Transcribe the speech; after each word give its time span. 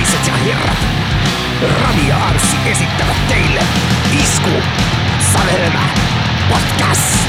naiset 0.00 0.26
ja 0.26 0.32
herrat, 0.32 0.78
Rami 1.82 2.08
ja 2.08 2.16
Anssi 2.16 2.56
esittävät 2.66 3.16
teille 3.28 3.60
Isku 4.22 4.50
Savelma 5.32 5.80
Podcast. 6.48 7.28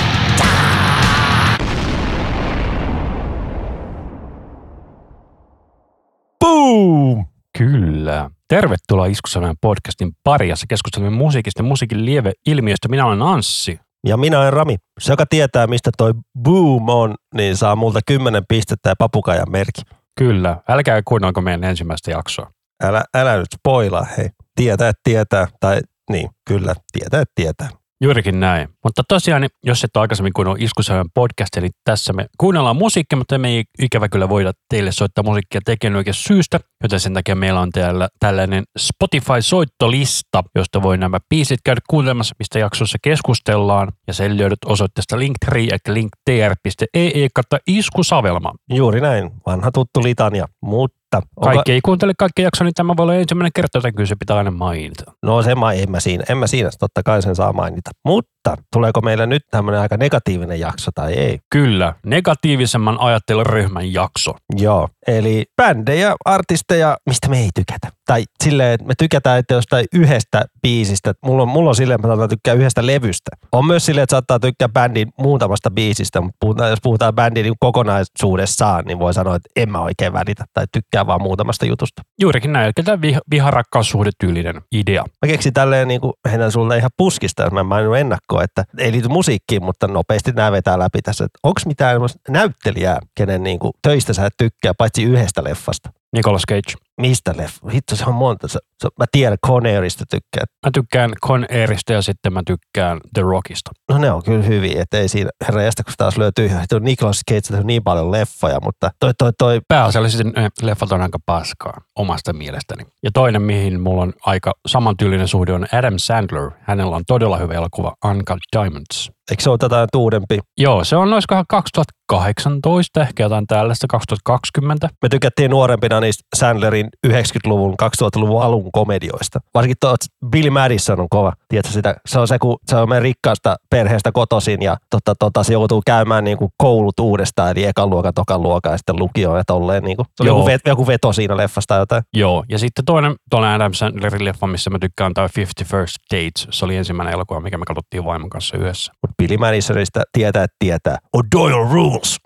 Boom! 6.40 7.26
Kyllä. 7.58 8.30
Tervetuloa 8.48 9.06
Iskusaneen 9.06 9.56
podcastin 9.62 10.12
pari, 10.24 10.50
jossa 10.50 10.66
keskustelemme 10.70 11.18
musiikista 11.18 11.60
ja 11.60 11.68
musiikin 11.68 12.06
lieveilmiöistä. 12.06 12.88
Minä 12.90 13.06
olen 13.06 13.22
Anssi. 13.22 13.80
Ja 14.08 14.18
minä 14.18 14.40
olen 14.40 14.54
Rami. 14.54 14.76
Se, 15.00 15.14
joka 15.14 15.26
tietää, 15.26 15.68
mistä 15.68 15.92
toi 15.98 16.14
boom 16.40 16.90
on, 16.90 17.16
niin 17.36 17.58
saa 17.58 17.76
multa 17.76 18.00
kymmenen 18.08 18.44
pistettä 18.48 18.90
ja 18.90 18.96
papukajan 19.00 19.52
merkki. 19.52 19.82
Kyllä. 20.18 20.58
Älkää 20.70 21.02
kuunnelko 21.06 21.42
meidän 21.42 21.64
ensimmäistä 21.64 22.12
jaksoa. 22.12 22.52
Älä, 22.84 23.04
älä 23.14 23.38
nyt 23.38 23.48
spoilaa, 23.56 24.06
hei. 24.18 24.30
Tietää, 24.56 24.92
tietää, 25.04 25.48
tai 25.60 25.80
niin, 26.12 26.30
kyllä, 26.48 26.74
tietää, 26.92 27.24
tietää. 27.36 27.70
Juurikin 28.04 28.40
näin. 28.40 28.70
Mutta 28.84 29.04
tosiaan, 29.08 29.50
jos 29.64 29.84
et 29.84 29.98
ole 29.98 30.02
aikaisemmin 30.02 30.34
kuunnellut 30.34 30.62
Iskusaneen 30.62 31.06
podcast, 31.14 31.58
eli 31.58 31.70
tässä 31.84 32.14
me 32.14 32.26
kuunnellaan 32.38 32.76
musiikkia, 32.76 33.18
mutta 33.18 33.38
me 33.38 33.50
ei 33.50 33.64
ikävä 33.82 34.10
kyllä 34.10 34.30
voida 34.30 34.52
teille 34.70 34.92
soittaa 34.92 35.24
musiikkia 35.24 35.62
tekijän 35.66 35.96
oikein 35.96 36.14
syystä, 36.14 36.60
joten 36.84 37.00
sen 37.00 37.14
takia 37.14 37.36
meillä 37.36 37.60
on 37.60 37.70
täällä 37.72 38.10
tällainen 38.20 38.64
Spotify-soittolista, 38.80 40.44
josta 40.56 40.82
voi 40.82 40.98
nämä 40.98 41.18
biisit 41.30 41.60
käydä 41.64 41.82
kuuntelemassa, 41.90 42.36
mistä 42.40 42.60
jaksossa 42.60 42.98
keskustellaan, 43.02 43.92
ja 44.08 44.14
sen 44.14 44.38
löydät 44.38 44.60
osoitteesta 44.66 45.20
linktree, 45.20 45.64
eli 45.64 45.94
linktr.ee 45.94 47.28
kautta 47.36 47.58
iskusavelma. 47.68 48.52
Juuri 48.70 49.02
näin, 49.02 49.32
vanha 49.46 49.72
tuttu 49.72 50.04
litania, 50.04 50.46
mutta... 50.62 51.01
onko- 51.18 51.46
Kaikki 51.54 51.72
ei 51.72 51.82
kuuntele 51.82 52.14
kaikki 52.18 52.42
jaksoa, 52.42 52.66
niin 52.66 52.74
tämä 52.74 52.94
voi 52.98 53.04
olla 53.04 53.16
ensimmäinen 53.16 53.52
kerta, 53.56 53.78
joten 53.78 53.94
kyllä 53.96 54.08
se 54.08 54.16
pitää 54.20 54.38
aina 54.38 54.52
mainita. 54.52 55.04
No 55.24 55.42
se 55.42 55.56
mä, 55.56 55.74
en 55.74 55.92
mä 55.92 56.00
siinä, 56.00 56.24
en 56.30 56.38
mä 56.38 56.48
siinä, 56.48 56.70
totta 56.80 57.04
kai 57.04 57.22
sen 57.22 57.36
saa 57.36 57.54
mainita. 57.54 57.92
Mutta 58.06 58.41
tuleeko 58.74 59.02
meillä 59.02 59.26
nyt 59.26 59.44
tämmöinen 59.52 59.82
aika 59.82 59.98
negatiivinen 59.98 60.60
jakso 60.60 60.92
tai 60.96 61.14
ei? 61.14 61.40
Kyllä, 61.50 61.94
negatiivisemman 62.06 62.98
ajatteluryhmän 63.00 63.94
jakso. 63.94 64.34
Joo, 64.58 64.90
eli 65.08 65.46
bändejä, 65.62 66.16
artisteja, 66.26 66.98
mistä 67.06 67.30
me 67.30 67.40
ei 67.40 67.50
tykätä. 67.56 67.88
Tai 68.06 68.24
silleen, 68.44 68.74
että 68.74 68.88
me 68.88 68.94
tykätään 68.98 69.40
että 69.40 69.54
jostain 69.54 69.86
yhdestä 69.94 70.46
biisistä. 70.62 71.14
Mulla 71.26 71.44
on, 71.44 71.50
mulla 71.50 71.70
on 71.70 71.76
silleen, 71.76 71.96
että 71.96 72.08
mä 72.08 72.12
saatan 72.14 72.30
tykkää 72.30 72.54
yhdestä 72.54 72.86
levystä. 72.86 73.32
On 73.52 73.66
myös 73.66 73.86
silleen, 73.86 74.04
että 74.04 74.14
saattaa 74.14 74.40
tykkää 74.40 74.70
bändin 74.70 75.10
muutamasta 75.18 75.72
biisistä, 75.72 76.22
mutta 76.22 76.38
puhutaan, 76.40 76.70
jos 76.70 76.80
puhutaan 76.84 77.16
bändin 77.16 77.44
niin 77.44 77.54
kokonaisuudessaan, 77.60 78.86
niin 78.86 79.00
voi 79.00 79.14
sanoa, 79.14 79.36
että 79.36 79.50
en 79.56 79.72
mä 79.72 79.80
oikein 79.80 80.14
välitä 80.14 80.46
tai 80.54 80.66
tykkää 80.72 81.08
vaan 81.08 81.22
muutamasta 81.22 81.66
jutusta. 81.66 82.02
Juurikin 82.22 82.54
näin, 82.54 82.66
eli 82.66 82.86
tämä 82.86 83.02
viha, 83.02 83.20
viharakkaussuhdetyylinen 83.32 84.62
idea. 84.72 85.04
Mä 85.26 85.28
keksin 85.28 85.54
tälleen 85.54 85.88
niin 85.88 86.02
kuin, 86.02 86.14
heitän 86.30 86.52
sulle 86.52 86.78
ihan 86.78 86.92
puskista, 86.98 87.44
jos 87.44 87.52
mä 87.52 87.60
en 87.60 87.66
maininnut 87.66 87.98
ennakkoon, 88.32 88.44
että 88.44 88.66
ei 88.78 88.92
liity 88.92 89.08
musiikkiin, 89.08 89.64
mutta 89.64 89.88
nopeasti 89.88 90.32
nämä 90.32 90.52
vetää 90.52 90.80
läpi 90.80 91.02
tässä. 91.02 91.28
Onko 91.44 91.62
mitään 91.66 92.02
näyttelijää, 92.30 93.00
kenen 93.16 93.44
niin 93.44 93.60
kuin, 93.60 93.74
töistä 93.82 94.14
sä 94.14 94.26
et 94.26 94.34
tykkää, 94.38 94.74
paitsi 94.74 95.04
yhdestä 95.04 95.44
leffasta? 95.44 95.90
Nicolas 96.16 96.42
Cage. 96.50 96.74
Mistä 97.02 97.34
leffa? 97.38 97.70
Hitto, 97.70 97.96
se 97.96 98.06
on 98.06 98.14
monta. 98.14 98.48
Se, 98.48 98.60
se, 98.78 98.90
mä 99.00 99.06
tiedän, 99.12 99.38
Conairista 99.48 100.06
tykkää. 100.10 100.44
Mä 100.66 100.72
tykkään 100.74 101.12
Con 101.26 101.46
Airista 101.52 101.94
ja 101.94 102.02
sitten 102.02 102.34
mä 102.34 102.42
tykkään 102.46 103.00
The 103.14 103.22
Rockista. 103.22 103.72
No 103.90 103.98
ne 103.98 104.12
on 104.12 104.24
kyllä 104.24 104.44
hyviä, 104.44 104.82
että 104.82 104.98
ei 104.98 105.08
siinä, 105.08 105.30
herra 105.48 105.64
jästä, 105.64 105.84
kun 105.84 105.94
taas 105.98 106.18
löytyy, 106.18 106.52
tuo 106.70 106.80
Nicolas 106.80 107.22
Cage 107.32 107.58
on 107.60 107.68
niin 107.68 107.84
paljon 107.84 108.12
leffoja, 108.12 108.60
mutta 108.64 108.92
toi, 109.00 109.14
toi, 109.18 109.32
toi, 109.38 109.62
Pääasiallisesti 109.68 110.24
ne 110.24 110.50
leffat 110.62 110.92
on 110.92 111.02
aika 111.02 111.20
paskaa 111.26 111.82
omasta 111.96 112.34
mielestäni. 112.34 112.84
Ja 113.04 113.12
toinen, 113.14 113.42
mihin 113.42 113.82
mulla 113.82 114.02
on 114.02 114.14
aika 114.26 114.54
samantyylinen 114.68 115.28
suhde, 115.28 115.54
on 115.54 115.68
Adam 115.72 115.94
Sandler. 115.98 116.52
Hänellä 116.62 116.96
on 116.96 117.04
todella 117.08 117.38
hyvä 117.38 117.54
elokuva 117.54 117.94
Uncut 118.06 118.40
Diamonds. 118.56 119.12
Eikö 119.32 119.44
se 119.44 119.50
ole 119.50 119.58
tätä 119.58 119.88
uudempi? 119.96 120.40
Joo, 120.58 120.84
se 120.84 120.96
on 120.96 121.10
noissa 121.10 121.44
2018, 121.50 123.02
ehkä 123.02 123.24
jotain 123.24 123.48
tällaista, 123.48 123.88
2020. 123.88 124.90
Me 125.02 125.10
tykättiin 125.10 125.52
nuorempina 125.52 126.00
niistä 126.00 126.24
Sandlerin 126.36 126.90
90-luvun, 127.08 127.76
2000-luvun 127.82 128.44
alun 128.44 128.72
komedioista. 128.72 129.40
Varsinkin 129.54 129.78
tuo 129.80 129.96
Billy 130.32 130.50
Madison 130.50 131.00
on 131.00 131.08
kova. 131.10 131.34
Tiedätkö 131.50 131.74
sitä? 131.74 131.96
Se 132.06 132.20
on 132.20 132.28
se, 132.28 132.40
kun 132.40 132.58
se 132.66 132.76
on 132.76 132.90
meidän 132.90 133.04
rikkaasta 133.04 133.56
perheestä 133.70 134.12
kotoisin 134.12 134.62
ja 134.62 134.78
tota, 134.90 135.16
tota, 135.20 135.44
se 135.44 135.54
joutuu 135.54 135.82
käymään 135.86 136.24
niin 136.24 136.38
kuin 136.38 136.52
koulut 136.58 137.00
uudestaan, 137.00 137.52
eli 137.52 137.66
ekan 137.66 137.90
luokan, 137.90 138.14
tokan 138.14 138.44
luokan 138.44 138.72
ja 138.72 138.78
sitten 138.78 139.00
lukioon 139.00 139.38
ja 139.38 139.44
tolleen. 139.48 139.84
Niin 139.84 139.98
kuin. 139.98 140.06
Se 140.16 140.28
joku, 140.28 140.46
vet, 140.46 140.62
joku 140.66 140.88
veto 140.88 141.14
siinä 141.14 141.38
leffasta 141.38 141.68
tai 141.68 141.80
jotain. 141.80 142.04
Joo, 142.14 142.44
ja 142.50 142.60
sitten 142.60 142.86
toinen 142.86 143.16
tuollainen 143.30 143.56
Adam 143.56 143.74
Sandlerin 143.74 144.26
leffa, 144.26 144.48
missä 144.48 144.70
mä 144.70 144.80
tykkään, 144.80 145.14
tämä 145.14 145.28
50 145.36 145.78
First 145.78 145.96
Dates. 146.14 146.48
Se 146.50 146.66
oli 146.66 146.76
ensimmäinen 146.76 147.14
elokuva, 147.14 147.40
mikä 147.40 147.58
me 147.58 147.66
katsottiin 147.66 148.06
vaimon 148.06 148.30
kanssa 148.30 148.58
yhdessä. 148.58 148.94
Mutta 149.02 149.14
Billy 149.22 149.38
Madisonista 149.38 150.02
tietää, 150.14 150.44
että 150.44 150.56
tietää. 150.60 150.98
O'Doyle 151.18 151.72
rules! 151.74 152.18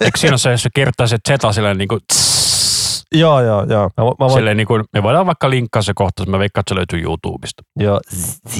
Eikö 0.00 0.18
siinä 0.18 0.32
ole 0.32 0.38
se, 0.38 0.50
jos 0.50 0.62
se 0.62 0.68
kertaa 0.74 1.06
se 1.06 1.18
silleen 1.52 1.78
niin 1.78 1.88
kuin, 1.88 2.00
joo, 3.14 3.40
joo, 3.40 3.66
joo. 3.68 3.90
Mä, 3.96 4.04
mä 4.04 4.14
voin, 4.18 4.32
silleen 4.32 4.56
niin 4.56 4.66
kuin, 4.66 4.84
me 4.92 5.02
voidaan 5.02 5.26
vaikka 5.26 5.50
linkkaa 5.50 5.82
se 5.82 5.92
kohta, 5.94 6.26
mä 6.26 6.38
veikkaan, 6.38 6.62
että 6.62 6.70
se 6.70 6.76
löytyy 6.76 7.02
YouTubesta. 7.02 7.62
joo, 7.76 8.00
z, 8.14 8.56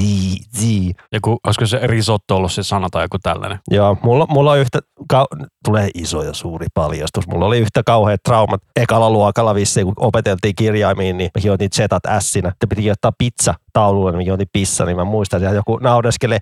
z. 0.57 0.91
Joku, 1.13 1.39
olisiko 1.47 1.67
se 1.67 1.81
risotto 1.83 2.37
ollut 2.37 2.53
se 2.53 2.63
sana 2.63 2.89
tai 2.91 3.05
joku 3.05 3.19
tällainen. 3.23 3.59
Joo, 3.71 3.97
mulla, 4.03 4.27
mulla 4.31 4.53
on 4.53 4.59
yhtä, 4.59 4.79
kau, 5.09 5.27
tulee 5.65 5.89
iso 5.95 6.23
ja 6.23 6.33
suuri 6.33 6.67
paljastus. 6.75 7.27
Mulla 7.27 7.47
oli 7.47 7.59
yhtä 7.59 7.83
kauheat 7.87 8.21
traumat 8.23 8.61
ekalla 8.77 9.11
luokalla 9.11 9.55
vissiin, 9.55 9.87
kun 9.87 9.95
opeteltiin 9.97 10.55
kirjaimiin, 10.55 11.19
niin 11.19 11.31
mä 11.39 11.41
hiotin 11.43 11.69
zetat 11.75 12.07
ässinä. 12.07 12.51
Sitten 12.51 12.69
piti 12.69 12.83
kirjoittaa 12.83 13.13
pizza 13.19 13.55
taululle, 13.73 14.11
niin 14.11 14.19
mä 14.19 14.23
hiotin 14.23 14.49
pissa, 14.53 14.85
niin 14.85 14.97
mä 14.97 15.05
muistan, 15.05 15.43
että 15.43 15.55
joku 15.55 15.77
naureskelee. 15.77 16.39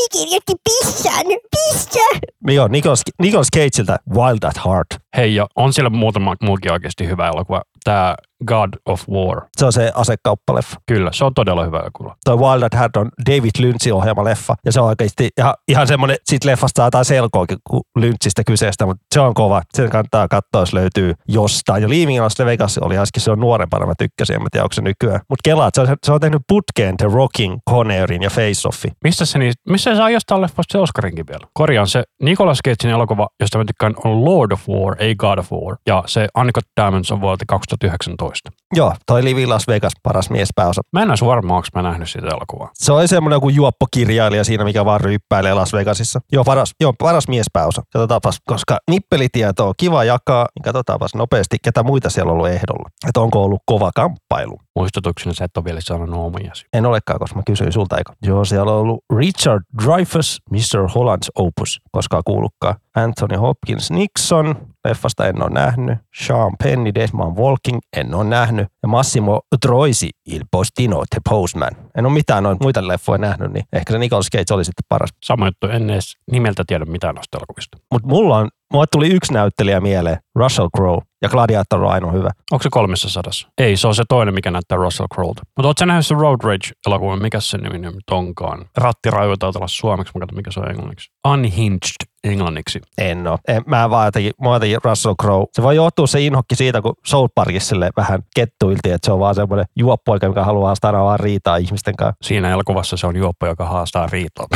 Rami 0.00 0.08
kirjoitti 0.12 0.52
pissan, 0.64 1.26
pissa. 1.50 2.18
Joo, 2.48 2.68
Nicolas, 2.68 3.02
Nicolas 3.22 3.46
Cageilta 3.56 3.96
Wild 4.14 4.42
at 4.42 4.56
Heart. 4.64 4.86
Hei, 5.16 5.34
ja 5.34 5.46
on 5.56 5.72
siellä 5.72 5.90
muutama 5.90 6.34
muukin 6.42 6.72
oikeasti 6.72 7.06
hyvä 7.06 7.28
elokuva. 7.28 7.62
Tämä 7.84 8.14
God 8.46 8.68
of 8.86 9.08
War. 9.08 9.42
Se 9.56 9.66
on 9.66 9.72
se 9.72 9.92
asekauppaleffa. 9.94 10.76
Kyllä, 10.86 11.10
se 11.12 11.24
on 11.24 11.34
todella 11.34 11.64
hyvä 11.64 11.78
elokuva. 11.78 12.16
Toi 12.24 12.38
Wild 12.38 12.62
at 12.62 12.74
Heart 12.74 12.96
on 12.96 13.10
David 13.26 13.50
Lynchin 13.58 13.94
ohjaama 13.94 14.24
leffa. 14.24 14.54
Ja 14.64 14.72
se 14.72 14.80
on 14.80 14.86
oikeasti 14.86 15.28
ihan, 15.38 15.54
ihan 15.68 15.86
semmoinen, 15.86 16.16
sit 16.24 16.44
leffasta 16.44 16.76
saa 16.80 16.86
jotain 16.86 17.04
selkoakin 17.04 17.58
kuin 17.70 17.82
Lynchistä 17.96 18.42
kyseestä, 18.46 18.86
mutta 18.86 19.04
se 19.14 19.20
on 19.20 19.34
kova. 19.34 19.62
Sen 19.74 19.90
kannattaa 19.90 20.28
katsoa, 20.28 20.62
jos 20.62 20.72
löytyy 20.72 21.14
jostain. 21.28 21.82
Ja 21.82 21.88
Leaving 21.88 22.22
Las 22.22 22.38
Vegas 22.38 22.78
oli 22.78 22.98
äsken, 22.98 23.22
se 23.22 23.30
on 23.30 23.40
nuorempana, 23.40 23.86
mä 23.86 23.92
tykkäsin, 23.98 24.36
en 24.36 24.42
mä 24.42 24.48
tiedä, 24.52 24.64
onko 24.64 24.72
se 24.72 24.82
nykyään. 24.82 25.20
Mutta 25.28 25.42
kelaa, 25.44 25.70
se 25.74 25.80
on, 25.80 25.96
se 26.06 26.12
on 26.12 26.20
tehnyt 26.20 26.42
putkeen 26.48 26.96
The 26.96 27.06
Rocking, 27.12 27.58
Conairin 27.70 28.22
ja 28.22 28.30
Face 28.30 28.68
Offin. 28.68 28.92
Missä 29.04 29.24
se, 29.24 29.38
niin, 29.38 29.52
missä 29.68 29.90
se 29.90 29.96
saa 29.96 30.10
jostain 30.10 30.40
leffasta 30.40 30.72
se 30.72 30.78
Oscarinkin 30.78 31.26
vielä? 31.26 31.46
Korjaan 31.54 31.86
se 31.86 32.02
Nicolas 32.22 32.58
Cagein 32.64 32.94
elokuva, 32.94 33.28
josta 33.40 33.58
mä 33.58 33.64
tykkään, 33.64 33.94
on 34.04 34.24
Lord 34.24 34.52
of 34.52 34.68
War, 34.68 34.96
ei 34.98 35.14
God 35.14 35.38
of 35.38 35.52
War. 35.52 35.76
Ja 35.86 36.02
se 36.06 36.28
Uncut 36.38 36.64
Diamonds 36.80 37.12
on 37.12 37.20
vuodelta 37.20 37.44
2019. 37.70 38.50
Joo, 38.74 38.94
toi 39.06 39.24
Living 39.24 39.48
Las 39.48 39.68
Vegas, 39.68 39.92
paras 40.02 40.30
miespääosa. 40.30 40.82
Mä 40.92 41.02
en 41.02 41.10
olisi 41.10 41.24
varma, 41.24 41.56
onko 41.56 41.68
mä 41.74 41.82
nähnyt 41.82 42.10
sitä 42.10 42.26
elokuvaa. 42.26 42.70
Se 42.74 42.92
on 42.92 43.08
semmoinen 43.08 43.36
joku 43.36 43.48
juoppokirjailija 43.48 44.44
siinä, 44.44 44.64
mikä 44.64 44.84
vaan 44.84 45.00
ryyppäilee 45.00 45.54
Las 45.54 45.72
Vegasissa. 45.72 46.20
Joo, 46.32 46.44
paras, 46.44 46.74
joo, 46.80 46.92
paras 46.98 47.28
miespääosa. 47.28 47.82
Katsotaanpas, 47.92 48.40
koska 48.46 48.78
nippelitieto 48.90 49.68
on 49.68 49.74
kiva 49.76 50.04
jakaa, 50.04 50.46
niin 50.54 50.62
katsotaanpas 50.62 51.14
nopeasti, 51.14 51.56
ketä 51.62 51.82
muita 51.82 52.10
siellä 52.10 52.32
on 52.32 52.36
ollut 52.36 52.48
ehdolla. 52.48 52.90
Että 53.08 53.20
onko 53.20 53.44
ollut 53.44 53.62
kova 53.66 53.90
kamppailu. 53.94 54.58
Muistutuksena 54.76 55.34
sä 55.34 55.44
et 55.44 55.56
ole 55.56 55.64
vielä 55.64 55.80
sanonut 55.80 56.26
omiasi. 56.26 56.66
En 56.72 56.86
olekaan, 56.86 57.18
koska 57.18 57.36
mä 57.36 57.42
kysyin 57.46 57.72
sulta, 57.72 57.98
eikö? 57.98 58.12
Joo, 58.22 58.44
siellä 58.44 58.72
on 58.72 58.78
ollut 58.78 59.04
Richard 59.16 59.62
Dreyfuss, 59.84 60.38
Mr. 60.50 60.86
Holland's 60.88 61.28
Opus, 61.34 61.80
koska 61.92 62.22
kuulukkaa. 62.24 62.74
Anthony 62.96 63.36
Hopkins 63.36 63.90
Nixon, 63.90 64.56
leffasta 64.88 65.26
en 65.26 65.42
ole 65.42 65.50
nähnyt. 65.50 65.98
Sean 66.14 66.52
Penny, 66.64 66.94
Desmond 66.94 67.38
Walking, 67.38 67.78
en 67.96 68.14
ole 68.14 68.24
nähnyt. 68.24 68.68
Ja 68.82 68.88
Massimo 68.88 69.40
Troisi, 69.62 70.10
Il 70.26 70.44
Postino, 70.50 71.04
The 71.10 71.20
Postman. 71.28 71.70
En 71.98 72.06
ole 72.06 72.14
mitään 72.14 72.42
noita 72.42 72.64
muita 72.64 72.88
leffoja 72.88 73.18
nähnyt, 73.18 73.52
niin 73.52 73.64
ehkä 73.72 73.92
se 73.92 73.98
Nicolas 73.98 74.28
Cage 74.32 74.54
oli 74.54 74.64
sitten 74.64 74.84
paras. 74.88 75.10
Sama 75.24 75.46
juttu, 75.46 75.66
en 75.66 75.90
edes 75.90 76.16
nimeltä 76.32 76.64
tiedä 76.66 76.84
mitään 76.84 77.14
noista 77.14 77.38
elokuvista. 77.38 77.78
Mutta 77.92 78.08
mulla 78.08 78.38
on, 78.38 78.48
mulle 78.72 78.86
tuli 78.92 79.08
yksi 79.08 79.32
näyttelijä 79.32 79.80
mieleen, 79.80 80.18
Russell 80.34 80.68
Crowe. 80.76 81.02
Ja 81.22 81.28
Gladiator 81.28 81.84
on 81.84 81.92
ainoa 81.92 82.12
hyvä. 82.12 82.30
Onko 82.52 82.62
se 82.62 82.68
kolmessa 82.72 83.08
sadassa? 83.08 83.48
Ei, 83.58 83.76
se 83.76 83.86
on 83.88 83.94
se 83.94 84.02
toinen, 84.08 84.34
mikä 84.34 84.50
näyttää 84.50 84.78
Russell 84.78 85.08
Crowelta. 85.14 85.42
Mutta 85.56 85.68
ootko 85.68 85.84
nähnyt 85.84 86.06
se 86.06 86.14
Road 86.14 86.40
Rage-elokuvan? 86.44 87.22
Mikä 87.22 87.40
se 87.40 87.58
nimi 87.58 87.78
nyt 87.78 88.10
onkaan? 88.10 88.66
Ratti 88.76 89.10
raivotaan 89.10 89.52
suomeksi, 89.66 90.12
mä 90.14 90.20
katson 90.20 90.36
mikä 90.36 90.50
se 90.50 90.60
on 90.60 90.70
englanniksi. 90.70 91.10
Unhinged 91.28 92.09
englanniksi. 92.24 92.80
En 92.98 93.26
oo. 93.26 93.38
En, 93.48 93.62
mä 93.66 93.90
vaan 93.90 94.06
jotenkin, 94.06 94.32
mä 94.40 94.48
jotenkin 94.48 94.78
Russell 94.84 95.14
Crowe. 95.22 95.46
Se 95.52 95.62
voi 95.62 95.76
johtua 95.76 96.06
se 96.06 96.20
inhokki 96.20 96.54
siitä, 96.54 96.82
kun 96.82 96.94
South 97.06 97.32
Parkissa 97.34 97.68
sille 97.68 97.90
vähän 97.96 98.20
kettuiltiin, 98.34 98.94
että 98.94 99.06
se 99.06 99.12
on 99.12 99.18
vaan 99.18 99.34
semmoinen 99.34 99.66
juoppoika, 99.76 100.26
joka 100.26 100.44
haluaa 100.44 100.74
aina 100.82 101.04
vaan 101.04 101.20
riitaa 101.20 101.56
ihmisten 101.56 101.96
kanssa. 101.96 102.16
Siinä 102.22 102.50
elokuvassa 102.50 102.96
se 102.96 103.06
on 103.06 103.16
juoppo, 103.16 103.46
joka 103.46 103.64
haastaa 103.64 104.06
riitoa. 104.06 104.46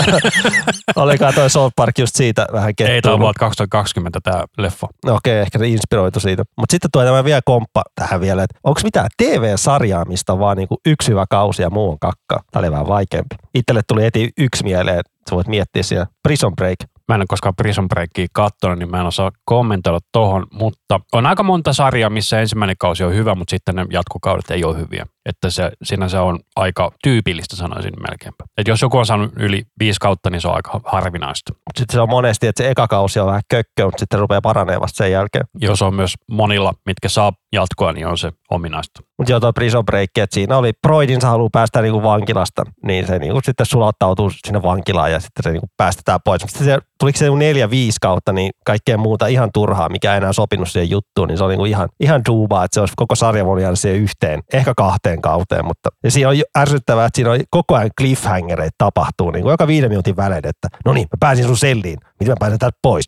Olikaan 0.96 1.34
toi 1.34 1.50
South 1.50 1.72
Park 1.76 1.98
just 1.98 2.16
siitä 2.16 2.46
vähän 2.52 2.68
Ei, 2.68 2.74
tämä 2.74 2.88
on 2.88 2.94
kettuillut. 2.94 3.20
vuodelta 3.20 3.38
2020 3.38 4.20
tämä 4.22 4.44
leffa. 4.58 4.88
No 5.04 5.14
okei, 5.14 5.38
ehkä 5.38 5.58
se 5.58 5.68
inspiroitu 5.68 6.20
siitä. 6.20 6.44
Mutta 6.56 6.72
sitten 6.72 6.90
tulee 6.92 7.06
tämä 7.06 7.24
vielä 7.24 7.40
komppa 7.44 7.82
tähän 7.94 8.20
vielä, 8.20 8.42
että 8.42 8.58
onko 8.64 8.80
mitään 8.84 9.08
TV-sarjaa, 9.16 10.04
mistä 10.04 10.32
on 10.32 10.38
vaan 10.38 10.56
niinku 10.56 10.76
yksi 10.86 11.10
hyvä 11.10 11.24
kausi 11.30 11.62
ja 11.62 11.70
muu 11.70 11.90
on 11.90 11.98
kakka? 11.98 12.42
Tämä 12.50 12.60
oli 12.60 12.70
vähän 12.70 12.88
vaikeampi. 12.88 13.36
Itselle 13.54 13.80
tuli 13.88 14.02
heti 14.02 14.30
yksi 14.38 14.64
mieleen, 14.64 15.00
sä 15.30 15.36
voit 15.36 15.48
miettiä 15.48 15.82
siellä 15.82 16.06
Prison 16.22 16.56
Break. 16.56 16.78
Mä 17.08 17.14
en 17.14 17.20
ole 17.20 17.26
koskaan 17.28 17.54
Prison 17.56 17.88
Breakia 17.88 18.26
katsonut, 18.32 18.78
niin 18.78 18.90
mä 18.90 19.00
en 19.00 19.06
osaa 19.06 19.30
kommentoida 19.44 19.98
tohon, 20.12 20.46
mutta 20.52 21.00
on 21.12 21.26
aika 21.26 21.42
monta 21.42 21.72
sarjaa, 21.72 22.10
missä 22.10 22.40
ensimmäinen 22.40 22.76
kausi 22.78 23.04
on 23.04 23.14
hyvä, 23.14 23.34
mutta 23.34 23.50
sitten 23.50 23.74
ne 23.74 23.86
jatkokaudet 23.90 24.50
ei 24.50 24.64
ole 24.64 24.78
hyviä. 24.78 25.06
Että 25.26 25.50
se, 25.50 25.70
siinä 25.82 26.08
se 26.08 26.18
on 26.18 26.38
aika 26.56 26.90
tyypillistä, 27.02 27.56
sanoisin 27.56 27.92
melkeinpä. 28.10 28.44
Että 28.58 28.70
jos 28.70 28.82
joku 28.82 28.98
on 28.98 29.06
saanut 29.06 29.32
yli 29.36 29.62
viisi 29.80 30.00
kautta, 30.00 30.30
niin 30.30 30.40
se 30.40 30.48
on 30.48 30.54
aika 30.54 30.80
harvinaista. 30.84 31.52
Sitten 31.76 31.94
se 31.94 32.00
on 32.00 32.08
monesti, 32.08 32.46
että 32.46 32.62
se 32.62 32.70
eka 32.70 32.88
kausi 32.88 33.20
on 33.20 33.26
vähän 33.26 33.42
kökkö, 33.50 33.84
mutta 33.84 33.98
sitten 33.98 34.20
rupeaa 34.20 34.40
paranemaan 34.40 34.80
vasta 34.80 34.96
sen 34.96 35.12
jälkeen. 35.12 35.44
Jos 35.60 35.82
on 35.82 35.94
myös 35.94 36.14
monilla, 36.30 36.74
mitkä 36.86 37.08
saa 37.08 37.32
jatkoa, 37.52 37.92
niin 37.92 38.06
on 38.06 38.18
se 38.18 38.32
ominaista. 38.50 39.00
Mutta 39.18 39.32
joo, 39.32 39.40
tuo 39.40 39.52
Prison 39.52 39.84
Break, 39.84 40.10
että 40.18 40.34
siinä 40.34 40.56
oli 40.56 40.72
Broidin, 40.82 41.20
haluaa 41.22 41.48
päästä 41.52 41.82
niinku 41.82 42.02
vankilasta, 42.02 42.62
niin 42.84 43.06
se 43.06 43.18
niinku 43.18 43.40
sitten 43.44 43.66
sulauttautuu 43.66 44.30
sinne 44.30 44.62
vankilaan 44.62 45.12
ja 45.12 45.20
sitten 45.20 45.42
se 45.42 45.50
niinku 45.50 45.66
päästetään 45.76 46.20
pois. 46.24 46.42
Sitten 46.42 46.64
se, 46.64 46.78
tuliko 47.00 47.18
se 47.18 47.30
neljä, 47.30 47.70
viisi 47.70 47.98
kautta, 48.00 48.32
niin 48.32 48.50
kaikkea 48.66 48.98
muuta 48.98 49.26
ihan 49.26 49.50
turhaa, 49.54 49.88
mikä 49.88 50.12
ei 50.12 50.16
enää 50.16 50.32
sopinut 50.32 50.70
siihen 50.70 50.90
juttuun, 50.90 51.28
niin 51.28 51.38
se 51.38 51.44
oli 51.44 51.52
niinku 51.52 51.64
ihan, 51.64 51.88
ihan 52.00 52.22
duubaa, 52.28 52.64
että 52.64 52.74
se 52.74 52.80
olisi 52.80 52.94
koko 52.96 53.14
sarja 53.14 53.44
voinut 53.44 53.62
jäädä 53.62 53.76
siihen 53.76 54.00
yhteen, 54.00 54.42
ehkä 54.52 54.72
kahteen 54.76 55.20
kauteen, 55.20 55.64
mutta 55.64 55.88
ja 56.04 56.10
siinä 56.10 56.28
on 56.28 56.36
ärsyttävää, 56.58 57.06
että 57.06 57.16
siinä 57.16 57.30
on 57.30 57.40
koko 57.50 57.74
ajan 57.74 57.90
cliffhangereita 58.00 58.74
tapahtuu, 58.78 59.30
niin 59.30 59.42
kuin 59.42 59.50
joka 59.50 59.66
viiden 59.66 59.90
minuutin 59.90 60.16
välein, 60.16 60.46
että 60.46 60.68
no 60.84 60.92
niin, 60.92 61.04
mä 61.04 61.16
pääsin 61.20 61.44
sun 61.44 61.56
selliin, 61.56 61.98
miten 62.20 62.32
mä 62.32 62.36
pääsen 62.40 62.58
täältä 62.58 62.78
pois? 62.82 63.04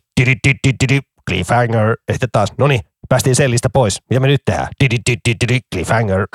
Cliffhanger, 1.29 1.95
ja 2.07 2.13
sitten 2.13 2.29
taas, 2.31 2.53
no 2.57 2.67
niin, 2.67 2.81
päästiin 3.13 3.35
sellistä 3.35 3.69
pois. 3.73 4.01
Mitä 4.09 4.19
me 4.19 4.27
nyt 4.27 4.41
tehdään? 4.45 4.67
Cliffhanger. 5.73 6.27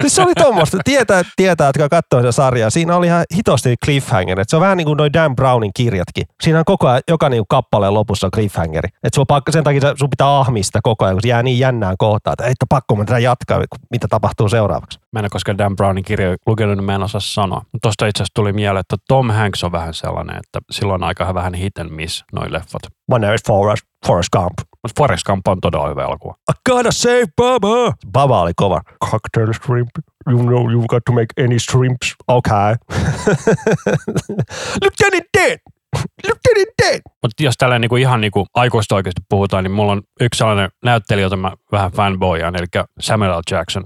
Siis 0.00 0.16
se 0.16 0.22
oli 0.22 0.32
tuommoista. 0.34 0.78
Tietää, 0.84 1.22
tietää, 1.36 1.66
jotka 1.66 1.88
katsoo 1.88 2.20
sitä 2.20 2.32
sarjaa. 2.32 2.70
Siinä 2.70 2.96
oli 2.96 3.06
ihan 3.06 3.24
hitosti 3.36 3.74
cliffhanger. 3.84 4.40
Et 4.40 4.48
se 4.48 4.56
on 4.56 4.62
vähän 4.62 4.76
niin 4.76 4.86
kuin 4.86 4.96
noin 4.96 5.12
Dan 5.12 5.36
Brownin 5.36 5.70
kirjatkin. 5.76 6.24
Siinä 6.42 6.58
on 6.58 6.64
koko 6.64 6.88
ajan, 6.88 7.02
joka 7.08 7.28
niin 7.28 7.44
kappaleen 7.48 7.94
lopussa 7.94 8.26
on 8.26 8.30
cliffhangeri. 8.30 8.88
Et 9.02 9.14
sun 9.14 9.26
pakko, 9.26 9.52
sen 9.52 9.64
takia 9.64 9.80
sun 9.98 10.10
pitää 10.10 10.38
ahmista 10.38 10.80
koko 10.82 11.04
ajan, 11.04 11.14
kun 11.14 11.22
se 11.22 11.28
jää 11.28 11.42
niin 11.42 11.58
jännään 11.58 11.94
kohtaan, 11.98 12.32
että 12.32 12.44
ole 12.44 12.66
pakko 12.68 12.96
mun 12.96 13.06
tätä 13.06 13.18
jatkaa, 13.18 13.60
mitä 13.90 14.08
tapahtuu 14.08 14.48
seuraavaksi. 14.48 14.98
Mä 15.12 15.18
en 15.18 15.24
ole 15.24 15.30
koskaan 15.30 15.58
Dan 15.58 15.76
Brownin 15.76 16.04
kirjoja 16.04 16.36
lukenut, 16.46 16.76
niin 16.76 16.84
mä 16.84 16.94
en 16.94 17.02
osaa 17.02 17.20
sanoa. 17.20 17.62
Tuosta 17.82 18.06
itse 18.06 18.22
asiassa 18.22 18.34
tuli 18.34 18.52
mieleen, 18.52 18.80
että 18.80 18.96
Tom 19.08 19.30
Hanks 19.30 19.64
on 19.64 19.72
vähän 19.72 19.94
sellainen, 19.94 20.36
että 20.36 20.58
silloin 20.70 21.02
aika 21.02 21.34
vähän 21.34 21.54
hit 21.54 21.78
and 21.78 21.90
miss 21.90 22.24
noi 22.32 22.52
leffat. 22.52 22.82
My 23.12 23.18
name 23.18 23.34
is 23.34 23.40
Forrest, 23.46 23.82
Forrest 24.06 24.28
Gump. 24.32 24.52
Mutta 24.58 25.00
Forrest 25.00 25.24
Gump 25.24 25.48
on 25.48 25.60
todella 25.60 25.88
hyvä 25.88 26.04
elokuva. 26.04 26.34
I 26.50 26.52
gotta 26.70 26.92
save 26.92 27.24
Baba. 27.36 27.92
Baba 28.12 28.40
oli 28.40 28.52
kova. 28.56 28.80
Cocktail 29.10 29.52
shrimp. 29.52 29.90
You 30.30 30.38
know 30.42 30.68
you've 30.68 30.86
got 30.88 31.02
to 31.06 31.12
make 31.12 31.44
any 31.44 31.58
shrimps. 31.58 32.14
Okay. 32.28 32.74
Lieutenant 34.82 35.24
Dan. 35.38 35.58
Lieutenant 36.24 36.74
Dan. 36.82 37.00
Mutta 37.22 37.42
jos 37.42 37.54
tällä 37.58 37.78
niinku 37.78 37.96
ihan 37.96 38.20
niinku 38.20 38.46
aikuista 38.54 38.94
oikeasti 38.94 39.22
puhutaan, 39.28 39.64
niin 39.64 39.72
mulla 39.72 39.92
on 39.92 40.02
yksi 40.20 40.38
sellainen 40.38 40.70
näyttelijä, 40.84 41.26
jota 41.26 41.36
mä 41.36 41.52
vähän 41.72 41.92
fanboyaan, 41.92 42.56
eli 42.56 42.66
Samuel 43.00 43.38
L. 43.38 43.42
Jackson. 43.50 43.84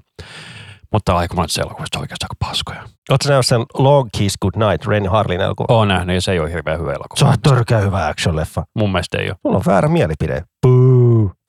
Mutta 0.92 1.12
elokuvista 1.60 1.98
on 1.98 2.02
oikeastaan 2.02 2.28
aika 2.30 2.46
paskoja. 2.48 2.82
Oletko 3.10 3.28
nähnyt 3.28 3.46
sen 3.46 3.60
Long 3.74 4.08
Kiss 4.16 4.36
Good 4.42 4.54
Night, 4.56 4.86
Renny 4.86 5.08
Harlin 5.08 5.40
elokuva? 5.40 5.74
Oon 5.74 5.88
nähnyt 5.88 6.14
ja 6.14 6.22
se 6.22 6.32
ei 6.32 6.40
ole 6.40 6.52
hirveän 6.52 6.80
hyvä 6.80 6.90
elokuva. 6.90 7.18
Se 7.18 7.24
on 7.24 7.34
törkeä 7.42 7.78
hyvä 7.78 8.12
action-leffa. 8.12 8.62
Mun 8.74 8.92
mielestä 8.92 9.18
ei 9.18 9.28
ole. 9.28 9.36
Mulla 9.44 9.56
on 9.56 9.62
väärä 9.66 9.88
mielipide. 9.88 10.44
Boo. 10.66 10.87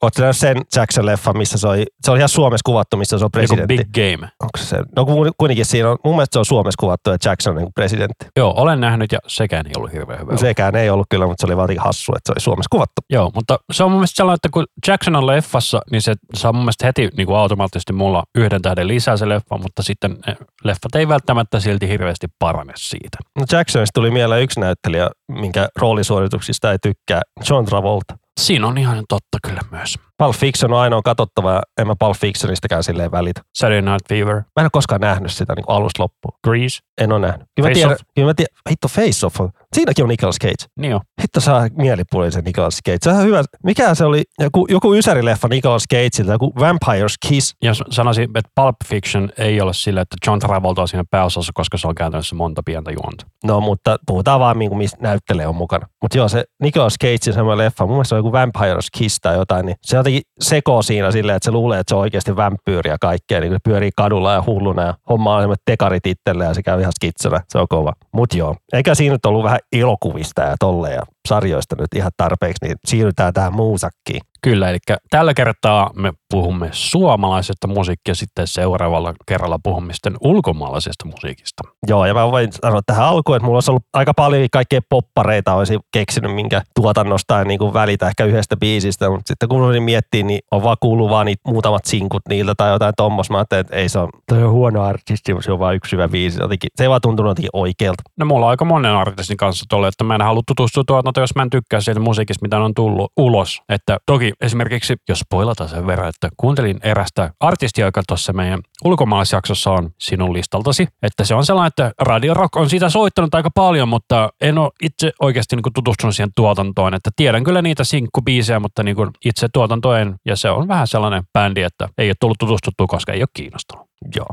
Oletko 0.03 0.21
nähnyt 0.21 0.37
sen 0.37 0.57
Jackson-leffa, 0.75 1.33
missä 1.33 1.57
se 1.57 1.67
oli, 1.67 1.85
se 2.01 2.11
oli 2.11 2.19
ihan 2.19 2.29
Suomessa 2.29 2.61
kuvattu, 2.65 2.97
missä 2.97 3.17
se 3.17 3.23
on 3.23 3.25
Joku 3.25 3.29
presidentti? 3.31 3.77
Big 3.77 3.87
Game. 3.93 4.29
Onko 4.39 4.57
se? 4.57 4.77
No 4.95 5.05
ku- 5.05 5.31
kuitenkin 5.37 5.65
siinä 5.65 5.89
on, 5.89 5.97
mun 6.05 6.15
mielestä 6.15 6.33
se 6.33 6.39
on 6.39 6.45
Suomessa 6.45 6.79
kuvattu, 6.79 7.11
että 7.11 7.29
Jackson 7.29 7.57
on 7.57 7.61
niin 7.61 7.73
presidentti. 7.75 8.25
Joo, 8.37 8.53
olen 8.57 8.79
nähnyt 8.79 9.11
ja 9.11 9.19
sekään 9.27 9.67
ei 9.67 9.73
ollut 9.77 9.93
hirveän 9.93 10.19
hyvä. 10.19 10.37
Sekään 10.37 10.75
ei 10.75 10.89
ollut 10.89 11.07
kyllä, 11.09 11.27
mutta 11.27 11.41
se 11.41 11.47
oli 11.47 11.57
vaan 11.57 11.69
hassu, 11.77 12.11
että 12.15 12.27
se 12.27 12.31
oli 12.31 12.41
Suomessa 12.41 12.67
kuvattu. 12.71 13.01
Joo, 13.09 13.31
mutta 13.35 13.59
se 13.71 13.83
on 13.83 13.91
mun 13.91 13.99
mielestä 13.99 14.15
sellainen, 14.15 14.35
että 14.35 14.49
kun 14.53 14.65
Jackson 14.87 15.15
on 15.15 15.27
leffassa, 15.27 15.81
niin 15.91 16.01
se 16.01 16.13
saa 16.33 16.53
mun 16.53 16.61
mielestä 16.63 16.85
heti 16.85 17.09
niin 17.17 17.27
kuin 17.27 17.37
automaattisesti 17.37 17.93
mulla 17.93 18.23
yhden 18.35 18.61
tähden 18.61 18.87
lisää 18.87 19.17
se 19.17 19.29
leffa, 19.29 19.57
mutta 19.57 19.83
sitten 19.83 20.17
leffat 20.63 20.95
ei 20.95 21.07
välttämättä 21.07 21.59
silti 21.59 21.87
hirveästi 21.87 22.27
parane 22.39 22.73
siitä. 22.75 23.17
No 23.39 23.45
Jacksonista 23.51 23.99
tuli 23.99 24.11
mieleen 24.11 24.41
yksi 24.41 24.59
näyttelijä, 24.59 25.09
minkä 25.31 25.67
roolisuorituksista 25.75 26.71
ei 26.71 26.77
tykkää, 26.83 27.21
John 27.49 27.65
Travolta. 27.65 28.17
Siinä 28.39 28.67
on 28.67 28.77
ihan 28.77 29.03
totta 29.09 29.37
kyllä 29.43 29.61
myös. 29.71 29.95
Pulp 30.17 30.35
Fiction 30.35 30.73
on 30.73 30.79
ainoa 30.79 31.01
katsottava 31.01 31.53
ja 31.53 31.61
en 31.81 31.87
mä 31.87 31.93
Pulp 31.99 32.17
Fictionistäkään 32.17 32.83
silleen 32.83 33.11
välitä. 33.11 33.41
Saturday 33.55 33.81
Night 33.81 34.09
Fever, 34.09 34.35
Mä 34.35 34.41
en 34.57 34.63
ole 34.63 34.69
koskaan 34.71 35.01
nähnyt 35.01 35.31
sitä 35.31 35.53
niin 35.55 35.65
alusta 35.67 36.03
loppuun. 36.03 36.33
Grease, 36.43 36.79
En 37.01 37.11
ole 37.11 37.27
nähnyt. 37.27 37.47
Kyllä 37.55 37.69
mä 37.69 37.69
Face 37.69 37.73
tiedän, 37.73 37.93
Off. 37.93 38.01
kyllä 38.15 38.27
mä 38.29 38.33
tiedän, 38.33 38.55
hitto 38.69 38.87
Face 38.87 39.25
Off 39.25 39.41
on. 39.41 39.49
Siinäkin 39.75 40.05
on 40.05 40.09
Nicolas 40.09 40.37
Cage. 40.41 40.65
niin 40.79 40.91
joo. 40.91 41.01
Hitto 41.21 41.39
saa 41.39 41.67
mielipuolisen 41.77 42.43
Nicolas 42.43 42.79
Cage. 42.85 42.97
Se 43.01 43.09
on 43.09 43.23
hyvä. 43.23 43.43
Mikä 43.63 43.95
se 43.95 44.05
oli? 44.05 44.23
Joku, 44.39 44.65
joku 44.69 44.93
ysärileffa 44.93 45.47
Nicolas 45.47 45.83
Cageilta, 45.93 46.31
joku 46.31 46.53
Vampire's 46.59 47.27
Kiss. 47.27 47.55
Jos 47.61 47.83
sanoisin, 47.89 48.23
että 48.23 48.51
Pulp 48.55 48.75
Fiction 48.85 49.29
ei 49.37 49.61
ole 49.61 49.73
sillä, 49.73 50.01
että 50.01 50.15
John 50.27 50.39
Travolta 50.39 50.81
on 50.81 50.87
siinä 50.87 51.03
pääosassa, 51.11 51.51
koska 51.55 51.77
se 51.77 51.87
on 51.87 51.95
käytännössä 51.95 52.35
monta 52.35 52.61
pientä 52.65 52.91
juonta. 52.91 53.25
No, 53.43 53.61
mutta 53.61 53.97
puhutaan 54.07 54.39
vaan, 54.39 54.59
niin 54.59 54.69
kuin, 54.69 54.77
missä 54.77 54.97
näyttelijä 55.01 55.49
on 55.49 55.55
mukana. 55.55 55.87
Mutta 56.01 56.17
joo, 56.17 56.27
se 56.27 56.43
Nicolas 56.61 56.95
Cagein 57.01 57.19
semmoinen 57.33 57.65
leffa, 57.65 57.85
mun 57.85 57.95
mielestä 57.95 58.09
se 58.09 58.15
on 58.15 58.19
joku 58.19 58.31
Vampire's 58.31 58.87
Kiss 58.97 59.17
tai 59.21 59.35
jotain, 59.35 59.65
niin 59.65 59.75
se 59.81 59.97
jotenkin 59.97 60.21
sekoo 60.39 60.81
siinä 60.81 61.11
silleen, 61.11 61.35
että 61.35 61.45
se 61.45 61.51
luulee, 61.51 61.79
että 61.79 61.91
se 61.91 61.95
on 61.95 62.01
oikeasti 62.01 62.35
vampyyri 62.35 62.89
ja 62.89 62.97
kaikkea. 63.01 63.39
Niin 63.39 63.53
se 63.53 63.57
pyörii 63.63 63.91
kadulla 63.97 64.33
ja 64.33 64.43
hulluna 64.47 64.81
ja 64.81 64.93
homma 65.09 65.35
on 65.35 65.55
tekarit 65.65 66.05
itselle 66.07 66.43
ja 66.45 66.53
se 66.53 66.63
käy 66.63 66.81
ihan 66.81 66.93
skitsellä. 66.93 67.41
Se 67.49 67.57
on 67.57 67.67
kova. 67.69 67.93
Mut 68.13 68.33
joo, 68.33 68.55
eikä 68.73 68.95
siinä 68.95 69.13
nyt 69.13 69.25
ollut 69.25 69.43
vähän 69.43 69.58
elokuvista 69.71 70.41
ja 70.41 70.55
tolleen 70.59 71.01
sarjoista 71.29 71.75
nyt 71.79 71.93
ihan 71.95 72.11
tarpeeksi, 72.17 72.65
niin 72.65 72.75
siirrytään 72.85 73.33
tähän 73.33 73.53
muusakkiin. 73.53 74.21
Kyllä, 74.41 74.69
eli 74.69 74.77
tällä 75.09 75.33
kertaa 75.33 75.91
me 75.95 76.13
puhumme 76.31 76.69
suomalaisesta 76.71 77.67
musiikkia, 77.67 78.15
sitten 78.15 78.47
seuraavalla 78.47 79.13
kerralla 79.27 79.59
puhumme 79.63 79.93
sitten 79.93 80.17
ulkomaalaisesta 80.21 81.05
musiikista. 81.05 81.63
Joo, 81.87 82.05
ja 82.05 82.13
mä 82.13 82.31
voin 82.31 82.53
sanoa 82.53 82.81
tähän 82.85 83.05
alkuun, 83.05 83.35
että 83.35 83.45
mulla 83.45 83.57
olisi 83.57 83.71
ollut 83.71 83.83
aika 83.93 84.13
paljon 84.13 84.47
kaikkea 84.51 84.81
poppareita, 84.89 85.53
olisi 85.53 85.79
keksinyt 85.93 86.35
minkä 86.35 86.61
tuotannosta 86.75 87.41
en 87.41 87.47
niin 87.47 87.59
kuin 87.59 87.73
välitä 87.73 88.07
ehkä 88.07 88.25
yhdestä 88.25 88.57
biisistä, 88.57 89.09
mutta 89.09 89.27
sitten 89.27 89.49
kun 89.49 89.61
olin 89.61 89.83
miettiä, 89.83 90.23
niin 90.23 90.39
on 90.51 90.63
vaan 90.63 90.77
kuullut 90.79 91.09
vaan 91.09 91.25
niitä 91.25 91.41
muutamat 91.47 91.85
sinkut 91.85 92.21
niiltä 92.29 92.53
tai 92.57 92.71
jotain 92.71 92.93
tommos. 92.97 93.29
Mä 93.29 93.37
ajattelin, 93.37 93.61
että 93.61 93.75
ei 93.75 93.89
se 93.89 93.99
on, 93.99 94.09
toi 94.27 94.43
on 94.43 94.51
huono 94.51 94.83
artisti, 94.83 95.35
se 95.39 95.51
on 95.51 95.59
vaan 95.59 95.75
yksi 95.75 95.91
hyvä 95.91 96.07
biisi. 96.07 96.41
Jotenkin, 96.41 96.69
se 96.75 96.83
ei 96.83 96.89
vaan 96.89 97.01
tuntunut 97.01 97.29
jotenkin 97.29 97.49
oikealta. 97.53 98.03
No 98.17 98.25
mulla 98.25 98.45
on 98.45 98.49
aika 98.49 98.65
monen 98.65 98.91
artistin 98.91 99.37
kanssa 99.37 99.65
tolle, 99.69 99.87
että 99.87 100.03
mä 100.03 100.15
en 100.15 100.21
halua 100.21 100.41
tutustua 100.47 100.83
tuotantoon, 100.87 101.18
jos 101.19 101.35
mä 101.35 101.41
en 101.41 101.49
tykkää 101.49 101.81
siitä 101.81 101.99
musiikista, 101.99 102.45
mitä 102.45 102.59
on 102.59 102.73
tullut 102.73 103.11
ulos. 103.17 103.61
Että 103.69 103.97
toki 104.05 104.33
esimerkiksi, 104.41 104.95
jos 105.09 105.19
spoilataan 105.19 105.69
sen 105.69 105.87
verran, 105.87 106.09
että 106.09 106.29
kuuntelin 106.37 106.79
erästä 106.83 107.33
artistia, 107.39 107.85
joka 107.85 108.01
tuossa 108.07 108.33
meidän 108.33 108.59
ulkomaalaisjaksossa 108.85 109.71
on 109.71 109.89
sinun 109.99 110.33
listaltasi, 110.33 110.87
että 111.03 111.23
se 111.23 111.35
on 111.35 111.45
sellainen, 111.45 111.67
että 111.67 111.91
Radio 112.01 112.33
Rock 112.33 112.55
on 112.55 112.69
siitä 112.69 112.89
soittanut 112.89 113.35
aika 113.35 113.49
paljon, 113.55 113.89
mutta 113.89 114.29
en 114.41 114.57
ole 114.57 114.71
itse 114.83 115.11
oikeasti 115.21 115.55
niin 115.55 115.63
kuin 115.63 115.73
tutustunut 115.73 116.15
siihen 116.15 116.31
tuotantoon, 116.35 116.93
että 116.93 117.09
tiedän 117.15 117.43
kyllä 117.43 117.61
niitä 117.61 117.83
sinkkubiisejä, 117.83 118.59
mutta 118.59 118.83
niin 118.83 118.95
kuin 118.95 119.09
itse 119.25 119.47
tuotanto 119.53 119.95
en, 119.95 120.15
ja 120.25 120.35
se 120.35 120.49
on 120.49 120.67
vähän 120.67 120.87
sellainen 120.87 121.23
bändi, 121.33 121.61
että 121.61 121.89
ei 121.97 122.09
ole 122.09 122.15
tullut 122.19 122.37
tutustuttua, 122.39 122.87
koska 122.87 123.13
ei 123.13 123.21
ole 123.21 123.27
kiinnostunut. 123.33 123.85
Joo, 124.15 124.27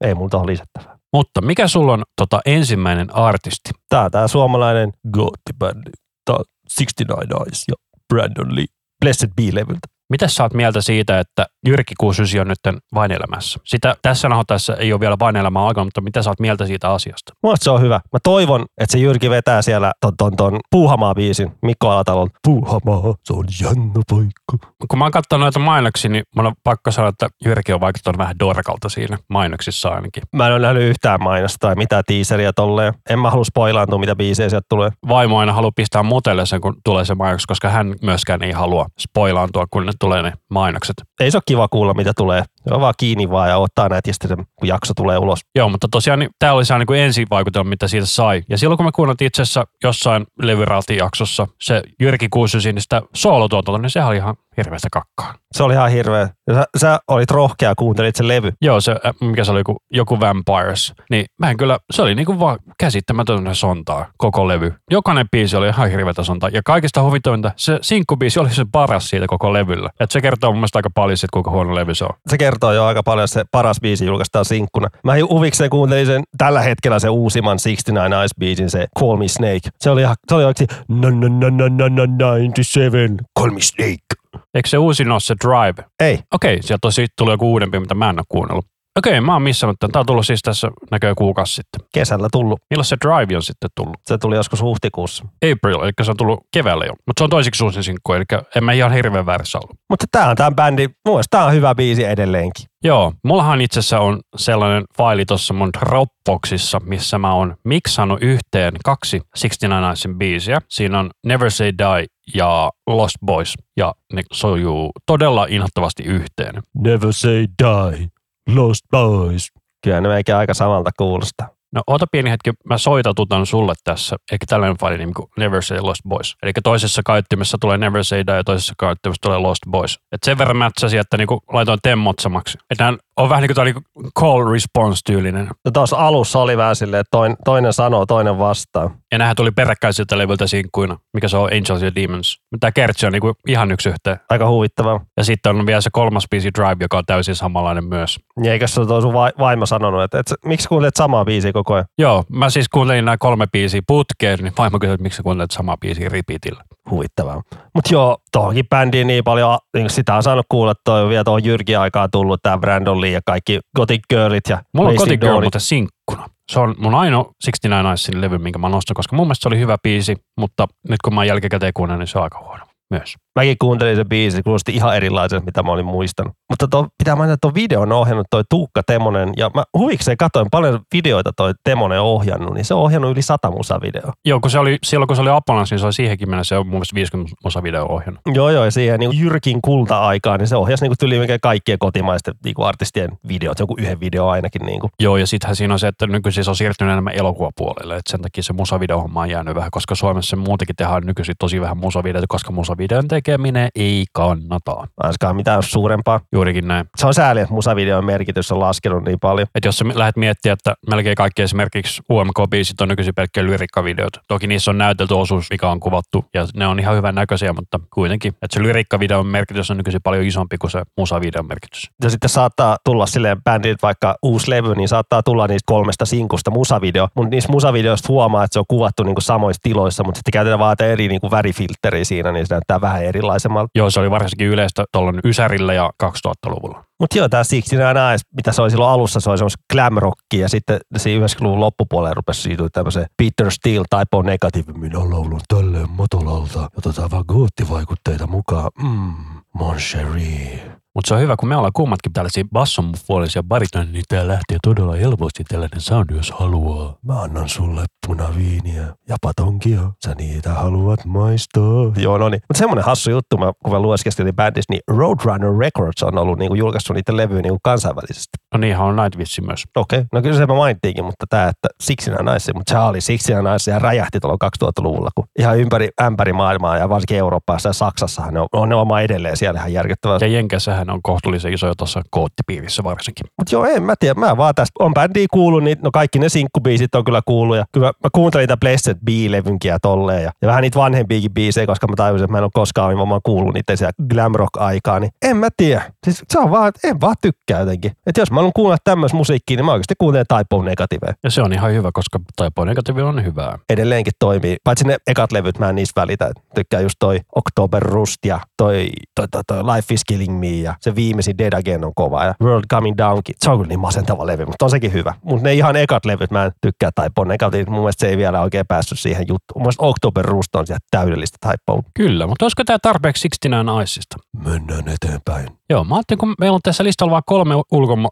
ei 0.00 0.14
multa 0.14 0.38
ole 0.38 0.46
lisättävää. 0.46 1.02
Mutta 1.12 1.40
mikä 1.40 1.68
sulla 1.68 1.92
on 1.92 2.02
tota, 2.16 2.40
ensimmäinen 2.46 3.14
artisti? 3.14 3.70
Tää 3.88 4.10
tää 4.10 4.28
suomalainen 4.28 4.92
gootti-bändi. 5.12 5.90
On 6.30 6.44
69 6.76 7.46
Eyes 7.46 7.64
ja 7.68 7.74
Brandon 8.08 8.54
Lee. 8.54 8.66
Blessed 9.00 9.30
Be-levyltä. 9.36 9.91
Mitä 10.12 10.28
sä 10.28 10.42
oot 10.42 10.54
mieltä 10.54 10.80
siitä, 10.80 11.18
että 11.18 11.46
Jyrki 11.66 11.94
Kuusysi 12.00 12.40
on 12.40 12.48
nyt 12.48 12.58
vain 12.94 13.12
elämässä? 13.12 13.60
Sitä 13.64 13.96
tässä 14.02 14.28
nauhoittaessa 14.28 14.76
ei 14.76 14.92
ole 14.92 15.00
vielä 15.00 15.16
vain 15.20 15.36
elämää 15.36 15.62
alkanut, 15.62 15.86
mutta 15.86 16.00
mitä 16.00 16.22
sä 16.22 16.30
oot 16.30 16.40
mieltä 16.40 16.66
siitä 16.66 16.92
asiasta? 16.92 17.32
Mun 17.42 17.48
mielestä 17.48 17.64
se 17.64 17.70
on 17.70 17.80
hyvä. 17.80 18.00
Mä 18.12 18.18
toivon, 18.22 18.64
että 18.78 18.92
se 18.92 18.98
Jyrki 18.98 19.30
vetää 19.30 19.62
siellä 19.62 19.92
ton, 20.00 20.12
ton, 20.16 20.36
ton 20.36 20.60
Puuhamaa-biisin 20.70 21.52
Mikko 21.62 21.90
Alatalon. 21.90 22.28
Puuhamaa, 22.44 23.14
se 23.24 23.32
on 23.32 23.44
jännä 23.62 24.00
paikka. 24.10 24.68
Kun 24.88 24.98
mä 24.98 25.04
oon 25.04 25.12
katsonut 25.12 25.44
noita 25.44 25.58
mainoksia, 25.58 26.10
niin 26.10 26.24
mun 26.36 26.46
on 26.46 26.52
pakko 26.64 26.90
sanoa, 26.90 27.08
että 27.08 27.28
Jyrki 27.44 27.72
on 27.72 27.80
vaikuttanut 27.80 28.18
vähän 28.18 28.38
dorkalta 28.38 28.88
siinä 28.88 29.18
mainoksissa 29.28 29.88
ainakin. 29.88 30.22
Mä 30.36 30.46
en 30.46 30.52
ole 30.52 30.60
nähnyt 30.60 30.82
yhtään 30.82 31.22
mainosta 31.22 31.58
tai 31.66 31.74
mitään 31.74 32.04
teaseria 32.06 32.52
tolleen. 32.52 32.94
En 33.10 33.18
mä 33.18 33.30
halua 33.30 33.44
spoilaantua, 33.44 33.98
mitä 33.98 34.16
biisejä 34.16 34.48
sieltä 34.48 34.66
tulee. 34.68 34.90
Vaimo 35.08 35.38
aina 35.38 35.52
haluaa 35.52 35.72
pistää 35.76 36.02
mutelle 36.02 36.46
sen, 36.46 36.60
kun 36.60 36.76
tulee 36.84 37.04
se 37.04 37.14
mainoks, 37.14 37.46
koska 37.46 37.68
hän 37.68 37.94
myöskään 38.02 38.42
ei 38.42 38.52
halua 38.52 38.86
spoilaantua, 38.98 39.66
kun 39.70 39.86
ne 39.86 39.92
tulee 40.02 40.22
ne 40.22 40.32
mainokset. 40.50 40.96
Ei 41.20 41.30
se 41.30 41.36
ole 41.36 41.42
kiva 41.46 41.68
kuulla, 41.68 41.94
mitä 41.94 42.12
tulee. 42.16 42.42
Se 42.68 42.74
on 42.74 42.80
vaan 42.80 42.94
kiinni 42.98 43.30
vaan 43.30 43.48
ja 43.48 43.56
ottaa 43.56 43.88
näitä 43.88 44.10
ja 44.10 44.14
sitten 44.14 44.46
kun 44.56 44.68
jakso 44.68 44.94
tulee 44.94 45.18
ulos. 45.18 45.40
Joo, 45.54 45.68
mutta 45.68 45.88
tosiaan 45.90 46.18
niin, 46.18 46.30
tämä 46.38 46.52
oli 46.52 46.64
se 46.64 46.78
niin 46.78 46.86
kuin 46.86 47.00
ensivaikutelma, 47.00 47.68
mitä 47.68 47.88
siitä 47.88 48.06
sai. 48.06 48.42
Ja 48.48 48.58
silloin 48.58 48.76
kun 48.76 48.86
me 48.86 48.92
kuunneltiin 48.92 49.26
itse 49.26 49.42
asiassa 49.42 49.66
jossain 49.84 50.26
Levyralti-jaksossa 50.42 51.46
se 51.60 51.82
Jyrki 52.00 52.28
Kuusysin 52.28 52.80
sitä 52.80 53.02
soolotuotantoa, 53.14 53.78
niin 53.78 53.90
sehän 53.90 54.08
oli 54.08 54.16
ihan 54.16 54.34
hirveästä 54.56 54.88
kakkaa. 54.92 55.34
Se 55.52 55.62
oli 55.62 55.74
ihan 55.74 55.90
hirveä. 55.90 56.28
Ja 56.46 56.54
sä, 56.54 56.64
sä 56.76 57.00
olit 57.08 57.30
rohkea, 57.30 57.74
kuuntelit 57.74 58.16
sen 58.16 58.28
levy. 58.28 58.52
Joo, 58.60 58.80
se, 58.80 58.92
äh, 58.92 59.14
mikä 59.20 59.44
se 59.44 59.50
oli, 59.50 59.60
joku, 59.60 59.76
joku 59.90 60.20
Vampires. 60.20 60.94
Niin 61.10 61.26
mä 61.38 61.50
en 61.50 61.56
kyllä, 61.56 61.78
se 61.90 62.02
oli 62.02 62.14
niinku 62.14 62.38
vaan 62.38 62.58
käsittämätöntä 62.78 63.54
sontaa, 63.54 64.06
koko 64.16 64.48
levy. 64.48 64.74
Jokainen 64.90 65.26
biisi 65.32 65.56
oli 65.56 65.68
ihan 65.68 65.90
hirveätä 65.90 66.22
sontaa. 66.22 66.50
Ja 66.52 66.62
kaikista 66.64 67.02
huvitointa, 67.02 67.52
se 67.56 67.78
sinkkubiisi 67.82 68.40
oli 68.40 68.50
se 68.50 68.64
paras 68.72 69.08
siitä 69.08 69.26
koko 69.26 69.52
levyllä. 69.52 69.90
Et 70.00 70.10
se 70.10 70.20
kertoo 70.20 70.50
mun 70.50 70.58
mielestä 70.58 70.78
aika 70.78 70.90
paljon 70.94 71.16
siitä, 71.16 71.32
kuinka 71.32 71.50
huono 71.50 71.74
levy 71.74 71.94
se 71.94 72.04
on. 72.04 72.10
Se 72.28 72.38
kertoo 72.38 72.51
jo 72.74 72.84
aika 72.84 73.02
paljon, 73.02 73.28
se 73.28 73.44
paras 73.50 73.80
biisi 73.80 74.06
julkaistaan 74.06 74.44
sinkkuna. 74.44 74.88
Mä 75.04 75.12
huvikseen 75.30 75.70
kuuntelin 75.70 76.06
sen 76.06 76.22
tällä 76.38 76.60
hetkellä 76.60 76.98
se 76.98 77.08
uusimman 77.08 77.58
69 77.62 78.24
Ice 78.24 78.34
biisin, 78.38 78.70
se 78.70 78.86
Call 78.98 79.16
Me 79.16 79.28
Snake. 79.28 79.68
Se 79.80 79.90
oli 79.90 80.00
ihan, 80.00 80.16
se 80.28 80.34
oli 80.34 80.44
oikeasti 80.44 80.66
na 80.88 81.10
na 81.10 81.28
na 81.28 81.50
na 81.50 81.68
na 81.78 82.06
na 82.06 82.36
97, 82.36 83.18
Call 83.38 83.50
Me 83.50 83.60
Snake. 83.60 84.22
Eikö 84.54 84.68
se 84.68 84.78
uusin 84.78 85.10
ole 85.10 85.20
se 85.20 85.34
Drive? 85.44 85.84
Ei, 86.00 86.18
Okei, 86.34 86.62
sieltä 86.62 86.86
on 86.86 86.92
siitä 86.92 87.12
tullut 87.18 87.32
joku 87.32 87.52
uudempi, 87.52 87.80
mitä 87.80 87.94
mä 87.94 88.10
en 88.10 88.18
ole 88.18 88.24
kuunnellut. 88.28 88.66
Okei, 88.98 89.20
mä 89.20 89.32
oon 89.32 89.42
missannut 89.42 89.76
tämän. 89.80 89.92
Tää 89.92 90.00
on 90.00 90.06
tullut 90.06 90.26
siis 90.26 90.42
tässä 90.42 90.70
näköjään 90.90 91.16
kuukausi 91.16 91.54
sitten. 91.54 91.88
kesällä 91.94 92.28
tullut. 92.32 92.60
Milloin 92.70 92.84
se 92.84 92.96
Drive 93.04 93.36
on 93.36 93.42
sitten 93.42 93.70
tullut? 93.76 93.96
Se 94.06 94.18
tuli 94.18 94.36
joskus 94.36 94.62
huhtikuussa. 94.62 95.24
April, 95.52 95.82
eli 95.82 95.92
se 96.02 96.10
on 96.10 96.16
tullut 96.16 96.40
keväällä 96.52 96.84
jo. 96.84 96.92
Mutta 97.06 97.20
se 97.20 97.24
on 97.24 97.30
toisiksi 97.30 97.64
uusin 97.64 97.82
sinkku, 97.82 98.12
eli 98.12 98.24
en 98.56 98.64
mä 98.64 98.72
ihan 98.72 98.92
hirveän 98.92 99.26
väärässä 99.26 99.58
ollut. 99.58 99.76
Mutta 99.90 100.06
tää 100.12 100.30
on 100.30 100.36
tämän 100.36 100.54
bändi, 100.54 100.88
mun 101.08 101.22
tää 101.30 101.44
on 101.44 101.52
hyvä 101.52 101.74
biisi 101.74 102.04
edelleenkin. 102.04 102.66
Joo, 102.84 103.12
mullahan 103.24 103.60
itse 103.60 103.78
asiassa 103.78 104.00
on 104.00 104.20
sellainen 104.36 104.84
faili 104.98 105.24
tuossa 105.24 105.54
mun 105.54 105.70
Dropboxissa, 105.80 106.80
missä 106.84 107.18
mä 107.18 107.34
oon 107.34 107.56
miksannut 107.64 108.22
yhteen 108.22 108.74
kaksi 108.84 109.20
69 109.20 110.18
biisiä. 110.18 110.58
Siinä 110.68 111.00
on 111.00 111.10
Never 111.26 111.50
Say 111.50 111.72
Die 111.78 112.06
ja 112.34 112.70
Lost 112.86 113.16
Boys, 113.26 113.54
ja 113.76 113.94
ne 114.12 114.22
sojuu 114.32 114.92
todella 115.06 115.46
inhottavasti 115.48 116.02
yhteen. 116.02 116.62
Never 116.74 117.12
say 117.12 117.46
die, 117.62 118.08
lost 118.54 118.82
boys. 118.90 119.48
Kyllä 119.84 120.00
ne 120.00 120.08
meikä 120.08 120.38
aika 120.38 120.54
samalta 120.54 120.90
kuulostaa. 120.98 121.48
No 121.72 121.82
ota 121.86 122.06
pieni 122.12 122.30
hetki, 122.30 122.50
mä 122.64 122.78
soitatutan 122.78 123.46
sulle 123.46 123.74
tässä, 123.84 124.16
eikä 124.32 124.46
tällainen 124.46 124.78
faili 124.78 124.98
nimi 124.98 125.12
kuin 125.12 125.28
Never 125.38 125.62
Say 125.62 125.78
Lost 125.80 126.00
Boys. 126.08 126.36
Eli 126.42 126.52
toisessa 126.64 127.02
käyttimessä 127.06 127.56
tulee 127.60 127.78
Never 127.78 128.04
Say 128.04 128.26
Die 128.26 128.36
ja 128.36 128.44
toisessa 128.44 128.74
käyttimessä 128.80 129.20
tulee 129.22 129.38
Lost 129.38 129.60
Boys. 129.70 129.98
Et 130.12 130.22
sen 130.22 130.38
verran 130.38 130.56
mätsäsi, 130.56 130.98
että 130.98 131.16
niinku 131.16 131.42
laitoin 131.52 131.78
temmotsamaksi. 131.82 132.58
Että 132.70 132.92
on 133.16 133.28
vähän 133.28 133.42
niin 133.42 133.54
kuin 133.54 133.64
niinku 133.64 133.82
call 134.20 134.52
response 134.52 135.00
tyylinen. 135.06 135.48
No 135.64 135.70
tuossa 135.70 135.96
alussa 135.96 136.38
oli 136.38 136.56
vähän 136.56 136.76
silleen, 136.76 137.00
että 137.00 137.10
toinen, 137.10 137.36
toinen 137.44 137.72
sanoo, 137.72 138.06
toinen 138.06 138.38
vastaa. 138.38 138.90
Ja 139.12 139.18
nämähän 139.18 139.36
tuli 139.36 139.50
peräkkäisiltä 139.50 140.18
levyltä 140.18 140.46
sinkkuina, 140.46 140.98
mikä 141.14 141.28
se 141.28 141.36
on 141.36 141.50
Angels 141.52 141.82
ja 141.82 141.94
Demons. 141.94 142.40
Tämä 142.60 142.72
kertsi 142.72 143.06
on 143.06 143.12
niinku 143.12 143.32
ihan 143.48 143.72
yksi 143.72 143.88
yhteen. 143.88 144.16
Aika 144.30 144.48
huvittavaa. 144.48 145.00
Ja 145.16 145.24
sitten 145.24 145.56
on 145.56 145.66
vielä 145.66 145.80
se 145.80 145.90
kolmas 145.92 146.26
biisi 146.30 146.50
Drive, 146.58 146.76
joka 146.80 146.98
on 146.98 147.06
täysin 147.06 147.34
samanlainen 147.34 147.84
myös. 147.84 148.20
Niin 148.40 148.52
Eikö 148.52 148.66
se 148.66 148.80
ole 148.80 149.02
sun 149.02 149.12
vai- 149.12 149.32
vaimo 149.38 149.66
sanonut, 149.66 150.02
että, 150.02 150.18
että 150.18 150.34
miksi 150.44 150.68
kuuntelet 150.68 150.96
samaa 150.96 151.24
biisiä 151.24 151.52
koko 151.52 151.74
ajan? 151.74 151.84
Joo, 151.98 152.24
mä 152.28 152.50
siis 152.50 152.68
kuuntelin 152.68 153.04
nämä 153.04 153.16
kolme 153.18 153.46
biisiä 153.52 153.80
putkeen, 153.86 154.38
niin 154.38 154.52
vaimo 154.58 154.78
kysyi, 154.78 154.94
että 154.94 155.02
miksi 155.02 155.22
kuuntelet 155.22 155.50
samaa 155.50 155.76
biisiä 155.76 156.08
repeatillä. 156.08 156.64
Huvittavaa. 156.90 157.42
Mutta 157.74 157.94
joo, 157.94 158.18
tohonkin 158.32 158.68
bändiin 158.68 159.06
niin 159.06 159.24
paljon, 159.24 159.58
niin 159.76 159.90
sitä 159.90 160.14
on 160.14 160.22
saanut 160.22 160.46
kuulla, 160.48 160.72
että 160.72 160.82
toi 160.84 161.02
on 161.02 161.08
vielä 161.08 161.24
tuohon 161.24 161.44
Jyrki 161.44 161.76
aikaa 161.76 162.08
tullut, 162.08 162.42
tämä 162.42 162.58
Brandon 162.58 163.00
Lee 163.00 163.10
ja 163.10 163.20
kaikki 163.26 163.60
Gothic 163.76 164.00
Girlit 164.10 164.48
ja 164.48 164.62
Mulla 164.74 164.88
on 164.88 164.94
Gothic 164.94 165.20
Girl 165.20 165.40
muuten 165.40 165.60
sinkkuna. 165.60 166.26
Se 166.52 166.60
on 166.60 166.74
mun 166.78 166.94
ainoa 166.94 167.24
69 167.24 167.90
Nicesin 167.90 168.20
levy, 168.20 168.38
minkä 168.38 168.58
mä 168.58 168.68
nostan, 168.68 168.94
koska 168.94 169.16
mun 169.16 169.26
mielestä 169.26 169.42
se 169.42 169.48
oli 169.48 169.58
hyvä 169.58 169.76
biisi, 169.82 170.16
mutta 170.40 170.66
nyt 170.88 170.98
kun 171.04 171.14
mä 171.14 171.24
jälkikäteen 171.24 171.72
kuunnellut, 171.76 172.00
niin 172.00 172.08
se 172.08 172.18
on 172.18 172.24
aika 172.24 172.38
huono 172.38 172.71
myös. 172.92 173.14
Mäkin 173.38 173.56
kuuntelin 173.60 173.96
sen 173.96 174.08
biisin, 174.08 174.38
se 174.38 174.42
kuulosti 174.42 174.74
ihan 174.74 174.96
erilaiselta, 174.96 175.44
mitä 175.44 175.62
mä 175.62 175.72
olin 175.72 175.86
muistanut. 175.86 176.32
Mutta 176.50 176.68
to, 176.68 176.86
pitää 176.98 177.16
mainita, 177.16 177.34
että 177.34 177.40
tuon 177.40 177.54
videon 177.54 177.92
on 177.92 177.98
ohjannut 177.98 178.26
toi 178.30 178.42
Tuukka 178.50 178.82
Temonen, 178.86 179.32
ja 179.36 179.50
mä 179.54 179.64
huvikseen 179.78 180.16
katsoin 180.16 180.46
paljon 180.50 180.80
videoita 180.94 181.30
toi 181.36 181.52
Temonen 181.64 182.00
on 182.00 182.06
ohjannut, 182.06 182.54
niin 182.54 182.64
se 182.64 182.74
on 182.74 182.80
ohjannut 182.80 183.10
yli 183.10 183.22
sata 183.22 183.50
musavideoa. 183.50 184.12
Joo, 184.24 184.40
kun 184.40 184.50
se 184.50 184.58
oli, 184.58 184.78
silloin 184.84 185.06
kun 185.06 185.16
se 185.16 185.22
oli 185.22 185.30
Apollons, 185.30 185.70
niin 185.70 185.78
se 185.78 185.84
oli 185.84 185.92
siihenkin 185.92 186.30
mennä, 186.30 186.44
se 186.44 186.56
on 186.56 186.66
mun 186.66 186.74
mielestä 186.74 186.94
50 186.94 187.34
osa 187.44 187.62
video 187.62 187.86
ohjannut. 187.86 188.20
Joo, 188.34 188.50
joo, 188.50 188.64
ja 188.64 188.70
siihen 188.70 189.00
niin 189.00 189.18
Jyrkin 189.18 189.58
kulta-aikaan, 189.62 190.38
niin 190.38 190.48
se 190.48 190.56
ohjasi 190.56 190.84
niin 190.84 190.96
tyli 191.00 191.18
mikä 191.18 191.38
kaikkien 191.42 191.78
kotimaisten 191.78 192.34
niin 192.44 192.54
artistien 192.58 193.10
videot, 193.28 193.58
joku 193.58 193.74
yhden 193.78 194.00
video 194.00 194.28
ainakin. 194.28 194.62
Niin 194.66 194.80
kuin. 194.80 194.90
Joo, 195.00 195.16
ja 195.16 195.26
sittenhän 195.26 195.56
siinä 195.56 195.74
on 195.74 195.78
se, 195.78 195.88
että 195.88 196.06
nykyisin 196.06 196.44
se 196.44 196.50
on 196.50 196.56
siirtynyt 196.56 196.92
enemmän 196.92 197.14
elokuvapuolelle, 197.14 197.96
että 197.96 198.10
sen 198.10 198.22
takia 198.22 198.42
se 198.42 198.52
musavideohomma 198.52 199.20
on 199.20 199.30
jäänyt 199.30 199.54
vähän, 199.54 199.70
koska 199.70 199.94
Suomessa 199.94 200.36
muutenkin 200.36 200.76
tehdään 200.76 201.02
nykyisin 201.06 201.34
tosi 201.38 201.60
vähän 201.60 201.76
musavideoita, 201.76 202.26
koska 202.28 202.52
musavideon 202.82 203.08
tekeminen 203.08 203.68
ei 203.74 204.04
kannata. 204.12 204.86
Ainakaan 204.96 205.36
mitään 205.36 205.62
suurempaa. 205.62 206.20
Juurikin 206.32 206.68
näin. 206.68 206.86
Se 206.96 207.06
on 207.06 207.14
sääli, 207.14 207.40
että 207.40 207.54
musavideon 207.54 208.04
merkitys 208.04 208.52
on 208.52 208.60
laskenut 208.60 209.04
niin 209.04 209.20
paljon. 209.20 209.46
Et 209.54 209.64
jos 209.64 209.78
sä 209.78 209.84
lähdet 209.94 210.16
miettimään, 210.16 210.52
että 210.52 210.74
melkein 210.90 211.14
kaikki 211.14 211.42
esimerkiksi 211.42 212.02
UMK-biisit 212.12 212.80
on 212.80 212.88
nykyisin 212.88 213.14
pelkkiä 213.14 213.44
lyrikkavideot. 213.44 214.12
Toki 214.28 214.46
niissä 214.46 214.70
on 214.70 214.78
näytelty 214.78 215.14
osuus, 215.14 215.46
mikä 215.50 215.70
on 215.70 215.80
kuvattu, 215.80 216.24
ja 216.34 216.46
ne 216.54 216.66
on 216.66 216.80
ihan 216.80 216.96
hyvän 216.96 217.14
näköisiä, 217.14 217.52
mutta 217.52 217.80
kuitenkin. 217.94 218.32
Että 218.42 218.54
se 218.54 218.62
lyrikkavideon 218.62 219.26
merkitys 219.26 219.70
on 219.70 219.76
nykyisin 219.76 220.02
paljon 220.02 220.24
isompi 220.24 220.58
kuin 220.58 220.70
se 220.70 220.82
musavideon 220.96 221.46
merkitys. 221.46 221.90
Ja 222.02 222.10
sitten 222.10 222.30
saattaa 222.30 222.76
tulla 222.84 223.06
silleen 223.06 223.42
bändit, 223.42 223.82
vaikka 223.82 224.16
uusi 224.22 224.50
levy, 224.50 224.74
niin 224.74 224.88
saattaa 224.88 225.22
tulla 225.22 225.46
niistä 225.46 225.66
kolmesta 225.66 226.06
sinkusta 226.06 226.50
musavideo. 226.50 227.08
Mutta 227.14 227.30
niissä 227.30 227.52
musavideoista 227.52 228.08
huomaa, 228.08 228.44
että 228.44 228.52
se 228.52 228.58
on 228.58 228.64
kuvattu 228.68 229.02
niin 229.02 229.14
kuin 229.14 229.22
samoissa 229.22 229.62
tiloissa, 229.62 230.04
mutta 230.04 230.18
sitten 230.18 230.32
käytetään 230.32 230.58
vaan 230.58 230.76
eri 230.82 231.08
niin 231.08 231.20
kuin 231.20 231.30
värifiltteriä 231.30 232.04
siinä, 232.04 232.32
niin 232.32 232.46
se 232.46 232.60
näyttää 232.62 232.80
vähän 232.80 233.04
erilaisemmalta. 233.04 233.70
Joo, 233.74 233.90
se 233.90 234.00
oli 234.00 234.10
varsinkin 234.10 234.46
yleistä 234.46 234.84
tuolla 234.92 235.12
Ysärillä 235.24 235.74
ja 235.74 235.90
2000-luvulla. 236.04 236.84
Mutta 237.00 237.18
joo, 237.18 237.28
tämä 237.28 237.44
Sixteen 237.44 237.96
Eyes, 237.96 238.20
mitä 238.36 238.52
se 238.52 238.62
oli 238.62 238.70
silloin 238.70 238.90
alussa, 238.90 239.20
se 239.20 239.30
oli 239.30 239.38
semmoista 239.38 239.64
glam 239.72 239.96
rockia 239.96 240.40
ja 240.40 240.48
sitten 240.48 240.80
siinä 240.96 241.26
90-luvun 241.26 241.60
loppupuolella 241.60 242.14
rupesi 242.14 242.42
siitä 242.42 242.68
tämmöisen 242.72 243.06
Peter 243.16 243.50
Steele 243.50 243.84
type 243.90 244.16
of 244.16 244.24
negative. 244.24 244.72
Minä 244.72 244.98
laulan 244.98 245.40
tälleen 245.48 245.90
matolalta. 245.90 246.68
Otetaan 246.76 247.10
vaan 247.10 247.24
goottivaikutteita 247.28 248.26
mukaan. 248.26 248.70
Mm, 248.82 249.14
mon 249.54 249.76
chéri. 249.76 250.62
Mutta 250.94 251.08
se 251.08 251.14
on 251.14 251.20
hyvä, 251.20 251.36
kun 251.36 251.48
me 251.48 251.56
ollaan 251.56 251.72
kummatkin 251.72 252.12
tällaisia 252.12 252.44
bassonpuolisia 252.52 253.42
baritoneja, 253.42 253.92
niin 253.92 254.04
tää 254.08 254.28
lähtee 254.28 254.58
todella 254.62 254.94
helposti 254.94 255.44
tällainen 255.44 255.80
sound, 255.80 256.10
jos 256.10 256.30
haluaa. 256.30 256.96
Mä 257.02 257.22
annan 257.22 257.48
sulle 257.48 257.84
punaviiniä 258.06 258.82
ja 259.08 259.16
patonkia. 259.22 259.80
Sä 260.04 260.14
niitä 260.14 260.54
haluat 260.54 261.04
maistaa. 261.04 261.92
Joo, 261.96 262.18
no 262.18 262.28
niin. 262.28 262.40
Mutta 262.48 262.58
semmonen 262.58 262.84
hassu 262.84 263.10
juttu, 263.10 263.36
mä, 263.36 263.52
kun 263.64 263.72
mä 263.72 263.78
lueskelin 263.78 264.36
bändissä, 264.36 264.72
niin 264.72 264.80
Roadrunner 264.88 265.58
Records 265.58 266.02
on 266.02 266.18
ollut 266.18 266.38
niinku 266.38 266.54
julkaissut 266.54 266.96
niiden 266.96 267.16
levyjä 267.16 267.42
niinku 267.42 267.58
kansainvälisesti. 267.62 268.30
No 268.54 268.58
niinhän 268.58 268.86
on 268.86 268.96
Nightwish 268.96 269.40
myös. 269.40 269.64
Okei, 269.76 269.98
okay. 269.98 270.08
no 270.12 270.22
kyllä 270.22 270.36
se 270.36 270.46
mä 270.46 270.54
mainittiinkin, 270.54 271.04
mutta 271.04 271.26
tämä, 271.30 271.48
että 271.48 271.68
Sixteen 271.82 272.24
Nice, 272.24 272.52
mutta 272.54 272.70
se 272.70 272.78
oli 272.78 273.00
Sixteen 273.00 273.44
Nice 273.44 273.70
ja 273.70 273.78
räjähti 273.78 274.20
tuolla 274.20 274.50
2000-luvulla, 274.64 275.10
kun 275.14 275.24
ihan 275.38 275.58
ympäri 275.58 275.88
ämpäri 276.02 276.32
maailmaa 276.32 276.78
ja 276.78 276.88
varsinkin 276.88 277.18
Euroopassa 277.18 277.68
ja 277.68 277.72
Saksassahan 277.72 278.34
ne 278.34 278.40
on, 278.40 278.48
on 278.52 278.68
ne 278.68 278.74
oma 278.74 279.00
edelleen 279.00 279.36
siellä 279.36 279.58
ihan 279.58 279.72
järkyttävää. 279.72 280.18
Ja 280.20 280.26
Jenkeissähän 280.26 280.81
hän 280.82 280.94
on 280.94 281.02
kohtuullisen 281.02 281.52
iso 281.52 281.66
jo 281.66 281.74
tuossa 281.74 282.02
koottipiirissä 282.10 282.84
varsinkin. 282.84 283.26
Mutta 283.38 283.54
joo, 283.54 283.64
en 283.64 283.82
mä 283.82 283.94
tiedä. 284.00 284.20
Mä 284.20 284.36
vaan 284.36 284.54
tästä 284.54 284.72
on 284.78 284.94
bändiä 284.94 285.26
kuullut, 285.30 285.64
niin 285.64 285.76
no 285.82 285.90
kaikki 285.90 286.18
ne 286.18 286.28
sinkkubiisit 286.28 286.94
on 286.94 287.04
kyllä 287.04 287.22
kuullut. 287.26 287.56
Ja 287.56 287.64
kyllä 287.72 287.86
mä, 287.86 287.92
mä 288.04 288.08
kuuntelin 288.12 288.42
niitä 288.42 288.56
Blessed 288.56 288.96
B-levynkiä 289.04 289.78
tolleen. 289.82 290.22
Ja, 290.22 290.32
ja 290.42 290.48
vähän 290.48 290.62
niitä 290.62 290.78
vanhempiakin 290.78 291.32
biisejä, 291.32 291.66
koska 291.66 291.86
mä 291.86 291.96
tajusin, 291.96 292.24
että 292.24 292.32
mä 292.32 292.38
en 292.38 292.44
ole 292.44 292.50
koskaan 292.54 292.96
mä 292.96 293.02
oon 293.02 293.20
kuullut 293.22 293.54
niitä 293.54 293.76
siellä 293.76 293.92
glam 294.08 294.32
rock 294.34 294.56
aikaa. 294.56 295.00
Niin 295.00 295.10
en 295.22 295.36
mä 295.36 295.48
tiedä. 295.56 295.92
Siis 296.04 296.22
se 296.28 296.38
on 296.38 296.50
vaan, 296.50 296.72
en 296.84 297.00
vaan 297.00 297.16
tykkää 297.22 297.60
jotenkin. 297.60 297.92
Että 298.06 298.20
jos 298.20 298.30
mä 298.30 298.36
haluan 298.36 298.52
kuunnella 298.56 298.78
tämmöistä 298.84 299.16
musiikkia, 299.16 299.56
niin 299.56 299.64
mä 299.64 299.72
oikeasti 299.72 299.94
kuuntelen 299.98 300.26
Type 300.28 300.56
of 300.56 300.64
Negative. 300.64 301.14
Ja 301.24 301.30
se 301.30 301.42
on 301.42 301.52
ihan 301.52 301.72
hyvä, 301.72 301.90
koska 301.92 302.18
Typo 302.36 302.64
Negative 302.64 303.02
on 303.02 303.24
hyvää. 303.24 303.58
Edelleenkin 303.70 304.12
toimii. 304.18 304.56
Paitsi 304.64 304.86
ne 304.86 304.96
ekat 305.06 305.32
levyt, 305.32 305.58
mä 305.58 305.68
en 305.68 305.74
niistä 305.74 306.00
välitä. 306.00 306.30
Tykkää 306.54 306.80
just 306.80 306.96
toi 306.98 307.20
October 307.34 307.82
Rust 307.82 308.24
ja 308.24 308.40
toi, 308.56 308.88
toi, 309.14 309.28
toi, 309.28 309.42
toi 309.46 309.64
Life 309.64 309.94
is 309.94 310.04
Killing 310.04 310.40
Me 310.40 310.48
ja 310.48 310.71
se 310.80 310.94
viimeisin 310.94 311.38
Dead 311.38 311.52
Again 311.52 311.84
on 311.84 311.92
kova 311.94 312.24
ja 312.24 312.34
World 312.42 312.64
Coming 312.70 312.98
Downkin. 312.98 313.34
Se 313.38 313.50
on 313.50 313.58
kyllä 313.58 313.68
niin 313.68 313.80
masentava 313.80 314.26
levy, 314.26 314.44
mutta 314.44 314.64
on 314.64 314.70
sekin 314.70 314.92
hyvä. 314.92 315.14
Mutta 315.22 315.42
ne 315.42 315.54
ihan 315.54 315.76
ekat 315.76 316.04
levyt 316.04 316.30
mä 316.30 316.44
en 316.44 316.52
tykkää 316.60 316.90
Type 316.94 317.20
of 317.20 317.26
Negative. 317.26 317.64
Mun 317.70 317.80
mielestä 317.80 318.00
se 318.00 318.08
ei 318.08 318.16
vielä 318.16 318.40
oikein 318.40 318.66
päässyt 318.68 318.98
siihen 318.98 319.22
juttuun. 319.28 319.56
Mun 319.56 319.62
mielestä 319.62 319.84
October 319.84 320.24
Rust 320.24 320.54
on 320.54 320.66
sieltä 320.66 320.86
täydellistä 320.90 321.52
of. 321.66 321.84
Kyllä, 321.94 322.26
mutta 322.26 322.44
olisiko 322.44 322.64
tämä 322.64 322.78
tarpeeksi 322.82 323.28
69 323.28 323.82
Icesta? 323.82 324.16
Mennään 324.44 324.88
eteenpäin. 324.88 325.48
Joo, 325.70 325.84
mä 325.84 325.94
ajattelin, 325.94 326.18
kun 326.18 326.34
meillä 326.38 326.54
on 326.54 326.60
tässä 326.62 326.84
listalla 326.84 327.10
vaan 327.10 327.22
kolme 327.26 327.54
ulkoma 327.72 328.08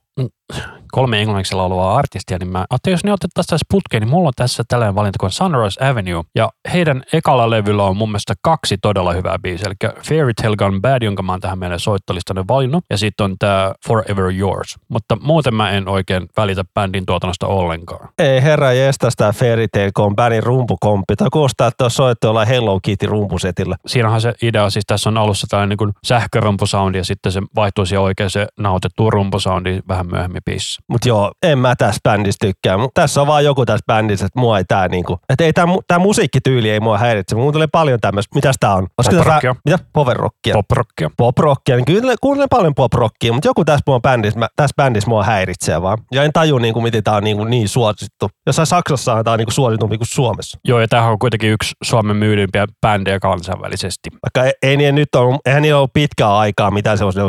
kolme 0.93 1.21
englanniksi 1.21 1.55
lauluvaa 1.55 1.97
artistia, 1.97 2.39
niin 2.39 2.53
mä 2.53 2.65
ajattelin, 2.71 2.95
jos 2.95 3.05
ne 3.05 3.13
otettaisiin 3.13 3.51
tässä 3.51 3.67
putkeen, 3.71 4.01
niin 4.01 4.11
mulla 4.11 4.29
on 4.29 4.33
tässä 4.37 4.63
tällainen 4.69 4.95
valinta 4.95 5.17
kuin 5.21 5.31
Sunrise 5.31 5.85
Avenue. 5.85 6.25
Ja 6.35 6.51
heidän 6.73 7.03
ekalla 7.13 7.51
levyllä 7.51 7.85
on 7.85 7.97
mun 7.97 8.09
mielestä 8.09 8.35
kaksi 8.43 8.79
todella 8.83 9.13
hyvää 9.13 9.39
biisiä, 9.43 9.67
eli 9.67 9.93
Fairy 10.09 10.35
Tale 10.35 10.57
Gone 10.57 10.81
Bad, 10.81 11.03
jonka 11.03 11.23
mä 11.23 11.33
oon 11.33 11.41
tähän 11.41 11.59
meidän 11.59 11.81
soittolistalle 11.81 12.45
valinnut, 12.49 12.85
ja 12.91 12.99
sitten 12.99 13.25
on 13.25 13.37
tämä 13.39 13.73
Forever 13.87 14.31
Yours. 14.39 14.77
Mutta 14.89 15.17
muuten 15.23 15.55
mä 15.55 15.71
en 15.71 15.89
oikein 15.89 16.29
välitä 16.37 16.65
bändin 16.75 17.07
tuotannosta 17.07 17.47
ollenkaan. 17.47 18.09
Ei 18.19 18.43
herra 18.43 18.73
jestas 18.73 19.17
tää 19.17 19.33
Fairy 19.33 19.69
Tale, 19.69 19.91
on 19.99 20.17
bändin 20.17 20.43
rumpukomppi. 20.43 21.17
Tai 21.17 21.29
kuulostaa, 21.33 21.69
että 21.69 21.85
on 21.85 21.91
soittu 21.91 22.27
jollain 22.27 22.49
Hello 22.49 22.81
Kitty 22.83 23.07
rumpusetillä. 23.07 23.77
Siinähän 23.87 24.21
se 24.21 24.35
idea, 24.43 24.71
siis 24.71 24.87
tässä 24.87 25.11
on 25.11 25.19
alussa 25.19 25.47
tällainen 25.51 25.77
niin 25.81 25.93
sähkörumpusound, 26.05 26.95
ja 26.95 27.05
sitten 27.05 27.33
se 27.33 27.43
vaihtuu 27.57 27.87
siihen 27.87 28.03
oikeaan 28.03 28.31
se 28.31 28.47
nauhoitettuun 28.59 29.13
rumpusoundi 29.13 29.81
vähän 29.89 30.07
myöhemmin 30.07 30.43
biisissä. 30.45 30.80
Mutta 30.89 31.09
joo, 31.09 31.33
en 31.43 31.59
mä 31.59 31.75
tässä 31.77 32.01
bändissä 32.05 32.39
tykkää. 32.41 32.79
Mut 32.79 32.91
tässä 32.95 33.21
on 33.21 33.27
vaan 33.27 33.45
joku 33.45 33.67
tässä 33.67 33.85
bändissä, 33.87 34.27
että 34.27 34.41
mua 34.41 34.59
ei 34.59 34.65
tää 34.69 34.89
niinku, 34.89 35.19
että 35.29 35.45
ei 35.45 35.53
tää, 35.53 35.67
tää 35.89 35.99
musiikkityyli 35.99 36.71
ei 36.71 36.81
mua 36.81 36.99
häiritse. 36.99 37.35
Mä 37.37 37.43
kuuntelen 37.43 37.71
paljon 37.73 38.01
tämmöistä. 38.01 38.35
Mitäs 38.35 38.57
tää 38.61 38.75
on? 38.75 38.87
Olisiko 38.99 39.25
tää-. 39.25 39.55
Mitä? 39.65 39.79
Powerrockia. 39.93 40.55
Poprockia. 40.55 41.11
Poprockia. 41.17 41.77
Niin 41.77 41.85
kyllä 41.85 42.15
kuuntelen 42.21 42.49
paljon 42.49 42.75
poprockia, 42.75 43.33
mutta 43.33 43.49
joku 43.49 43.65
tässä, 43.65 43.83
mua 43.87 44.01
bändissä, 44.01 44.39
mä, 44.39 44.49
tässä 44.57 44.75
bändissä 44.77 45.11
mua 45.11 45.25
häiritsee 45.25 45.83
vaan. 45.83 45.99
Ja 46.13 46.25
en 46.25 46.33
taju 46.33 46.59
niinku, 46.59 46.81
miten 46.81 47.05
tää 47.05 47.15
on 47.15 47.25
niinku 47.25 47.45
niin 47.45 47.69
suosittu. 47.69 48.29
Jossain 48.47 48.67
Saksassa 48.67 49.25
tää 49.25 49.33
on 49.33 49.39
niinku 49.39 49.51
suositumpi 49.51 49.99
kuin 49.99 50.09
Suomessa. 50.09 50.59
Joo, 50.65 50.81
ja 50.81 50.89
tämähän 50.89 51.13
on 51.13 51.19
kuitenkin 51.19 51.51
yksi 51.51 51.73
Suomen 51.85 52.17
myydympiä 52.17 52.67
bändejä 52.87 53.19
kansainvälisesti. 53.21 54.11
Vaikka 54.13 54.45
ei, 54.45 54.53
ei 54.71 54.77
niin 54.77 54.95
nyt 54.95 55.15
on, 55.17 55.39
eihän 55.47 55.63
niillä 55.63 55.79
ollut 55.79 55.93
pitkää 55.93 56.39
aikaa 56.39 56.71
mitään 56.71 56.99
semmoista 56.99 57.21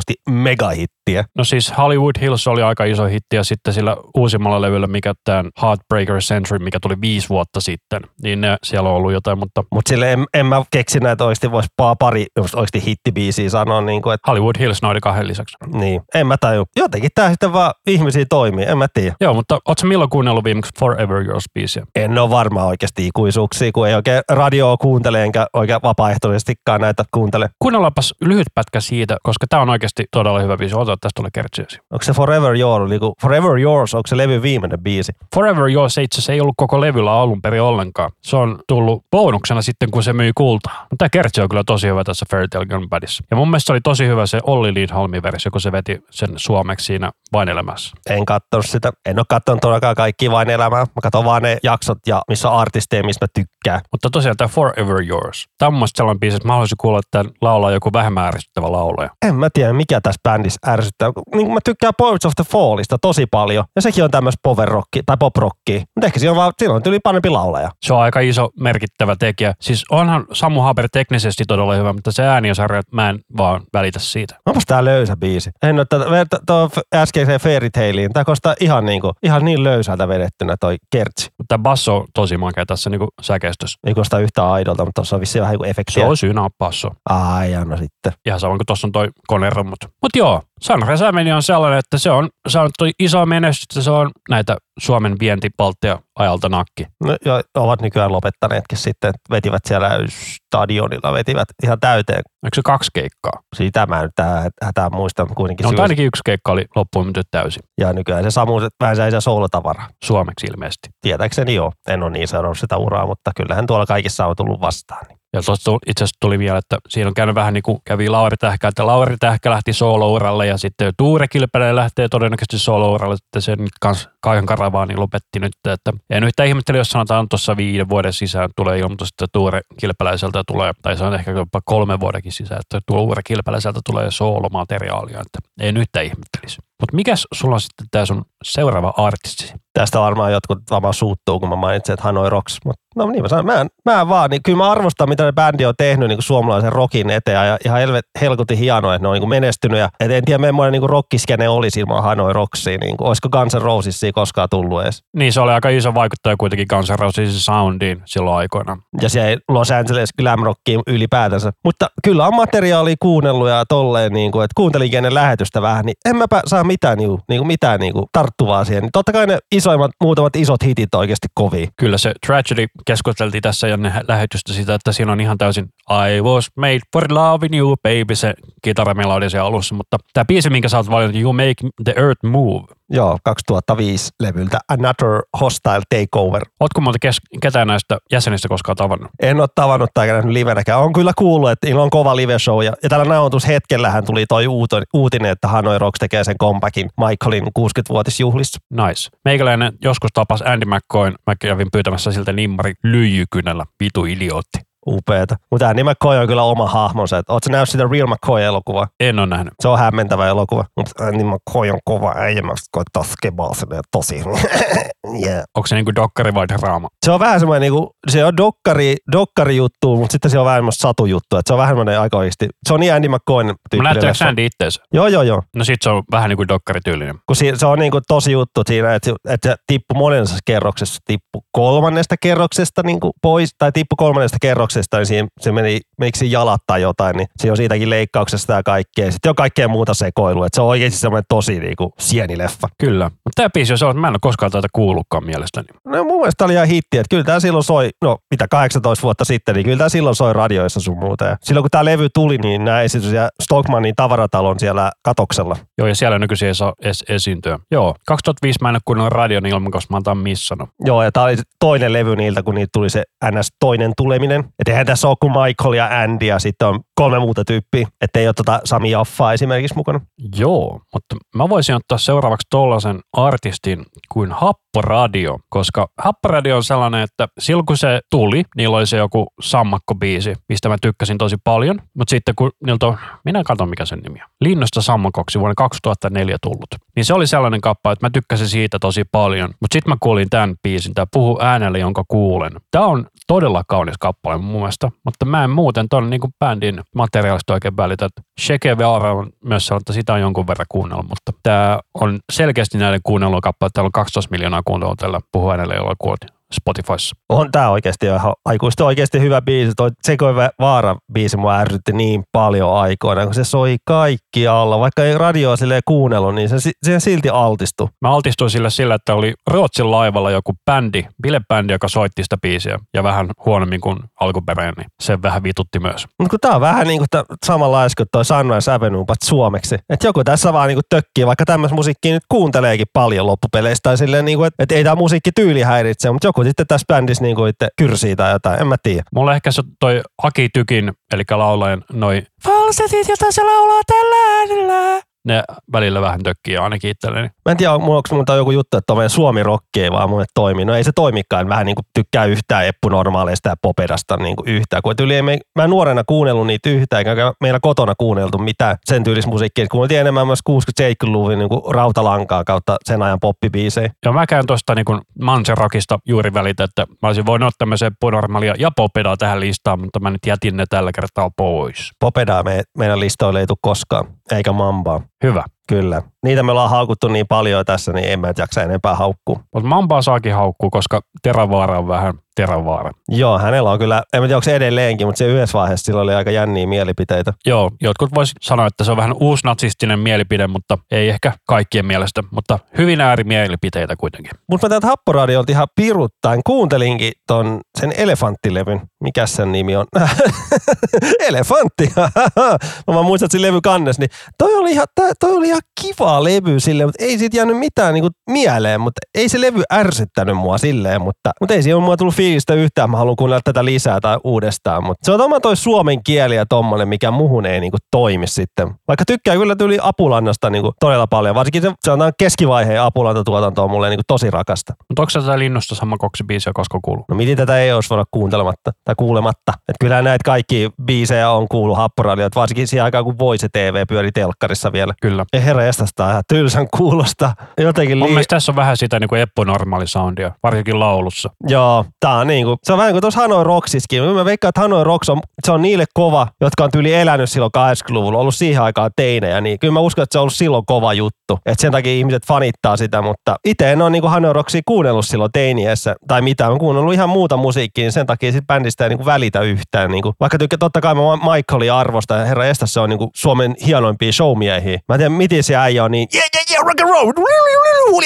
megahittiä. 1.12 1.38
No 1.38 1.44
siis 1.44 1.78
Hollywood 1.78 2.16
Hills 2.22 2.48
oli 2.48 2.62
aika 2.62 2.84
iso 2.84 3.06
hitti 3.06 3.36
ja 3.36 3.44
sitten 3.44 3.74
sillä 3.74 3.98
uusimmalla 4.18 4.62
levyllä, 4.62 4.88
mikä 4.88 5.14
tämän 5.24 5.50
Heartbreaker 5.62 6.18
Century, 6.18 6.60
mikä 6.60 6.80
tuli 6.82 6.96
viisi 7.02 7.30
vuotta 7.30 7.62
sitten, 7.62 8.02
niin 8.24 8.42
ne, 8.42 8.58
siellä 8.64 8.90
on 8.90 8.96
ollut 8.96 9.12
jotain, 9.12 9.40
mutta 9.40 9.64
Mutta 9.72 9.90
sille 9.90 10.14
en, 10.14 10.26
en, 10.34 10.46
mä 10.46 10.64
keksi 10.72 11.00
näitä 11.00 11.24
oikeasti 11.24 11.52
voisi 11.52 11.70
pa- 11.82 11.96
pari 12.00 12.26
oikeasti 12.56 12.86
hittibiisiä 12.86 13.50
sanoa, 13.50 13.82
niin 13.82 14.02
kuin, 14.02 14.14
että 14.14 14.32
Hollywood 14.32 14.56
Hills 14.60 14.82
noiden 14.82 15.02
kahden 15.02 15.28
lisäksi. 15.28 15.58
niin, 15.74 16.02
en 16.16 16.28
mä 16.28 16.38
taju. 16.38 16.66
Jotenkin 16.76 17.10
tää 17.16 17.30
sitten 17.30 17.54
vaan 17.54 17.74
ihmisiä 17.88 18.26
toimii, 18.30 18.66
en 18.66 18.78
mä 18.78 18.88
tiedä. 18.94 19.16
Joo, 19.22 19.34
mutta 19.34 19.60
ootko 19.68 19.88
milloin 19.88 20.10
kuunnellut 20.10 20.44
viimeksi 20.44 20.72
Forever 20.80 21.22
Yours 21.28 21.46
biisiä? 21.54 21.86
En 21.96 22.18
ole 22.18 22.30
varmaan 22.30 22.68
oikeasti 22.68 23.08
ikuisuuksia, 23.08 23.72
kun 23.72 23.88
ei 23.88 23.96
oikein 23.96 24.22
radioa 24.32 24.78
kuuntele, 24.78 25.24
enkä 25.24 25.48
oikein 25.54 25.80
vapaaehtoisestikaan 25.84 26.82
näitä 26.82 27.04
kuuntele. 27.12 27.50
Kuunnellaanpas 27.60 28.14
lyhyt 28.22 28.48
pätkä 28.56 28.80
siitä, 28.80 29.18
koska 29.24 29.46
tämä 29.50 29.62
on 29.62 29.70
oikeasti 29.70 30.06
todella 30.12 30.40
hyvä 30.40 30.58
biisi. 30.58 30.76
Ota, 30.76 30.98
tästä 31.02 31.16
tulee 31.16 31.30
kertsiäsi. 31.34 31.80
Onko 31.92 32.04
se 32.04 32.14
Forever 32.14 32.56
Yours, 32.56 32.90
niin 32.90 33.00
kuin 33.00 33.14
Forever 33.22 33.60
Yours, 33.60 33.94
onko 33.94 34.08
se 34.08 34.18
levy 34.18 34.42
viimeinen 34.42 34.80
biisi? 34.80 35.12
Forever 35.36 35.70
Yours 35.70 35.98
itse 35.98 36.16
asiassa 36.16 36.34
ei 36.34 36.42
ollut 36.42 36.56
koko 36.58 36.82
levyllä 36.82 37.14
alun 37.14 37.42
perin 37.42 37.62
ollenkaan. 37.62 38.12
Se 38.22 38.36
on 38.36 38.60
tullut 38.68 39.06
bonuksena 39.12 39.62
sitten, 39.62 39.92
kun 39.92 40.04
se 40.04 40.14
myi 40.14 40.32
kultaa. 40.36 40.74
Mutta 40.80 40.96
Tämä 40.98 41.10
kertsi 41.10 41.42
on 41.42 41.50
kyllä 41.50 41.64
tosi 41.66 41.88
hyvä 41.88 42.04
tässä 42.04 42.26
Fairy 42.32 42.48
Tale 42.48 42.66
Gone 42.66 42.88
Badissa. 42.88 43.24
Ja 43.32 43.38
mun 43.38 43.48
mielestä 43.50 43.66
se 43.68 43.74
oli 43.74 43.82
tosi 43.82 44.08
hyvä 44.08 44.26
se 44.26 44.40
Olli 44.44 44.74
Lindholmin 44.74 45.24
versio, 45.24 45.52
kun 45.52 45.62
se 45.62 45.72
veti 45.72 46.04
sen 46.10 46.30
suomeksi 46.36 46.86
siinä 46.86 47.12
vain 47.34 47.50
elämässä. 47.50 47.92
En 48.10 48.26
katsonut 48.26 48.66
sitä. 48.66 48.92
En 49.06 49.20
ole 49.20 49.26
katsonut 49.30 49.62
todellakaan 49.62 49.96
kaikki 49.96 50.32
vain 50.32 50.50
elämää. 50.50 50.80
Mä 50.80 51.02
katson 51.02 51.26
vaan 51.26 51.42
ne 51.42 51.58
jaksot 51.64 51.98
ja 52.08 52.22
missä 52.28 52.50
on 52.50 52.58
artisteja, 52.60 53.04
mistä 53.04 53.24
mä 53.24 53.28
tykkään. 53.34 53.82
Mutta 53.92 54.10
tosiaan 54.10 54.38
tämä 54.38 54.48
Forever 54.48 55.04
Yours. 55.10 55.46
Tämä 55.58 55.78
on 55.78 55.88
sellainen 55.88 56.20
biisi, 56.20 56.36
että 56.36 56.48
mä 56.48 56.54
haluaisin 56.54 56.78
kuulla, 56.78 57.00
että 57.00 57.26
laulaa 57.42 57.72
joku 57.72 57.90
vähemmän 57.94 58.28
ärsyttävä 58.28 58.72
laulaja. 58.72 59.10
En 59.26 59.36
mä 59.36 59.50
tiedä, 59.54 59.74
mikä 59.74 60.02
tässä 60.02 60.22
bändissä 60.24 60.60
ärsyttää. 60.82 61.12
Niin 61.36 61.46
kuin 61.46 61.54
mä 61.54 61.60
tykkään 61.66 61.94
Poets 61.98 62.26
of 62.26 62.34
the 62.36 62.44
Fallista 62.44 62.98
tosi 63.02 63.26
paljon. 63.26 63.66
Ja 63.76 63.82
sekin 63.82 64.04
on 64.04 64.12
tämmöistä 64.12 64.40
power 64.44 64.68
rocki 64.70 65.02
tai 65.06 65.18
pop 65.20 65.38
rockia. 65.38 65.80
Mutta 65.80 66.06
ehkä 66.06 66.20
siinä 66.20 66.32
on 66.32 66.38
vaan, 66.38 66.54
siinä 66.60 66.74
on 66.74 66.84
tyyli 66.84 67.00
parempi 67.04 67.30
laulaja. 67.30 67.70
Se 67.86 67.94
on 67.94 68.02
aika 68.02 68.20
iso 68.20 68.50
merkittävä 68.60 69.16
tekijä. 69.20 69.54
Siis 69.62 69.84
onhan 69.92 70.26
Samu 70.34 70.62
Haber 70.62 70.88
teknisesti 70.92 71.44
todella 71.48 71.76
hyvä, 71.76 71.94
mutta 71.94 72.12
se 72.12 72.24
ääniosarja, 72.24 72.82
mä 72.92 73.10
en 73.10 73.20
vaan 73.38 73.62
välitä 73.74 74.00
siitä. 74.00 74.36
Onpas 74.46 74.64
tää 74.66 74.86
löysä 74.86 75.18
biisi. 75.18 75.50
En 75.64 75.76
ole 75.76 75.86
tätä, 75.90 76.06
tuo 76.48 76.70
äskeiseen 76.96 77.40
Fairy 77.40 77.70
Taleiin. 77.70 78.14
Tää 78.14 78.26
kostaa 78.26 78.56
ihan, 78.60 78.86
niinku, 78.86 79.12
ihan 79.24 79.46
niin 79.46 79.64
löysältä 79.64 80.08
vedettynä 80.08 80.56
toi 80.60 80.78
kertsi. 80.92 81.30
Mutta 81.38 81.46
tämä 81.48 81.62
basso 81.64 81.98
on 81.98 82.08
tosi 82.14 82.38
makea 82.38 82.66
tässä 82.66 82.90
niinku 82.90 83.08
säkeistössä. 83.22 83.80
Ei 83.88 83.94
kosta 83.94 84.20
yhtään 84.20 84.48
aidolta, 84.48 84.86
mutta 84.86 85.02
tuossa 85.02 85.16
on 85.16 85.20
vissiin 85.20 85.42
vähän 85.42 85.54
joku 85.54 85.64
Se 85.64 85.70
efektiä. 85.70 86.08
on 86.08 86.18
syynä 86.18 86.48
basso. 86.60 86.90
Ai, 87.10 87.52
no 87.66 87.78
sitten. 87.78 88.14
Ihan 88.26 88.40
sama 88.40 88.58
kuin 88.58 88.66
tuossa 88.66 88.88
on 88.88 88.92
toi 88.92 89.10
konerummut. 89.28 89.80
Mutta 90.02 90.18
joo, 90.18 90.42
Sunrise 90.64 91.08
Avenue 91.08 91.34
on 91.34 91.44
sellainen, 91.44 91.80
että 91.80 91.98
se 91.98 92.12
on 92.12 92.30
saanut 92.48 92.72
iso 93.00 93.26
menestys, 93.26 93.86
se 93.86 93.92
on 93.92 94.12
näitä 94.30 94.58
Suomen 94.80 95.16
vientipaltteja 95.20 96.00
ajalta 96.20 96.50
nakki. 96.50 96.86
No, 97.04 97.18
jo, 97.26 97.42
ovat 97.56 97.82
nykyään 97.82 98.12
lopettaneetkin 98.12 98.78
sitten. 98.78 99.10
että 99.10 99.20
Vetivät 99.32 99.62
siellä 99.68 99.90
stadionilla, 100.10 101.14
vetivät 101.14 101.48
ihan 101.64 101.80
täyteen. 101.80 102.22
Eikö 102.44 102.56
se 102.56 102.62
kaksi 102.66 102.92
keikkaa? 102.94 103.42
Siitä 103.56 103.86
mä 103.86 104.02
nyt 104.02 104.12
tää 104.16 104.50
hätään 104.64 104.92
muista, 104.96 105.24
mutta 105.24 105.36
kuitenkin. 105.36 105.64
No, 105.64 105.82
ainakin 105.82 106.06
yksi 106.06 106.22
keikka 106.26 106.52
oli 106.52 106.66
loppuun 106.76 107.06
menty 107.06 107.22
täysin. 107.32 107.64
Ja 107.80 107.94
nykyään 107.94 108.24
se 108.24 108.32
Samu 108.32 108.62
vähän 108.80 108.96
se 108.96 109.22
soolotavara. 109.22 109.84
Suomeksi 110.04 110.48
ilmeisesti. 110.48 110.90
Tietääkseni 111.02 111.56
joo. 111.56 111.72
En 111.90 112.04
ole 112.04 112.12
niin 112.12 112.28
seurannut 112.28 112.60
sitä 112.60 112.78
uraa, 112.78 113.08
mutta 113.08 113.32
kyllähän 113.36 113.68
tuolla 113.68 113.86
kaikissa 113.86 114.26
on 114.26 114.36
tullut 114.36 114.62
vastaan. 114.62 115.06
Niin. 115.08 115.22
Ja 115.34 115.42
tuosta 115.42 115.72
itse 115.88 116.04
asiassa 116.04 116.18
tuli 116.22 116.40
vielä, 116.40 116.58
että 116.58 116.78
siinä 116.90 117.08
on 117.08 117.14
käynyt 117.14 117.36
vähän 117.36 117.54
niin 117.54 117.64
kuin 117.64 117.78
kävi 117.86 118.10
Lauri 118.10 118.38
Tähkä, 118.38 118.68
että 118.68 118.88
Lauri 118.88 119.16
Tähkä 119.20 119.50
lähti 119.50 119.74
soolouralle 119.74 120.48
ja 120.48 120.58
sitten 120.58 120.94
Tuure 120.98 121.28
Kilpeläinen 121.28 121.76
lähtee 121.76 122.08
todennäköisesti 122.10 122.60
soolouralle, 122.60 123.14
että 123.14 123.42
se 123.42 123.56
nyt 123.56 123.70
kans 123.82 124.10
Kaihan 124.22 124.46
Karavaani 124.72 124.96
lopetti 124.96 125.40
nyt, 125.40 125.52
että 125.70 125.92
en 126.10 126.24
yhtään 126.24 126.50
ihmetteli, 126.50 126.78
jos 126.78 126.90
sanotaan 126.90 127.30
tuossa 127.30 127.58
viiden 127.58 127.90
vuoden 127.90 128.14
sisään 128.14 128.50
tulee 128.56 128.80
ilmoitus, 128.80 129.08
että 129.08 129.26
Tuure 129.32 129.62
Kilpeläiseltä 129.80 130.44
tulee, 130.48 130.74
tai 130.82 130.98
se 130.98 131.04
on 131.04 131.14
ehkä 131.14 131.32
jopa 131.32 131.60
kolme 131.66 132.00
vuodenkin 132.00 132.32
sisään, 132.32 132.62
että 132.62 132.80
Tuure 132.88 133.22
Kilpeläiseltä 133.26 133.80
tulee 133.86 134.12
soolomateriaalia, 134.12 135.20
että 135.20 135.40
en 135.60 135.78
yhtään 135.78 136.06
ihmettelisi. 136.06 136.58
Mutta 136.82 136.96
mikäs 136.96 137.28
sulla 137.34 137.56
on 137.56 137.62
sitten 137.62 137.88
tämä 137.92 138.06
sun 138.06 138.26
seuraava 138.44 138.94
artisti? 138.98 139.54
Tästä 139.74 140.00
varmaan 140.00 140.32
jotkut 140.32 140.60
varmaan 140.72 140.94
suuttuu, 140.94 141.40
kun 141.40 141.50
mä 141.50 141.56
mainitsin, 141.56 141.94
että 141.94 142.04
Hanoi 142.04 142.30
Rocks. 142.30 142.58
Mutta 142.66 142.82
no 142.96 143.12
niin 143.12 143.22
mä 143.22 143.28
sanon, 143.28 143.46
mä 143.46 143.62
en, 143.62 143.68
mä 143.86 144.02
en 144.02 144.10
vaan, 144.10 144.30
niin 144.30 144.44
kyllä 144.44 144.58
mä 144.58 144.72
arvostan, 144.72 145.10
mitä 145.10 145.24
ne 145.24 145.32
bändi 145.32 145.66
on 145.66 145.74
tehnyt 145.78 146.10
niin 146.10 146.22
suomalaisen 146.22 146.72
rockin 146.72 147.10
eteen. 147.10 147.48
Ja 147.48 147.58
ihan 147.66 147.80
helvet, 147.80 148.06
helkutin 148.22 148.58
hienoa, 148.58 148.96
että 148.96 149.04
ne 149.04 149.08
on 149.08 149.20
niin 149.20 149.30
menestynyt. 149.30 149.80
Ja, 149.80 149.90
et 150.00 150.12
en 150.12 150.26
tiedä, 150.26 150.38
millainen 150.38 150.82
niin 150.82 150.90
rockiskene 150.90 151.50
olisi 151.50 151.80
ilman 151.80 152.04
Hanoi 152.04 152.34
Rocksia. 152.34 152.78
Niin 152.78 152.98
kuin, 152.98 153.08
olisiko 153.08 153.30
Guns 153.30 153.56
N' 153.56 153.62
Rosesia 153.62 154.12
koskaan 154.12 154.50
tullut 154.52 154.82
edes. 154.82 155.04
Niin 155.16 155.34
se 155.34 155.42
oli 155.42 155.52
aika 155.52 155.70
iso 155.70 155.96
vaikuttaja 155.96 156.36
kuitenkin 156.38 156.66
Guns 156.70 156.92
N' 156.92 157.00
Roses 157.00 157.46
soundiin 157.46 158.02
silloin 158.06 158.38
aikoina. 158.38 158.78
Ja 159.02 159.10
se 159.10 159.38
Los 159.50 159.72
Angeles 159.72 160.10
glam 160.20 160.44
rockiin 160.44 160.82
ylipäätänsä. 160.88 161.52
Mutta 161.64 161.88
kyllä 162.04 162.28
on 162.28 162.36
materiaalia 162.36 162.96
kuunnellut 163.00 163.50
ja 163.50 163.66
tolleen, 163.66 164.14
niin 164.14 164.32
kuin, 164.32 164.44
että 164.44 164.54
kuuntelinkin 164.56 164.98
ennen 164.98 165.14
lähetystä 165.14 165.62
vähän, 165.62 165.86
niin 165.86 165.96
en 166.06 166.16
mäpä 166.16 166.42
saa 166.46 166.64
mitään, 166.64 166.98
niin 166.98 167.10
kuin, 167.10 167.22
niin 167.30 167.40
kuin, 167.40 167.48
mitään 167.48 167.80
niin 167.80 167.94
kuin, 167.94 168.06
tarttuvaa 168.12 168.66
siihen. 168.66 168.82
Niin 168.82 168.92
totta 168.94 169.12
kai 169.12 169.28
ne 169.28 169.38
isoimmat, 169.52 169.92
muutamat 170.04 170.36
isot 170.36 170.64
hitit 170.64 170.96
oikeasti 170.96 171.28
kovia. 171.34 171.68
Kyllä 171.78 171.98
se 171.98 172.14
Tragedy 172.26 172.66
keskusteltiin 172.86 173.42
tässä 173.42 173.68
ennen 173.68 173.94
lähetystä 174.08 174.54
sitä, 174.54 174.74
että 174.74 174.92
siinä 174.92 175.12
on 175.12 175.22
ihan 175.22 175.38
täysin 175.38 175.66
I 175.92 176.22
was 176.22 176.48
made 176.56 176.80
for 176.94 177.14
loving 177.14 177.58
you 177.58 177.76
baby 177.84 178.16
se 178.16 178.34
kitaramelodia 178.62 179.30
siellä 179.30 179.48
alussa, 179.48 179.76
mutta 179.76 179.98
tämä 180.14 180.26
biisi, 180.26 180.50
minkä 180.50 180.70
sä 180.70 180.78
oot 180.78 180.90
valinnut 180.90 181.22
You 181.22 181.34
Make 181.34 181.56
the 181.84 181.94
Earth 181.98 182.24
Move, 182.24 182.64
Joo, 182.94 183.18
2005 183.24 184.12
levyltä 184.20 184.60
Another 184.68 185.22
Hostile 185.42 185.82
Takeover. 185.90 186.42
Ootko 186.60 186.82
muuten 186.82 187.00
kes- 187.00 187.22
ketään 187.42 187.68
näistä 187.68 187.98
jäsenistä 188.12 188.48
koskaan 188.48 188.76
tavannut? 188.76 189.12
En 189.22 189.40
ole 189.40 189.48
tavannut 189.56 189.90
tai 189.94 190.08
nähnyt 190.08 190.34
livenäkään. 190.34 190.80
On 190.80 190.94
kyllä 190.94 191.12
kuullut, 191.18 191.52
että 191.52 191.68
niillä 191.68 191.84
on 191.84 191.90
kova 191.90 192.16
live 192.16 192.40
show. 192.40 192.64
Ja, 192.64 192.74
ja 192.84 192.90
tällä 192.90 193.06
nauhoitushetkellähän 193.06 194.06
tuli 194.06 194.26
toi 194.26 194.48
uuto- 194.48 194.82
uutinen, 194.94 195.32
että 195.32 195.48
Hanoi 195.48 195.80
Rocks 195.80 196.00
tekee 196.00 196.24
sen 196.24 196.38
comebackin 196.38 196.90
Michaelin 196.98 197.44
60-vuotisjuhlissa. 197.60 198.60
Nice. 198.70 199.10
Meikäläinen 199.26 199.74
joskus 199.84 200.10
tapas 200.14 200.42
Andy 200.42 200.66
McCoyn. 200.66 201.16
Mä 201.28 201.36
kävin 201.36 201.68
pyytämässä 201.72 202.12
siltä 202.12 202.32
nimmari 202.34 202.74
lyijykynällä. 202.84 203.66
Vitu 203.84 204.06
idiootti. 204.06 204.71
Upeeta. 204.88 205.36
Mutta 205.52 205.70
Andy 205.70 205.84
McCoy 205.84 206.18
on 206.18 206.28
kyllä 206.28 206.44
oma 206.44 206.68
hahmonsa. 206.68 207.18
Et 207.18 207.30
Ootko 207.30 207.52
nähnyt 207.52 207.70
sitä 207.70 207.84
Real 207.92 208.08
McCoy-elokuvaa? 208.08 208.88
En 209.00 209.20
ole 209.20 209.28
nähnyt. 209.28 209.54
Se 209.60 209.68
on 209.68 209.80
hämmentävä 209.80 210.28
elokuva. 210.28 210.66
Mutta 210.78 211.06
Andy 211.06 211.24
McCoy 211.24 211.70
on 211.70 211.80
kova 211.86 212.14
äijä. 212.18 212.42
Mä 212.42 212.54
koittaa 212.72 213.04
skebaa 213.04 213.54
silleen 213.54 213.84
tosi. 213.92 214.16
yeah. 215.26 215.44
Onko 215.56 215.68
se 215.68 215.76
niinku 215.76 215.96
dokkari 215.96 216.34
vai 216.34 216.48
draama? 216.48 216.88
Se 217.06 217.12
on 217.12 217.20
vähän 217.20 217.40
semmoinen, 217.40 217.62
niinku, 217.62 217.96
se 218.10 218.26
on 218.26 218.38
dokkari, 218.38 218.96
dokkari 219.12 219.56
juttu, 219.56 219.96
mutta 219.96 220.12
sitten 220.12 220.32
se 220.32 220.40
on 220.40 220.46
vähän 220.46 220.58
semmoista 220.58 220.82
satujuttu. 220.82 221.38
Et 221.38 221.48
se 221.48 221.54
on 221.54 221.60
vähän 221.60 221.72
semmoinen 221.72 222.00
aika 222.00 222.18
oikeasti. 222.18 222.48
Se 222.68 222.74
on 222.74 222.80
niin 222.80 222.94
Andy 222.94 223.08
McCoyn 223.08 223.48
Mä 223.48 223.54
tyyppinen 223.54 223.84
näyttääkö 223.84 224.08
leffa. 224.08 224.28
Andy 224.28 224.46
itteensä? 224.46 224.82
Joo, 224.94 225.08
joo, 225.08 225.24
joo. 225.24 225.44
No 225.56 225.64
sit 225.64 225.82
se 225.82 225.90
on 225.90 226.04
vähän 226.12 226.30
niinku 226.30 226.48
dokkarityylinen. 226.48 227.16
Kun 227.28 227.36
si- 227.36 227.52
se 227.56 227.66
on 227.66 227.80
niinku 227.80 228.00
tosi 228.08 228.32
juttu 228.32 228.62
siinä, 228.68 228.96
että, 228.96 229.12
että 229.30 229.50
se 229.50 229.56
tippui 229.68 229.98
monessa 229.98 230.38
kerroksessa, 230.46 231.00
tippui 231.06 231.42
kolmannesta 231.52 232.16
kerroksesta 232.22 232.82
niinku 232.84 233.12
pois, 233.22 233.56
tai 233.58 233.72
tippui 233.72 233.96
kolmannesta 233.98 234.38
kerroksesta, 234.42 234.71
niin 234.72 235.06
siihen, 235.06 235.28
se 235.40 235.52
meni, 235.52 235.80
siinä 236.16 236.32
jalat 236.32 236.62
tai 236.68 236.82
jotain, 236.82 237.16
niin 237.16 237.28
se 237.38 237.52
on 237.52 237.58
siitäkin 237.58 237.90
leikkauksesta 237.90 238.54
ja 238.54 238.64
kaikkea. 238.64 239.12
Sitten 239.12 239.30
on 239.30 239.36
kaikkea 239.36 239.68
muuta 239.68 239.94
sekoilua, 239.94 240.46
että 240.46 240.56
se 240.56 240.62
on 240.62 240.68
oikeasti 240.68 241.00
semmoinen 241.00 241.26
tosi 241.30 241.60
niinku 241.60 241.94
sienileffa. 242.00 242.68
Kyllä. 242.78 243.12
Mutta 243.32 243.42
tämä 243.42 243.50
biisi 243.54 243.74
on 243.74 243.78
sellainen, 243.78 244.02
mä 244.02 244.08
en 244.08 244.14
ole 244.14 244.20
koskaan 244.22 244.52
tätä 244.52 244.68
kuullutkaan 244.74 245.26
mielestäni. 245.26 245.68
No 245.86 246.04
mun 246.04 246.20
mielestä 246.20 246.46
oli 246.46 246.54
ihan 246.54 246.68
hitti, 246.68 246.98
että 246.98 247.08
kyllä 247.10 247.24
tämä 247.24 247.40
silloin 247.40 247.64
soi, 247.64 247.90
no 248.02 248.18
mitä 248.32 248.48
18 248.48 249.04
vuotta 249.04 249.26
sitten, 249.26 249.56
niin 249.56 249.64
kyllä 249.64 249.78
tämä 249.78 249.90
silloin 249.90 250.16
soi 250.16 250.34
radioissa 250.34 250.80
sun 250.80 250.98
muuta. 250.98 251.26
Ja 251.26 251.38
silloin 251.44 251.64
kun 251.64 251.70
tämä 251.72 251.86
levy 251.86 252.08
tuli, 252.14 252.38
niin 252.38 252.66
nämä 252.66 252.82
esitys 252.82 253.12
ja 253.12 253.30
Stockmannin 253.44 253.96
tavaratalon 253.96 254.60
siellä 254.60 254.92
katoksella. 255.04 255.58
Joo, 255.78 255.88
ja 255.88 255.96
siellä 255.96 256.20
nykyisin 256.20 256.48
ei 256.48 256.56
saa 256.56 256.74
edes 256.82 257.04
esiintyä. 257.10 257.60
Joo, 257.72 257.96
2005 258.08 258.60
mä 258.62 258.70
en 258.70 258.76
ole 258.76 258.82
kuunnellut 258.86 259.14
radion 259.14 259.46
ilman, 259.46 259.72
koska 259.72 259.94
mä 259.94 259.96
oon 259.96 260.04
tämän 260.04 260.24
missannut. 260.24 260.70
Joo, 260.86 261.04
ja 261.04 261.12
tämä 261.12 261.24
oli 261.24 261.36
toinen 261.60 261.94
levy 261.94 262.16
niiltä, 262.16 262.44
kun 262.44 262.56
niitä 262.56 262.70
tuli 262.74 262.90
se 262.90 263.04
NS 263.32 263.48
toinen 263.60 263.92
tuleminen. 263.98 264.40
Että 264.40 264.72
eihän 264.72 264.86
tässä 264.86 265.08
ole 265.08 265.18
kuin 265.20 265.34
Michael 265.34 265.74
ja 265.74 266.02
Andy 266.02 266.26
ja 266.26 266.40
sitten 266.40 266.68
on 266.68 266.80
kolme 266.96 267.20
muuta 267.20 267.46
tyyppiä. 267.46 267.88
Että 268.02 268.20
ei 268.20 268.28
ole 268.28 268.34
tota 268.34 268.60
Sami 268.64 268.92
Jaffaa 268.92 269.34
esimerkiksi 269.34 269.76
mukana. 269.76 270.02
Joo, 270.36 270.82
mutta 270.94 271.16
mä 271.36 271.50
voisin 271.50 271.76
ottaa 271.76 271.98
seuraavaksi 271.98 272.48
tollasen 272.50 273.00
artistin 273.26 273.86
kuin 274.12 274.32
Happoradio, 274.32 275.40
koska 275.50 275.88
Happoradio 275.98 276.56
on 276.56 276.64
sellainen, 276.64 277.02
että 277.02 277.28
silloin 277.40 277.66
kun 277.66 277.78
se 277.78 278.00
tuli, 278.12 278.44
niillä 278.56 278.78
oli 278.78 278.88
se 278.88 278.98
joku 278.98 279.28
sammakkobiisi, 279.42 280.36
mistä 280.50 280.70
mä 280.70 280.78
tykkäsin 280.82 281.18
tosi 281.18 281.36
paljon, 281.44 281.82
mutta 281.94 282.10
sitten 282.10 282.36
kun 282.36 282.52
niiltä 282.66 282.88
on, 282.88 282.98
minä 283.26 283.44
katson 283.44 283.70
mikä 283.70 283.86
sen 283.86 284.00
nimi 284.00 284.22
on, 284.22 284.28
Linnosta 284.42 284.82
sammakoksi 284.82 285.40
vuonna 285.40 285.56
2004 285.58 286.38
tullut, 286.42 286.76
niin 286.96 287.06
se 287.06 287.14
oli 287.14 287.28
sellainen 287.28 287.62
kappale, 287.62 287.94
että 287.94 288.06
mä 288.06 288.10
tykkäsin 288.14 288.48
siitä 288.48 288.78
tosi 288.80 289.04
paljon, 289.12 289.50
mutta 289.62 289.74
sitten 289.74 289.92
mä 289.92 289.98
kuulin 290.00 290.30
tämän 290.30 290.56
biisin, 290.64 290.94
tämä 290.94 291.06
puhu 291.14 291.40
äänellä, 291.42 291.78
jonka 291.78 292.04
kuulen. 292.08 292.52
Tämä 292.72 292.86
on 292.86 293.08
todella 293.28 293.64
kaunis 293.68 293.96
kappale 294.00 294.38
mun 294.38 294.62
mielestä, 294.62 294.92
mutta 295.06 295.26
mä 295.26 295.44
en 295.44 295.50
muuten 295.50 295.90
ton 295.90 296.10
niin 296.10 296.22
kuin 296.22 296.34
bändin 296.40 296.82
materiaalista 296.96 297.54
oikein 297.54 297.78
välitä. 297.78 298.10
Che 298.42 298.60
Guevara 298.60 299.14
on 299.14 299.30
myös 299.44 299.66
sellainen, 299.66 299.82
että 299.82 299.94
sitä 299.94 300.14
on 300.14 300.22
jonkun 300.22 300.48
verran 300.48 300.66
kuunnellut, 300.70 301.10
mutta 301.10 301.32
tämä 301.44 301.80
on 301.94 302.20
selkeästi 302.32 302.78
näiden 302.78 303.00
kuunnelua 303.04 303.42
kappale. 303.42 303.70
Täällä 303.74 303.88
on 303.88 303.92
12 303.92 304.32
miljoonaa 304.32 304.62
kuunnelua 304.66 304.96
tällä 304.96 305.20
puhu 305.32 305.50
äänellä, 305.50 305.74
jolla 305.74 305.96
kuulet 306.00 306.41
Spotifyssa. 306.54 307.16
On 307.30 307.52
tämä 307.52 307.70
oikeasti 307.70 308.06
ihan 308.06 308.34
aikuista 308.46 308.86
oikeasti 308.86 309.20
hyvä 309.20 309.42
biisi. 309.42 309.72
Toi 309.78 309.90
Sekoiva 310.04 310.50
Vaara 310.60 310.96
biisi 311.14 311.38
mua 311.38 311.58
ärsytti 311.58 311.94
niin 311.94 312.24
paljon 312.32 312.74
aikoina, 312.74 313.26
kun 313.26 313.34
se 313.34 313.44
soi 313.44 313.78
kaikki 313.86 314.48
alla. 314.48 314.80
Vaikka 314.80 315.04
ei 315.04 315.18
radioa 315.18 315.56
silleen 315.56 315.82
kuunnellut, 315.88 316.36
niin 316.36 316.50
se, 316.50 316.72
se 316.84 317.00
silti 317.00 317.30
altistui. 317.30 317.88
Mä 318.02 318.10
altistuin 318.16 318.50
sillä 318.50 318.70
sillä, 318.70 318.96
että 318.96 319.16
oli 319.16 319.34
Ruotsin 319.48 319.92
laivalla 319.92 320.32
joku 320.32 320.54
bändi, 320.66 321.06
bilebändi, 321.24 321.74
joka 321.74 321.88
soitti 321.88 322.24
sitä 322.24 322.38
biisiä 322.42 322.80
ja 322.94 323.04
vähän 323.04 323.28
huonommin 323.46 323.82
kuin 323.82 324.00
alkuperäinen, 324.22 324.74
niin 324.78 324.88
se 325.02 325.22
vähän 325.22 325.44
vitutti 325.44 325.80
myös. 325.80 326.08
Mutta 326.20 326.38
tää 326.42 326.56
on 326.56 326.62
vähän 326.62 326.88
niin 326.88 326.98
kuin 327.00 327.24
samanlaista 327.46 328.04
kuin 328.04 328.08
toi 328.12 328.26
Sunrise 328.26 328.72
Avenue, 328.72 329.06
but 329.06 329.18
suomeksi. 329.24 329.76
Että 329.90 330.08
joku 330.08 330.24
tässä 330.24 330.54
vaan 330.54 330.68
niin 330.68 330.76
kuin 330.76 330.86
tökkii, 330.90 331.26
vaikka 331.26 331.46
tämmöistä 331.46 331.76
musiikkia 331.76 332.14
nyt 332.14 332.24
kuunteleekin 332.30 332.88
paljon 332.94 333.28
loppupeleistä. 333.28 333.90
Tai 333.90 333.98
silleen 333.98 334.26
niin 334.26 334.38
kuin, 334.38 334.48
että, 334.48 334.64
että 334.64 334.76
ei 334.76 334.84
tämä 334.84 334.96
musiikki 334.96 335.32
tyyli 335.36 335.62
häiritse, 335.62 336.12
mutta 336.12 336.28
joku 336.28 336.44
sitten 336.44 336.68
tässä 336.68 336.86
bändissä 336.88 337.24
niin 337.24 337.36
kuin 337.36 337.50
itse 337.50 337.68
kyrsii 337.78 338.16
tai 338.16 338.32
jotain, 338.32 338.62
en 338.62 338.68
mä 338.68 338.76
tiedä. 338.84 339.04
Mulla 339.16 339.36
ehkä 339.36 339.52
se 339.52 339.64
toi 339.80 340.02
Aki 340.24 340.50
Tykin, 340.54 340.92
eli 341.14 341.24
laulajan, 341.32 341.84
noi 341.94 342.24
falsetit, 342.44 343.08
jota 343.08 343.32
se 343.32 343.44
laulaa 343.44 343.82
tällä 343.88 344.16
äänellä. 344.40 345.11
Ne 345.26 345.44
välillä 345.74 346.02
vähän 346.02 346.24
tökkii 346.24 346.58
ainakin 346.58 346.92
itselleni. 346.92 347.28
Mä 347.46 347.52
en 347.52 347.58
tiedä, 347.58 347.74
onko 347.74 348.02
mulla 348.12 348.36
joku 348.36 348.52
juttu, 348.52 348.78
että 348.78 348.94
suomi 349.08 349.44
rokki 349.44 349.84
ei 349.84 349.92
vaan 349.92 350.10
mulle 350.10 350.26
toimi. 350.34 350.66
No 350.66 350.76
ei 350.76 350.84
se 350.84 350.92
toimikaan. 350.96 351.50
Vähän 351.50 351.66
niin 351.66 351.76
kuin 351.76 351.86
tykkää 351.94 352.26
yhtään 352.26 352.66
Eppu 352.66 352.90
Normaaleista 352.90 353.50
ja 353.50 353.56
Popedasta 353.62 354.18
niin 354.18 354.36
kuin 354.36 354.48
yhtään. 354.48 354.82
Kun 354.82 354.94
yli 355.02 355.16
ei 355.16 355.22
me, 355.22 355.38
mä 355.56 355.64
en 355.64 355.70
nuorena 355.70 356.04
kuunnellut 356.04 356.48
niitä 356.48 356.70
yhtään, 356.70 357.08
eikä 357.08 357.34
meillä 357.42 357.60
kotona 357.62 357.94
kuunneltu 357.98 358.38
mitään 358.38 358.78
sen 358.86 359.04
tyylistä 359.04 359.32
musiikkia. 359.32 359.68
Kuunneltiin 359.68 360.00
enemmän 360.00 360.28
myös 360.28 360.40
60-70-luvun 360.50 361.38
niin 361.38 361.50
rautalankaa 361.74 362.44
kautta 362.44 362.78
sen 362.86 363.02
ajan 363.02 363.20
poppibiisejä. 363.20 363.92
Ja 364.06 364.12
mä 364.12 364.28
käyn 364.28 364.48
tuosta 364.48 364.76
niin 364.76 365.02
Manserokista 365.22 366.00
juuri 366.06 366.34
välitä, 366.34 366.64
että 366.64 366.86
mä 367.02 367.08
olisin 367.10 367.26
voinut 367.26 367.48
ottaa 367.48 367.58
tämmöisen 367.60 367.92
Ponormalia 368.00 368.56
ja 368.58 368.72
Popedaa 368.76 369.18
tähän 369.18 369.40
listaan, 369.40 369.80
mutta 369.80 370.00
mä 370.00 370.10
nyt 370.10 370.26
jätin 370.28 370.58
ne 370.58 370.66
tällä 370.70 370.92
kertaa 370.92 371.30
pois. 371.38 371.92
Popedaa 372.00 372.44
me, 372.44 372.62
meidän 372.78 373.00
listoille 373.00 373.40
ei 373.40 373.48
tule 373.48 373.58
koskaan, 373.62 374.06
eikä 374.32 374.52
Mambaa. 374.52 375.11
Hyvä. 375.24 375.44
Kyllä. 375.68 376.02
Niitä 376.26 376.44
me 376.44 376.52
ollaan 376.52 376.70
haukuttu 376.70 377.08
niin 377.08 377.28
paljon 377.28 377.66
tässä, 377.66 377.94
niin 377.94 378.08
en 378.08 378.20
mä 378.20 378.34
jaksa 378.38 378.64
enempää 378.64 378.96
haukkua. 378.96 379.40
Mutta 379.54 379.70
Mambaa 379.70 380.02
saakin 380.02 380.34
haukkuu, 380.34 380.70
koska 380.70 381.02
Teravaara 381.22 381.78
on 381.80 381.88
vähän 381.88 382.14
Teravaara. 382.36 382.92
Joo, 383.10 383.40
hänellä 383.40 383.72
on 383.72 383.80
kyllä, 383.80 384.04
en 384.14 384.22
tiedä 384.22 384.36
onko 384.36 384.44
se 384.44 384.56
edelleenkin, 384.56 385.08
mutta 385.08 385.18
se 385.18 385.26
yhdessä 385.26 385.60
vaiheessa 385.60 385.86
sillä 385.86 386.02
oli 386.02 386.14
aika 386.14 386.32
jänniä 386.32 386.68
mielipiteitä. 386.68 387.34
Joo, 387.46 387.72
jotkut 387.82 388.10
vois 388.16 388.34
sanoa, 388.42 388.68
että 388.68 388.84
se 388.84 388.92
on 388.92 388.98
vähän 388.98 389.14
uusnatsistinen 389.20 390.00
mielipide, 390.00 390.48
mutta 390.48 390.78
ei 390.92 391.10
ehkä 391.10 391.34
kaikkien 391.48 391.86
mielestä, 391.86 392.24
mutta 392.32 392.60
hyvin 392.78 393.02
äärimielipiteitä 393.02 393.96
kuitenkin. 393.96 394.32
Mutta 394.48 394.68
mä 394.68 394.70
täältä 394.70 394.88
Happoradiolta 394.88 395.52
ihan 395.52 395.68
piruttain 395.76 396.42
kuuntelinkin 396.46 397.12
ton 397.28 397.62
sen 397.80 397.94
elefanttilevyn. 397.98 398.82
Mikä 399.04 399.28
sen 399.28 399.52
nimi 399.52 399.76
on? 399.76 399.86
Elefantti! 401.28 401.94
mä 402.88 402.94
vaan 402.94 403.06
muistan, 403.06 403.26
että 403.26 403.42
levy 403.42 403.62
kannes, 403.62 404.00
niin 404.00 404.10
toi 404.38 404.56
oli 404.56 404.72
ihan, 404.72 404.88
toi 405.20 405.38
oli 405.38 405.48
ihan 405.48 405.62
kiva 405.82 406.24
levy 406.24 406.60
silleen, 406.60 406.88
mutta 406.88 407.04
ei 407.04 407.18
siitä 407.18 407.38
jäänyt 407.38 407.58
mitään 407.58 407.94
niinku 407.94 408.10
mieleen, 408.30 408.82
mutta 408.82 409.00
ei 409.16 409.30
se 409.30 409.42
levy 409.42 409.62
ärsyttänyt 409.74 410.38
mua 410.38 410.58
silleen, 410.58 411.02
mutta, 411.02 411.32
mutta 411.42 411.54
ei 411.54 411.64
siihen 411.64 411.82
mua 411.82 411.98
tullut 411.98 412.16
fiilistä 412.16 412.54
yhtään, 412.54 412.90
mä 412.90 412.98
haluan 412.98 413.16
kuunnella 413.16 413.42
tätä 413.44 413.66
lisää 413.66 414.00
tai 414.00 414.18
uudestaan, 414.24 414.84
mutta 414.84 415.06
se 415.06 415.12
on 415.12 415.22
oma 415.22 415.40
toi 415.40 415.56
suomen 415.56 416.04
kieli 416.04 416.36
ja 416.36 416.46
tommonen, 416.46 416.88
mikä 416.88 417.12
muhun 417.12 417.46
ei 417.46 417.60
niinku 417.60 417.78
toimi 417.92 418.28
sitten. 418.28 418.68
Vaikka 418.88 419.06
tykkää 419.06 419.36
kyllä 419.36 419.56
tyyli 419.56 419.78
Apulannasta 419.82 420.50
niinku 420.50 420.72
todella 420.80 421.08
paljon, 421.08 421.36
varsinkin 421.36 421.62
se, 421.62 421.72
se 421.84 421.92
on 421.92 422.00
keskivaiheen 422.18 422.82
Apulanta-tuotanto 422.82 423.64
on 423.64 423.72
mulle 423.72 423.90
niinku 423.90 424.04
tosi 424.08 424.32
rakasta. 424.32 424.74
Mutta 424.90 425.02
onko 425.02 425.10
se 425.10 425.20
tätä 425.20 425.40
Linnusta 425.40 425.76
sama 425.76 425.98
koksi 425.98 426.24
biisiä 426.24 426.52
koska 426.56 426.80
kuuluu? 426.84 427.06
No 427.10 427.16
miten 427.16 427.38
tätä 427.38 427.60
ei 427.60 427.74
olisi 427.74 427.90
voinut 427.90 428.08
kuuntelematta 428.12 428.72
tai 428.86 428.96
kuulematta. 428.98 429.54
Et 429.70 429.76
kyllä 429.80 430.02
näitä 430.02 430.24
kaikki 430.26 430.70
biisejä 430.86 431.32
on 431.32 431.48
kuullut 431.48 431.78
Happoradiolta, 431.78 432.40
varsinkin 432.40 432.68
siihen 432.68 432.84
aikaan 432.84 433.04
kun 433.04 433.20
Voice 433.20 433.48
TV 433.54 433.86
pyöri 433.88 434.12
telkkarissa 434.12 434.72
vielä. 434.72 434.94
Kyllä. 435.02 435.26
Ei 435.34 435.46
herra 435.46 435.66
estasta 435.66 436.10
ihan 436.10 436.24
tylsän 436.28 436.68
kuulosta. 436.78 437.32
Jotenkin 437.58 437.98
Mun 437.98 438.06
lii... 438.06 438.14
mielestä 438.14 438.36
tässä 438.36 438.52
on 438.52 438.56
vähän 438.56 438.78
sitä 438.78 439.00
niin 439.00 439.08
kuin 439.08 439.22
Eppo 439.22 439.44
normaali 439.44 439.88
soundia, 439.88 440.32
varsinkin 440.44 440.80
laulussa. 440.80 441.30
Joo, 441.48 441.86
tää 442.00 442.16
on 442.16 442.28
niinku, 442.28 442.58
se 442.64 442.74
on 442.74 442.80
vähän 442.80 442.92
kuin 442.92 443.02
tuossa 443.02 443.20
Hanoi 443.20 443.44
Rocksiskin. 443.44 444.04
Mä 444.04 444.26
veikkaan, 444.26 444.50
että 444.50 444.62
Hanoi 444.62 444.84
Rocks 444.84 445.10
on, 445.10 445.20
se 445.46 445.52
on 445.52 445.62
niille 445.62 445.86
kova, 445.94 446.28
jotka 446.42 446.64
on 446.64 446.72
tyyli 446.72 446.94
elänyt 446.94 447.30
silloin 447.30 447.52
80-luvulla, 447.58 448.20
ollut 448.20 448.36
siihen 448.36 448.64
aikaan 448.64 448.92
teinejä, 448.96 449.42
niin 449.42 449.60
kyllä 449.60 449.74
mä 449.74 449.80
uskon, 449.80 450.04
että 450.04 450.14
se 450.14 450.20
on 450.20 450.22
ollut 450.22 450.34
silloin 450.34 450.66
kova 450.66 450.94
juttu. 450.94 451.40
Et 451.46 451.60
sen 451.60 451.72
takia 451.72 451.94
ihmiset 451.94 452.26
fanittaa 452.26 452.78
sitä, 452.78 453.02
mutta 453.02 453.36
itse 453.46 453.72
en 453.72 453.82
ole 453.82 453.90
niinku 453.90 454.08
Hanoi 454.08 454.34
Rocksia 454.34 454.62
kuunnellut 454.66 455.06
silloin 455.06 455.32
teiniessä 455.32 455.96
tai 456.08 456.22
mitään. 456.22 456.52
Mä 456.52 456.60
kuunnellut 456.60 456.94
ihan 456.94 457.10
muuta 457.10 457.38
musiikkia, 457.38 457.84
niin 457.84 457.92
sen 457.92 458.06
takia 458.06 458.32
sit 458.32 458.48
bändistä 458.48 458.86
ei 458.86 458.90
niinku 458.90 459.06
välitä 459.06 459.42
yhtään. 459.42 459.92
Niinku. 459.92 460.14
Vaikka 460.20 460.38
tykkää, 460.38 460.58
totta 460.58 460.82
kai 460.82 460.96
mä 460.96 461.02
Michaelia 461.36 461.80
arvostan, 461.80 462.20
ja 462.20 462.26
herra 462.26 462.46
Estas 462.46 462.74
se 462.74 462.80
on 462.80 462.90
niinku 462.90 463.10
Suomen 463.16 463.56
hienoimpia 463.66 464.12
showmiehiä. 464.12 464.80
Mä 464.92 464.96
en 464.96 465.00
tiedä, 465.00 465.10
miten 465.10 465.44
se 465.44 465.56
äijä 465.56 465.84
on 465.84 465.92
niin, 465.92 466.08
yeah, 466.16 466.26
yeah, 466.36 466.46
yeah, 466.52 466.68
rock 466.68 466.82
and 466.82 466.90
roll, 466.90 467.06
yeah, 467.06 467.44
yeah, 467.50 468.06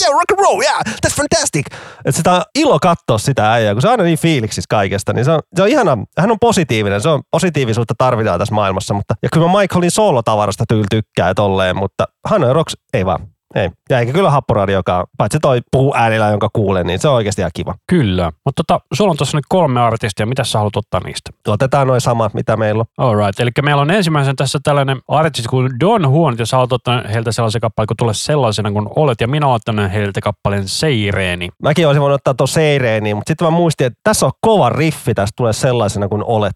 yeah, 0.00 0.12
rock 0.12 0.30
and 0.32 0.40
roll, 0.40 0.62
yeah, 0.62 0.80
that's 1.06 1.16
fantastic. 1.16 1.66
Et 2.04 2.14
sitä 2.14 2.32
on 2.32 2.42
ilo 2.54 2.78
katsoa 2.78 3.18
sitä 3.18 3.52
äijää, 3.52 3.74
kun 3.74 3.82
se 3.82 3.88
on 3.88 3.90
aina 3.90 4.04
niin 4.04 4.18
fiiliksissä 4.18 4.66
kaikesta, 4.68 5.12
niin 5.12 5.24
se 5.24 5.30
on, 5.30 5.40
se 5.56 5.62
on 5.62 5.68
ihana. 5.68 5.98
Hän 6.18 6.30
on 6.30 6.38
positiivinen, 6.40 7.00
se 7.00 7.08
on 7.08 7.22
positiivisuutta 7.30 7.94
tarvitaan 7.98 8.38
tässä 8.38 8.54
maailmassa, 8.54 8.94
mutta 8.94 9.14
ja 9.22 9.28
kyllä 9.32 9.48
mä 9.48 9.60
Michaelin 9.60 9.90
soolotavarasta 9.90 10.64
tyyl 10.68 10.84
tykkää 10.90 11.34
tolleen, 11.34 11.76
mutta 11.76 12.04
Hanoi 12.24 12.52
Rocks 12.52 12.76
ei 12.94 13.06
vaan. 13.06 13.29
Ei. 13.54 13.70
Ja 13.90 13.98
eikä 13.98 14.12
kyllä 14.12 14.30
happoradiokaan, 14.30 15.06
paitsi 15.18 15.38
toi 15.38 15.60
puu 15.72 15.94
äänillä, 15.96 16.28
jonka 16.28 16.48
kuulen, 16.52 16.86
niin 16.86 16.98
se 16.98 17.08
on 17.08 17.14
oikeasti 17.14 17.42
ihan 17.42 17.50
kiva. 17.54 17.74
Kyllä. 17.86 18.32
Mutta 18.44 18.64
tota, 18.66 18.84
sulla 18.94 19.10
on 19.10 19.16
tuossa 19.16 19.36
nyt 19.36 19.44
kolme 19.48 19.80
artistia. 19.80 20.26
Mitä 20.26 20.44
sä 20.44 20.58
haluat 20.58 20.76
ottaa 20.76 21.00
niistä? 21.04 21.30
Otetaan 21.48 21.86
noin 21.86 22.00
samat, 22.00 22.34
mitä 22.34 22.56
meillä 22.56 22.84
on. 22.98 23.08
Alright. 23.08 23.40
Eli 23.40 23.50
meillä 23.62 23.82
on 23.82 23.90
ensimmäisen 23.90 24.36
tässä 24.36 24.58
tällainen 24.62 25.00
artisti 25.08 25.48
kuin 25.48 25.70
Don 25.80 26.02
Juan, 26.02 26.36
jos 26.38 26.48
sä 26.48 26.56
haluat 26.56 26.72
ottaa 26.72 27.02
heiltä 27.12 27.32
sellaisen 27.32 27.60
kappaleen, 27.60 27.86
kun 27.86 27.96
tule 27.96 28.14
sellaisena 28.14 28.72
kuin 28.72 28.86
olet. 28.96 29.20
Ja 29.20 29.28
minä 29.28 29.46
olen 29.46 29.54
ottanut 29.54 29.92
heiltä 29.92 30.20
kappaleen 30.20 30.68
Seireeni. 30.68 31.48
Mäkin 31.62 31.86
olisin 31.86 32.00
voinut 32.02 32.14
ottaa 32.14 32.34
tuon 32.34 32.48
Seireeniin, 32.48 33.16
mutta 33.16 33.30
sitten 33.30 33.46
mä 33.46 33.50
muistin, 33.50 33.86
että 33.86 34.00
tässä 34.04 34.26
on 34.26 34.32
kova 34.40 34.68
riffi, 34.68 35.14
tästä 35.14 35.32
tulee 35.36 35.52
sellaisena 35.52 36.08
kuin 36.08 36.24
olet. 36.24 36.52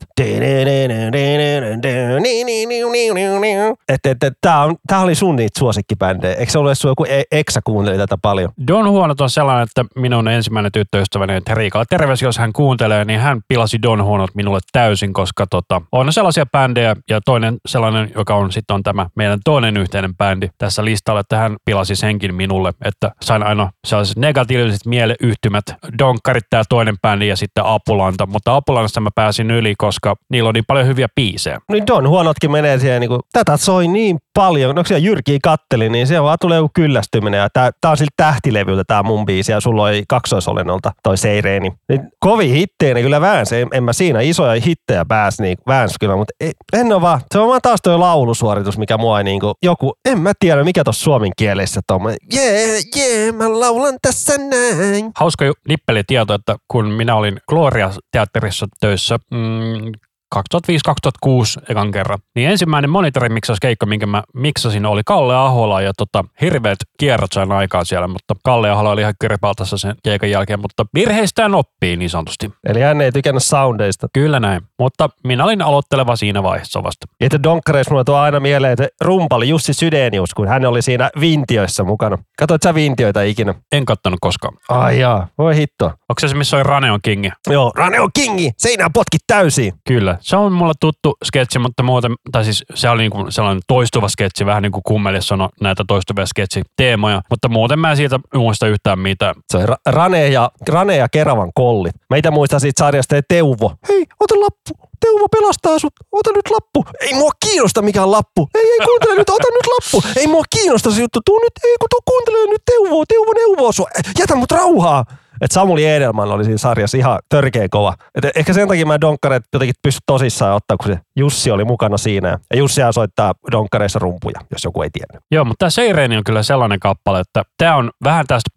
Että 3.89 4.11
et, 4.11 4.23
et, 4.25 4.35
tää, 4.41 4.65
on, 4.65 4.77
tää 4.89 5.01
oli 5.01 5.15
sun 5.15 5.37
niitä 5.37 5.59
suosikkibändejä. 5.59 6.35
Eikö 6.35 6.53
se 6.53 6.59
ole 6.59 6.75
sun 6.85 6.91
joku 6.91 7.05
e- 7.05 7.39
Eksä 7.39 7.61
kuunteli 7.65 7.97
tätä 7.97 8.19
paljon? 8.23 8.53
Don 8.67 8.87
Juanot 8.87 9.21
on 9.21 9.31
sellainen, 9.31 9.63
että 9.63 9.85
minun 9.97 10.29
ensimmäinen 10.29 10.73
tyttöystäväni, 10.73 11.35
että 11.35 11.55
Riikalla 11.55 11.85
terveys, 11.85 12.23
jos 12.23 12.39
hän 12.39 12.53
kuuntelee, 12.53 13.05
niin 13.05 13.21
hän 13.21 13.41
pilasi 13.49 13.83
Don 13.83 13.99
Juanot 13.99 14.35
minulle 14.35 14.59
täysin, 14.73 15.13
koska 15.13 15.47
tota, 15.47 15.83
on 15.93 16.13
sellaisia 16.13 16.47
bändejä 16.47 16.97
ja 17.11 17.21
toinen 17.21 17.57
sellainen, 17.69 18.11
joka 18.17 18.35
on 18.35 18.53
sitten 18.53 18.75
on 18.75 18.83
tämä 18.83 19.07
meidän 19.15 19.39
toinen 19.45 19.77
yhteinen 19.77 20.17
bändi 20.17 20.49
tässä 20.59 20.85
listalla, 20.85 21.21
että 21.21 21.37
hän 21.37 21.57
pilasi 21.65 21.97
senkin 21.97 22.35
minulle, 22.35 22.73
että 22.85 23.11
sain 23.23 23.43
aina 23.43 23.71
sellaiset 23.87 24.17
negatiiviset 24.17 24.87
mieleyhtymät, 24.87 25.65
Donkarit 25.99 26.45
tämä 26.51 26.63
toinen 26.69 26.97
bändi 27.03 27.29
ja 27.29 27.37
sitten 27.37 27.65
Apulanta, 27.67 28.27
mutta 28.27 28.57
Apulannasta 28.57 29.01
mä 29.01 29.11
pääsin 29.15 29.51
yli, 29.51 29.75
koska 29.79 30.17
niillä 30.31 30.49
on 30.49 30.55
niin 30.55 30.65
paljon 30.67 30.87
hyviä 30.87 31.09
biisejä. 31.17 31.61
Niin 31.73 31.87
Don 31.87 32.09
Huonotkin 32.09 32.51
menee 32.51 32.79
siihen, 32.79 33.01
niin 33.01 33.09
kuin, 33.09 33.21
tätä 33.33 33.57
soi 33.57 33.89
niin 33.89 34.19
paljon. 34.35 34.75
No 34.75 34.85
siellä 34.85 35.07
Jyrki 35.07 35.39
katteli, 35.43 35.89
niin 35.89 36.07
se 36.07 36.23
vaan 36.23 36.39
tulee 36.41 36.57
joku 36.57 36.71
kyllästyminen. 36.75 37.39
Ja 37.39 37.49
tää, 37.53 37.71
tää 37.81 37.91
on 37.91 37.97
siltä 37.97 38.13
tähtilevyltä 38.17 38.85
tää 38.87 39.03
mun 39.03 39.27
biisi 39.27 39.53
ja 39.53 39.61
sulla 39.61 39.83
oli 39.83 40.05
kaksoisolennolta 40.09 40.93
toi 41.03 41.19
Seireeni. 41.19 41.73
Niin 41.89 42.01
kovin 42.21 42.55
hittejä 42.55 42.95
ne 42.95 43.03
kyllä 43.03 43.21
väänsi. 43.21 43.57
En, 43.57 43.69
en 43.73 43.85
mä 43.85 43.93
siinä 43.93 44.21
isoja 44.21 44.61
hittejä 44.67 45.05
pääsi, 45.05 45.43
niin 45.43 45.59
väänsi 45.67 45.95
kyllä, 46.01 46.17
mutta 46.17 46.33
en 46.73 46.93
ole 46.93 47.01
vaan. 47.01 47.21
Se 47.33 47.39
on 47.39 47.49
vaan 47.49 47.61
taas 47.63 47.81
toi 47.83 47.99
laulusuoritus, 47.99 48.79
mikä 48.79 48.99
mua 48.99 49.19
ei 49.19 49.25
niinku, 49.25 49.53
joku, 49.63 49.93
en 50.05 50.21
mä 50.21 50.33
tiedä 50.41 50.65
mikä 50.65 50.85
tuossa 50.85 51.05
suomen 51.05 51.31
kielessä 51.37 51.81
tommoinen, 51.87 52.19
jee, 52.33 52.67
yeah, 52.67 52.83
jee, 52.97 53.23
yeah, 53.25 53.35
mä 53.35 53.61
laulan 53.61 53.95
tässä 54.03 54.39
näin. 54.39 55.11
Hauska 55.17 55.45
nippelitieto, 55.69 56.35
että 56.35 56.57
kun 56.69 56.87
minä 56.87 57.15
olin 57.15 57.41
Gloria-teatterissa 57.49 58.67
töissä 58.81 59.19
mm, 59.31 59.93
2005-2006 60.35 61.63
ekan 61.69 61.91
kerran. 61.91 62.19
Niin 62.35 62.51
ensimmäinen 62.51 62.91
monitorimiksaskeikka, 62.91 63.87
minkä 63.87 64.07
mä 64.07 64.23
miksasin, 64.35 64.87
oli 64.87 65.03
Kalle 65.07 65.37
Ahola 65.37 65.81
ja 65.81 65.93
tota, 65.97 66.25
hirveät 66.41 66.79
kierrot 66.99 67.33
sain 67.33 67.53
aikaa 67.53 67.85
siellä, 67.85 68.09
mutta 68.09 68.35
Kalle 68.45 68.71
Ahola 68.71 68.91
oli 68.91 69.01
ihan 69.01 69.15
kyrpaltassa 69.21 69.79
sen 69.79 69.95
keikan 70.03 70.31
jälkeen, 70.31 70.61
mutta 70.61 70.87
virheistään 70.95 71.55
oppii 71.55 71.97
niin 71.97 72.11
sanotusti. 72.11 72.51
Eli 72.69 72.81
hän 72.81 73.01
ei 73.01 73.13
tykännyt 73.13 73.43
soundeista. 73.43 74.07
Kyllä 74.13 74.41
näin, 74.41 74.63
mutta 74.79 75.09
minä 75.25 75.45
olin 75.45 75.63
aloitteleva 75.63 76.17
siinä 76.17 76.43
vaiheessa 76.43 76.83
vasta. 76.83 77.07
Että 77.21 77.43
Donkkareissa 77.43 77.91
mulle 77.91 78.05
tuo 78.05 78.17
aina 78.17 78.41
mieleen, 78.41 78.73
että 78.73 78.89
rumpali 79.01 79.49
Jussi 79.49 79.75
Sydenius, 79.75 80.35
kun 80.35 80.49
hän 80.49 80.67
oli 80.67 80.83
siinä 80.83 81.11
Vintioissa 81.21 81.85
mukana. 81.85 82.19
Katoit 82.39 82.63
sä 82.63 82.75
Vintioita 82.75 83.23
ikinä? 83.23 83.55
En 83.73 83.85
kattonut 83.85 84.19
koskaan. 84.21 84.57
Ai 84.69 85.01
jaa, 85.01 85.29
voi 85.39 85.57
hitto. 85.57 85.87
Onko 85.87 86.21
se 86.21 86.29
se, 86.29 86.39
missä 86.39 86.57
on 86.57 87.01
kingi? 87.03 87.31
Joo, 87.51 87.73
Rane 87.77 88.01
on 88.01 88.11
kingi, 88.15 88.51
seinään 88.59 88.93
potkit 88.93 89.21
täysiin. 89.27 89.73
Kyllä. 89.89 90.19
Se 90.25 90.37
on 90.37 90.53
mulle 90.53 90.73
tuttu 90.81 91.17
sketsi, 91.25 91.59
mutta 91.59 91.83
muuten, 91.83 92.15
tai 92.33 92.45
siis 92.45 92.65
se 92.75 92.89
oli 92.89 93.03
niin 93.03 93.11
kuin 93.11 93.33
sellainen 93.33 93.63
toistuva 93.67 94.09
sketsi, 94.09 94.47
vähän 94.47 94.63
niin 94.63 94.73
kuin 94.73 94.83
kummeli 94.87 95.23
sanoi 95.23 95.49
näitä 95.61 95.85
toistuvia 95.89 96.27
sketsiteemoja, 96.27 97.23
mutta 97.31 97.49
muuten 97.49 97.79
mä 97.79 97.91
en 97.91 97.97
siitä 97.97 98.21
muista 98.35 98.67
yhtään 98.67 98.99
mitään. 98.99 99.35
Se 99.51 99.57
oli 99.57 99.67
Ra- 99.67 99.81
Rane 99.87 100.29
ja, 100.29 100.51
Rane 100.69 100.97
ja 100.97 101.09
Keravan 101.09 101.51
kolli. 101.55 101.91
Meitä 102.11 102.31
muistaa 102.31 102.59
siitä 102.59 102.85
sarjasta 102.85 103.17
Teuvo. 103.29 103.73
Hei, 103.89 104.07
ota 104.21 104.41
lappu. 104.41 104.89
Teuvo 105.01 105.29
pelastaa 105.29 105.79
sut. 105.79 105.93
Ota 106.13 106.31
nyt 106.33 106.51
lappu. 106.51 106.85
Ei 107.01 107.15
mua 107.15 107.31
kiinnosta 107.45 107.83
mikä 107.83 108.03
on 108.03 108.11
lappu. 108.11 108.49
Ei, 108.55 108.71
ei 108.73 108.87
kuuntele 108.87 109.15
nyt, 109.15 109.31
ota 109.31 109.49
nyt 109.53 109.67
lappu. 109.67 110.21
Ei 110.21 110.27
mua 110.27 110.43
kiinnosta 110.51 110.91
se 110.91 111.01
juttu. 111.01 111.21
Tuu 111.27 111.39
nyt, 111.39 111.53
ei 111.65 111.77
kun 111.81 111.89
tuu 111.91 112.01
kuuntele 112.05 112.51
nyt 112.51 112.63
Teuvoa. 112.65 113.05
Teuvo 113.09 113.33
neuvoo 113.33 113.73
sua. 113.73 113.89
Jätä 114.19 114.35
mut 114.35 114.51
rauhaa. 114.51 115.05
Et 115.41 115.51
Samuli 115.53 115.87
Edelman 115.87 116.31
oli 116.31 116.45
siinä 116.45 116.59
sarjassa 116.59 116.99
ihan 116.99 117.19
törkeä 117.29 117.69
kova. 117.71 117.95
Et 118.15 118.37
ehkä 118.37 118.53
sen 118.53 118.69
takia 118.69 118.87
mä 118.87 119.01
donkkareet 119.01 119.43
jotenkin 119.53 119.75
pysty 119.83 120.01
tosissaan 120.07 120.55
ottaa, 120.55 120.77
kun 120.77 120.93
se 120.93 121.01
Jussi 121.17 121.51
oli 121.51 121.65
mukana 121.65 121.97
siinä. 121.97 122.39
Ja 122.51 122.59
Jussi 122.59 122.81
soittaa 122.91 123.35
donkkareissa 123.53 123.99
rumpuja, 123.99 124.41
jos 124.51 124.65
joku 124.65 124.83
ei 124.83 124.91
tiedä. 124.93 125.21
Joo, 125.31 125.45
mutta 125.45 125.59
tämä 125.59 125.71
Seireeni 125.71 126.17
on 126.17 126.25
kyllä 126.25 126.43
sellainen 126.43 126.81
kappale, 126.81 127.21
että 127.21 127.43
tämä 127.59 127.77
on 127.77 127.91
vähän 128.05 128.25
tästä 128.29 128.51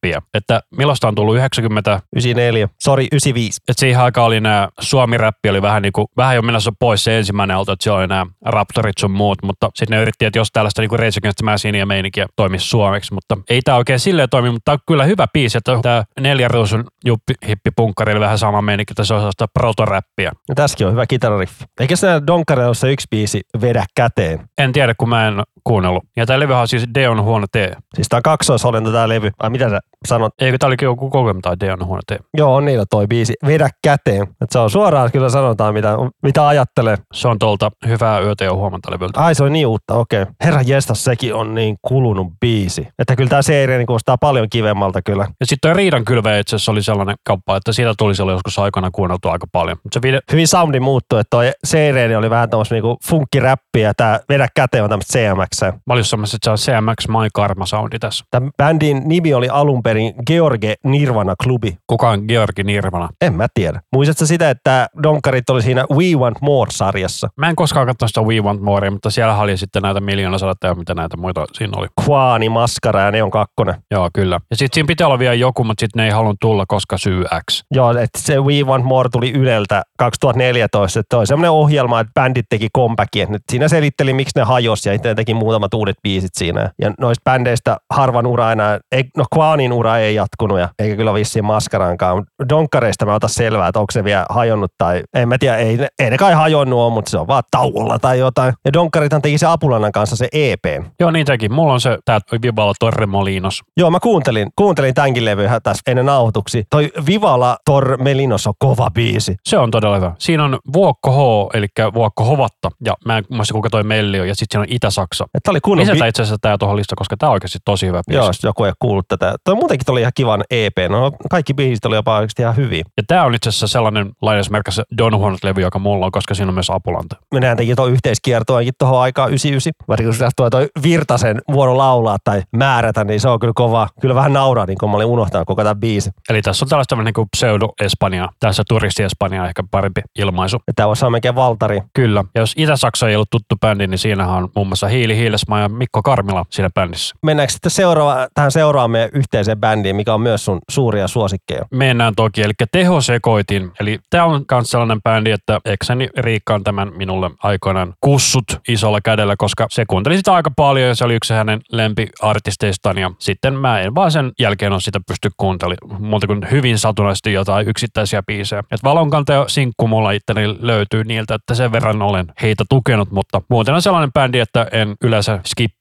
proto-räppiä, 0.00 0.22
että 0.34 0.60
milloin 0.76 0.96
on 1.02 1.14
tullut 1.14 1.36
90, 1.36 2.00
94, 2.12 2.68
sori 2.80 3.08
95. 3.12 3.60
että 3.68 3.80
siihen 3.80 4.00
aikaan 4.00 4.26
oli 4.26 4.40
nämä 4.40 4.68
Suomi-räppi 4.80 5.50
oli 5.50 5.62
vähän 5.62 5.82
niin 5.82 5.92
kuin, 5.92 6.06
vähän 6.16 6.36
jo 6.36 6.42
menossa 6.42 6.72
pois 6.78 7.04
se 7.04 7.18
ensimmäinen 7.18 7.56
auto, 7.56 7.72
että 7.72 7.82
siellä 7.82 7.98
oli 7.98 8.06
nämä 8.06 8.26
Raptorit 8.44 8.98
sun 8.98 9.10
muut, 9.10 9.38
mutta 9.42 9.70
sitten 9.74 9.96
ne 9.96 10.02
yritti, 10.02 10.24
että 10.24 10.38
jos 10.38 10.48
tällaista 10.52 10.82
niin 10.82 10.90
Rage 10.90 11.18
Against 11.18 11.36
the 11.36 11.44
Machineä 11.44 11.86
meininkiä 11.86 12.26
toimisi 12.36 12.68
suomeksi, 12.68 13.14
mutta 13.14 13.36
ei 13.50 13.62
tämä 13.62 13.76
oikein 13.76 14.00
silleen 14.00 14.28
toimi, 14.30 14.50
mutta 14.50 14.64
tämä 14.64 14.74
on 14.74 14.78
kyllä 14.86 15.04
hyvä 15.04 15.26
biisi, 15.32 15.58
että 15.58 15.78
tämä 15.82 16.04
neljän 16.20 16.50
ruusun 16.50 16.84
juppi, 17.04 17.34
hippipunkkari 17.48 18.12
oli 18.12 18.20
vähän 18.20 18.38
sama 18.38 18.62
meininki, 18.62 18.92
että 18.92 19.04
se 19.04 19.14
on 19.14 19.20
sellaista 19.20 19.46
proto-räppiä. 19.58 20.32
Ja 20.48 20.54
tässäkin 20.54 20.86
on 20.86 20.92
hyvä 20.92 21.06
kitarariffi. 21.06 21.64
Eikä 21.80 21.96
se 21.96 22.08
Donkkarilla 22.26 22.66
ole 22.66 22.74
se 22.74 22.92
yksi 22.92 23.06
biisi 23.10 23.40
Vedä 23.60 23.84
käteen. 23.94 24.48
En 24.58 24.72
tiedä, 24.72 24.94
kun 24.98 25.08
mä 25.08 25.28
en 25.28 25.42
kuunnellut. 25.64 26.04
Ja 26.16 26.26
tämä 26.26 26.40
levyhän 26.40 26.60
on 26.60 26.68
siis 26.68 26.84
Deon 26.94 27.22
huono 27.22 27.46
T. 27.46 27.56
Siis 27.94 28.08
on 28.12 28.22
kaksoisolento 28.22 28.92
tää 28.92 29.08
levy. 29.08 29.30
Ai 29.38 29.50
mitä 29.50 29.70
sä 29.70 29.80
sanot? 30.06 30.32
Eikö 30.40 30.58
tämä 30.58 30.68
olikin 30.68 30.86
joku 30.86 31.10
kokema 31.10 31.40
tai 31.42 31.56
Deon 31.60 31.86
huono 31.86 32.00
T? 32.06 32.10
Joo, 32.34 32.54
on 32.54 32.64
niillä 32.64 32.84
toi 32.90 33.06
biisi. 33.06 33.34
Vedä 33.46 33.68
käteen. 33.82 34.22
Et 34.22 34.50
se 34.50 34.58
on 34.58 34.70
suoraan 34.70 35.12
kyllä 35.12 35.28
sanotaan, 35.28 35.74
mitä, 35.74 35.96
mitä 36.22 36.48
ajattelee. 36.48 36.96
Se 37.14 37.28
on 37.28 37.38
tuolta 37.38 37.70
Hyvää 37.86 38.20
yötä 38.20 38.44
ja 38.44 38.54
huomenta 38.54 38.92
levyltä. 38.92 39.20
Ai 39.20 39.34
se 39.34 39.44
on 39.44 39.52
niin 39.52 39.66
uutta, 39.66 39.94
okei. 39.94 40.22
Okay. 40.22 40.34
Herra 40.44 40.62
jestas, 40.62 41.04
sekin 41.04 41.34
on 41.34 41.54
niin 41.54 41.76
kulunut 41.82 42.32
biisi. 42.40 42.88
Että 42.98 43.16
kyllä 43.16 43.30
tää 43.30 43.42
seeria 43.42 43.78
niin 43.78 43.86
kuulostaa 43.86 44.18
paljon 44.18 44.46
kivemmalta 44.50 45.02
kyllä. 45.02 45.26
Ja 45.40 45.46
sitten 45.46 45.70
toi 45.70 45.76
Riidan 45.76 46.04
kylvä 46.04 46.38
itse 46.38 46.56
asiassa 46.56 46.72
oli 46.72 46.82
sellainen 46.82 47.16
kauppa, 47.24 47.56
että 47.56 47.72
siitä 47.72 47.94
tuli 47.98 48.14
silloin 48.14 48.34
joskus 48.34 48.58
aikana 48.58 48.90
kuunneltu 48.90 49.28
aika 49.28 49.46
paljon. 49.52 49.76
Mutta 49.82 49.96
se 49.96 50.02
video, 50.02 50.20
Hyvin 50.32 50.48
soundi 50.48 50.80
muuttui, 50.80 51.20
että 51.20 51.30
toi 51.30 51.50
seereeni 51.64 52.16
oli 52.16 52.30
vähän 52.30 52.50
tämmöistä 52.50 52.74
niinku 52.74 52.98
funkkiräppiä 53.06 53.88
ja 53.88 53.94
tää 53.94 54.20
Vedä 54.28 54.48
käteen 54.54 54.84
on 54.84 54.90
tämmöistä 54.90 55.18
CMX. 55.18 55.62
mä 55.86 55.94
olin 55.94 56.04
semmoista, 56.04 56.36
että 56.36 56.56
se 56.56 56.72
on 56.72 56.82
CMX 56.82 57.08
My 57.08 57.28
Karma 57.34 57.66
soundi 57.66 57.98
tässä. 57.98 58.24
Tämän 58.30 58.50
bändin 58.56 59.02
nimi 59.04 59.34
oli 59.34 59.48
alun 59.48 59.82
perin 59.82 59.89
George 60.26 60.74
Nirvana 60.84 61.34
Klubi. 61.44 61.76
Kuka 61.86 62.10
on 62.10 62.24
Georgi 62.28 62.64
Nirvana? 62.64 63.08
En 63.20 63.34
mä 63.34 63.46
tiedä. 63.54 63.80
Muistatko 63.92 64.26
sitä, 64.26 64.50
että 64.50 64.88
Donkarit 65.02 65.50
oli 65.50 65.62
siinä 65.62 65.84
We 65.94 66.04
Want 66.18 66.40
More-sarjassa? 66.40 67.28
Mä 67.36 67.48
en 67.48 67.56
koskaan 67.56 67.86
katsonut 67.86 68.10
sitä 68.10 68.20
We 68.20 68.40
Want 68.40 68.60
More, 68.60 68.90
mutta 68.90 69.10
siellä 69.10 69.36
oli 69.36 69.56
sitten 69.56 69.82
näitä 69.82 70.00
miljoona 70.00 70.36
ja 70.64 70.74
mitä 70.74 70.94
näitä 70.94 71.16
muita 71.16 71.44
siinä 71.52 71.72
oli. 71.76 71.86
Quaani, 72.08 72.48
Maskara 72.48 73.00
ja 73.00 73.10
ne 73.10 73.22
on 73.22 73.30
kakkonen. 73.30 73.74
Joo, 73.90 74.10
kyllä. 74.14 74.40
Ja 74.50 74.56
sitten 74.56 74.74
siinä 74.74 74.86
pitää 74.86 75.06
olla 75.06 75.18
vielä 75.18 75.34
joku, 75.34 75.64
mutta 75.64 75.80
sitten 75.80 76.00
ne 76.00 76.04
ei 76.04 76.10
halunnut 76.10 76.36
tulla, 76.40 76.64
koska 76.68 76.98
syy 76.98 77.24
X. 77.50 77.62
Joo, 77.70 77.90
että 77.90 78.18
se 78.18 78.40
We 78.40 78.62
Want 78.62 78.84
More 78.84 79.08
tuli 79.08 79.32
Yleltä 79.32 79.82
2014. 79.98 81.00
Että 81.00 81.18
oli 81.18 81.26
semmoinen 81.26 81.50
ohjelma, 81.50 82.00
että 82.00 82.12
bändit 82.14 82.46
teki 82.48 82.68
comebackin. 82.76 83.22
Että 83.22 83.50
siinä 83.50 83.68
selitteli, 83.68 84.12
miksi 84.12 84.38
ne 84.38 84.42
hajosi 84.42 84.88
ja 84.88 84.94
itse 84.94 85.14
teki 85.14 85.34
muutamat 85.34 85.74
uudet 85.74 85.96
biisit 86.02 86.30
siinä. 86.34 86.70
Ja 86.82 86.92
noista 87.00 87.30
bändeistä 87.30 87.76
harvan 87.90 88.26
ura 88.26 88.52
enää, 88.52 88.78
ei, 88.92 89.04
no 89.16 89.24
Quanin 89.36 89.72
ura 89.80 89.98
ei 89.98 90.14
jatkunut 90.14 90.58
ja 90.58 90.68
eikä 90.78 90.96
kyllä 90.96 91.14
vissiin 91.14 91.44
Maskarankaan. 91.44 92.24
Donkkareista 92.48 93.06
mä 93.06 93.14
otan 93.14 93.30
selvää, 93.30 93.68
että 93.68 93.80
onko 93.80 93.90
se 93.92 94.04
vielä 94.04 94.26
hajonnut 94.28 94.72
tai 94.78 95.02
en 95.14 95.28
mä 95.28 95.38
tiedä, 95.38 95.56
ei, 95.56 95.78
ei 95.98 96.10
ne 96.10 96.18
kai 96.18 96.32
hajonnut 96.32 96.78
ole, 96.78 96.92
mutta 96.92 97.10
se 97.10 97.18
on 97.18 97.26
vaan 97.26 97.42
tauolla 97.50 97.98
tai 97.98 98.18
jotain. 98.18 98.54
Ja 98.64 98.72
Donkkarithan 98.72 99.22
teki 99.22 99.38
se 99.38 99.46
Apulannan 99.46 99.92
kanssa 99.92 100.16
se 100.16 100.28
EP. 100.32 100.64
Joo, 101.00 101.10
niin 101.10 101.26
teki. 101.26 101.48
Mulla 101.48 101.72
on 101.72 101.80
se 101.80 101.98
tää 102.04 102.18
Vibala 102.42 102.72
Torremolinos. 102.80 103.60
Joo, 103.76 103.90
mä 103.90 104.00
kuuntelin, 104.00 104.48
kuuntelin 104.56 104.94
tämänkin 104.94 105.24
levyä 105.24 105.60
tässä 105.62 105.82
ennen 105.86 106.06
nauhoituksia. 106.06 106.62
Toi 106.70 106.92
Vivala 107.06 107.56
Tor 107.64 108.02
Melinos 108.02 108.46
on 108.46 108.54
kova 108.58 108.90
biisi. 108.90 109.36
Se 109.48 109.58
on 109.58 109.70
todella 109.70 109.96
hyvä. 109.96 110.12
Siinä 110.18 110.44
on 110.44 110.58
Vuokko 110.72 111.10
H, 111.10 111.56
eli 111.56 111.66
Vuokko 111.94 112.24
Hovatta, 112.24 112.70
ja 112.84 112.94
mä 113.04 113.18
en 113.18 113.24
muista 113.30 113.54
kuka 113.54 113.70
toi 113.70 113.82
Melli 113.82 114.20
on, 114.20 114.28
ja 114.28 114.34
sitten 114.34 114.54
siinä 114.54 114.62
on 114.62 114.76
Itä-Saksa. 114.76 115.26
Että 115.34 115.50
oli 115.50 115.60
kunnon 115.60 115.86
Lisätään 115.86 116.08
itse 116.08 116.22
asiassa 116.22 116.38
tää 116.40 116.58
tuohon 116.58 116.76
lista, 116.76 116.96
koska 116.96 117.16
tää 117.16 117.28
on 117.28 117.32
oikeasti 117.32 117.58
tosi 117.64 117.86
hyvä 117.86 118.02
biisi. 118.08 118.18
Joo, 118.18 118.30
joku 118.44 118.64
ei 118.64 118.72
kuullut 118.78 119.08
tätä. 119.08 119.34
Toi 119.44 119.52
on 119.52 119.58
muutenkin 119.70 119.86
tuli 119.86 120.00
ihan 120.00 120.12
kivan 120.14 120.44
EP. 120.50 120.76
No 120.88 121.12
kaikki 121.30 121.54
biisit 121.54 121.84
oli 121.84 121.94
jopa 121.94 122.16
oikeasti 122.16 122.42
ihan 122.42 122.56
hyviä. 122.56 122.84
Ja 122.96 123.02
tämä 123.06 123.24
on 123.24 123.34
itse 123.34 123.48
asiassa 123.48 123.66
sellainen 123.66 124.10
lainausmerkissä 124.22 124.82
Don 124.98 125.12
Juan-levy, 125.12 125.60
joka 125.60 125.78
mulla 125.78 126.06
on, 126.06 126.12
koska 126.12 126.34
siinä 126.34 126.48
on 126.48 126.54
myös 126.54 126.70
Apulanta. 126.70 127.16
Me 127.34 127.40
näen 127.40 127.56
teki 127.56 127.74
tuo 127.74 127.86
yhteiskiertoakin 127.86 128.72
tuohon 128.78 129.00
aikaan 129.00 129.28
99. 129.28 129.72
Varsinkin 129.88 130.18
kun 130.18 130.30
tuo 130.36 130.50
toi 130.50 130.68
Virtasen 130.82 131.40
vuoro 131.52 131.76
laulaa 131.76 132.16
tai 132.24 132.42
määrätä, 132.56 133.04
niin 133.04 133.20
se 133.20 133.28
on 133.28 133.38
kyllä 133.38 133.52
kova. 133.56 133.88
Kyllä 134.00 134.14
vähän 134.14 134.32
nauraa, 134.32 134.66
niin 134.66 134.78
kun 134.78 134.90
mä 134.90 134.96
olin 134.96 135.06
unohtanut 135.06 135.46
koko 135.46 135.62
tämän 135.62 135.80
biisin. 135.80 136.12
Eli 136.30 136.42
tässä 136.42 136.64
on 136.64 136.68
tällaista 136.68 136.96
niin 136.96 137.14
kuin 137.14 137.28
pseudo-Espanja, 137.36 138.28
tässä 138.40 138.62
turisti-Espanja 138.68 139.48
ehkä 139.48 139.62
parempi 139.70 140.00
ilmaisu. 140.18 140.58
Ja 140.66 140.72
Tämä 140.72 140.86
olla 140.86 141.10
melkein 141.10 141.34
Valtari. 141.34 141.80
Kyllä. 141.94 142.24
Ja 142.34 142.40
jos 142.40 142.54
Itä-Saksa 142.56 143.08
ei 143.08 143.14
ollut 143.14 143.30
tuttu 143.30 143.56
bändi, 143.60 143.86
niin 143.86 143.98
siinähän 143.98 144.36
on 144.36 144.48
muun 144.54 144.66
muassa 144.66 144.88
Hiili 144.88 145.16
Hiilesmaa 145.16 145.60
ja 145.60 145.68
Mikko 145.68 146.02
Karmila 146.02 146.44
siinä 146.50 146.70
bändissä. 146.74 147.14
Mennäänkö 147.22 147.52
sitten 147.52 147.70
seuraava, 147.70 148.28
tähän 148.34 148.52
seuraavaan 148.52 148.90
meidän 148.90 149.10
yhteiseen 149.12 149.59
bändiin, 149.60 149.96
mikä 149.96 150.14
on 150.14 150.20
myös 150.20 150.44
sun 150.44 150.58
suuria 150.70 151.08
suosikkeja? 151.08 151.64
Mennään 151.70 152.14
toki, 152.14 152.42
eli 152.42 152.52
tehosekoitin. 152.72 153.70
Eli 153.80 153.98
tämä 154.10 154.24
on 154.24 154.44
myös 154.50 154.70
sellainen 154.70 155.02
bändi, 155.02 155.30
että 155.30 155.60
ekseni 155.64 156.08
Riikka 156.18 156.54
on 156.54 156.64
tämän 156.64 156.92
minulle 156.96 157.30
aikoinaan 157.42 157.94
kussut 158.00 158.44
isolla 158.68 159.00
kädellä, 159.00 159.34
koska 159.38 159.66
se 159.70 159.84
kuunteli 159.88 160.16
sitä 160.16 160.32
aika 160.32 160.50
paljon 160.56 160.88
ja 160.88 160.94
se 160.94 161.04
oli 161.04 161.14
yksi 161.14 161.34
hänen 161.34 161.60
lempiartisteistaan 161.72 162.98
ja 162.98 163.10
sitten 163.18 163.54
mä 163.54 163.80
en 163.80 163.94
vaan 163.94 164.10
sen 164.10 164.32
jälkeen 164.38 164.72
ole 164.72 164.80
sitä 164.80 165.00
pysty 165.08 165.30
kuuntelemaan 165.36 166.02
muuta 166.02 166.26
kuin 166.26 166.46
hyvin 166.50 166.78
satunnaisesti 166.78 167.32
jotain 167.32 167.68
yksittäisiä 167.68 168.22
biisejä. 168.22 168.64
Et 168.70 168.84
Valonkantaja 168.84 169.44
sinkku 169.48 169.88
mulla 169.88 170.10
itteni 170.10 170.56
löytyy 170.60 171.04
niiltä, 171.04 171.34
että 171.34 171.54
sen 171.54 171.72
verran 171.72 172.02
olen 172.02 172.26
heitä 172.42 172.64
tukenut, 172.68 173.10
mutta 173.10 173.42
muuten 173.48 173.74
on 173.74 173.82
sellainen 173.82 174.12
bändi, 174.12 174.38
että 174.38 174.66
en 174.72 174.94
yleensä 175.04 175.40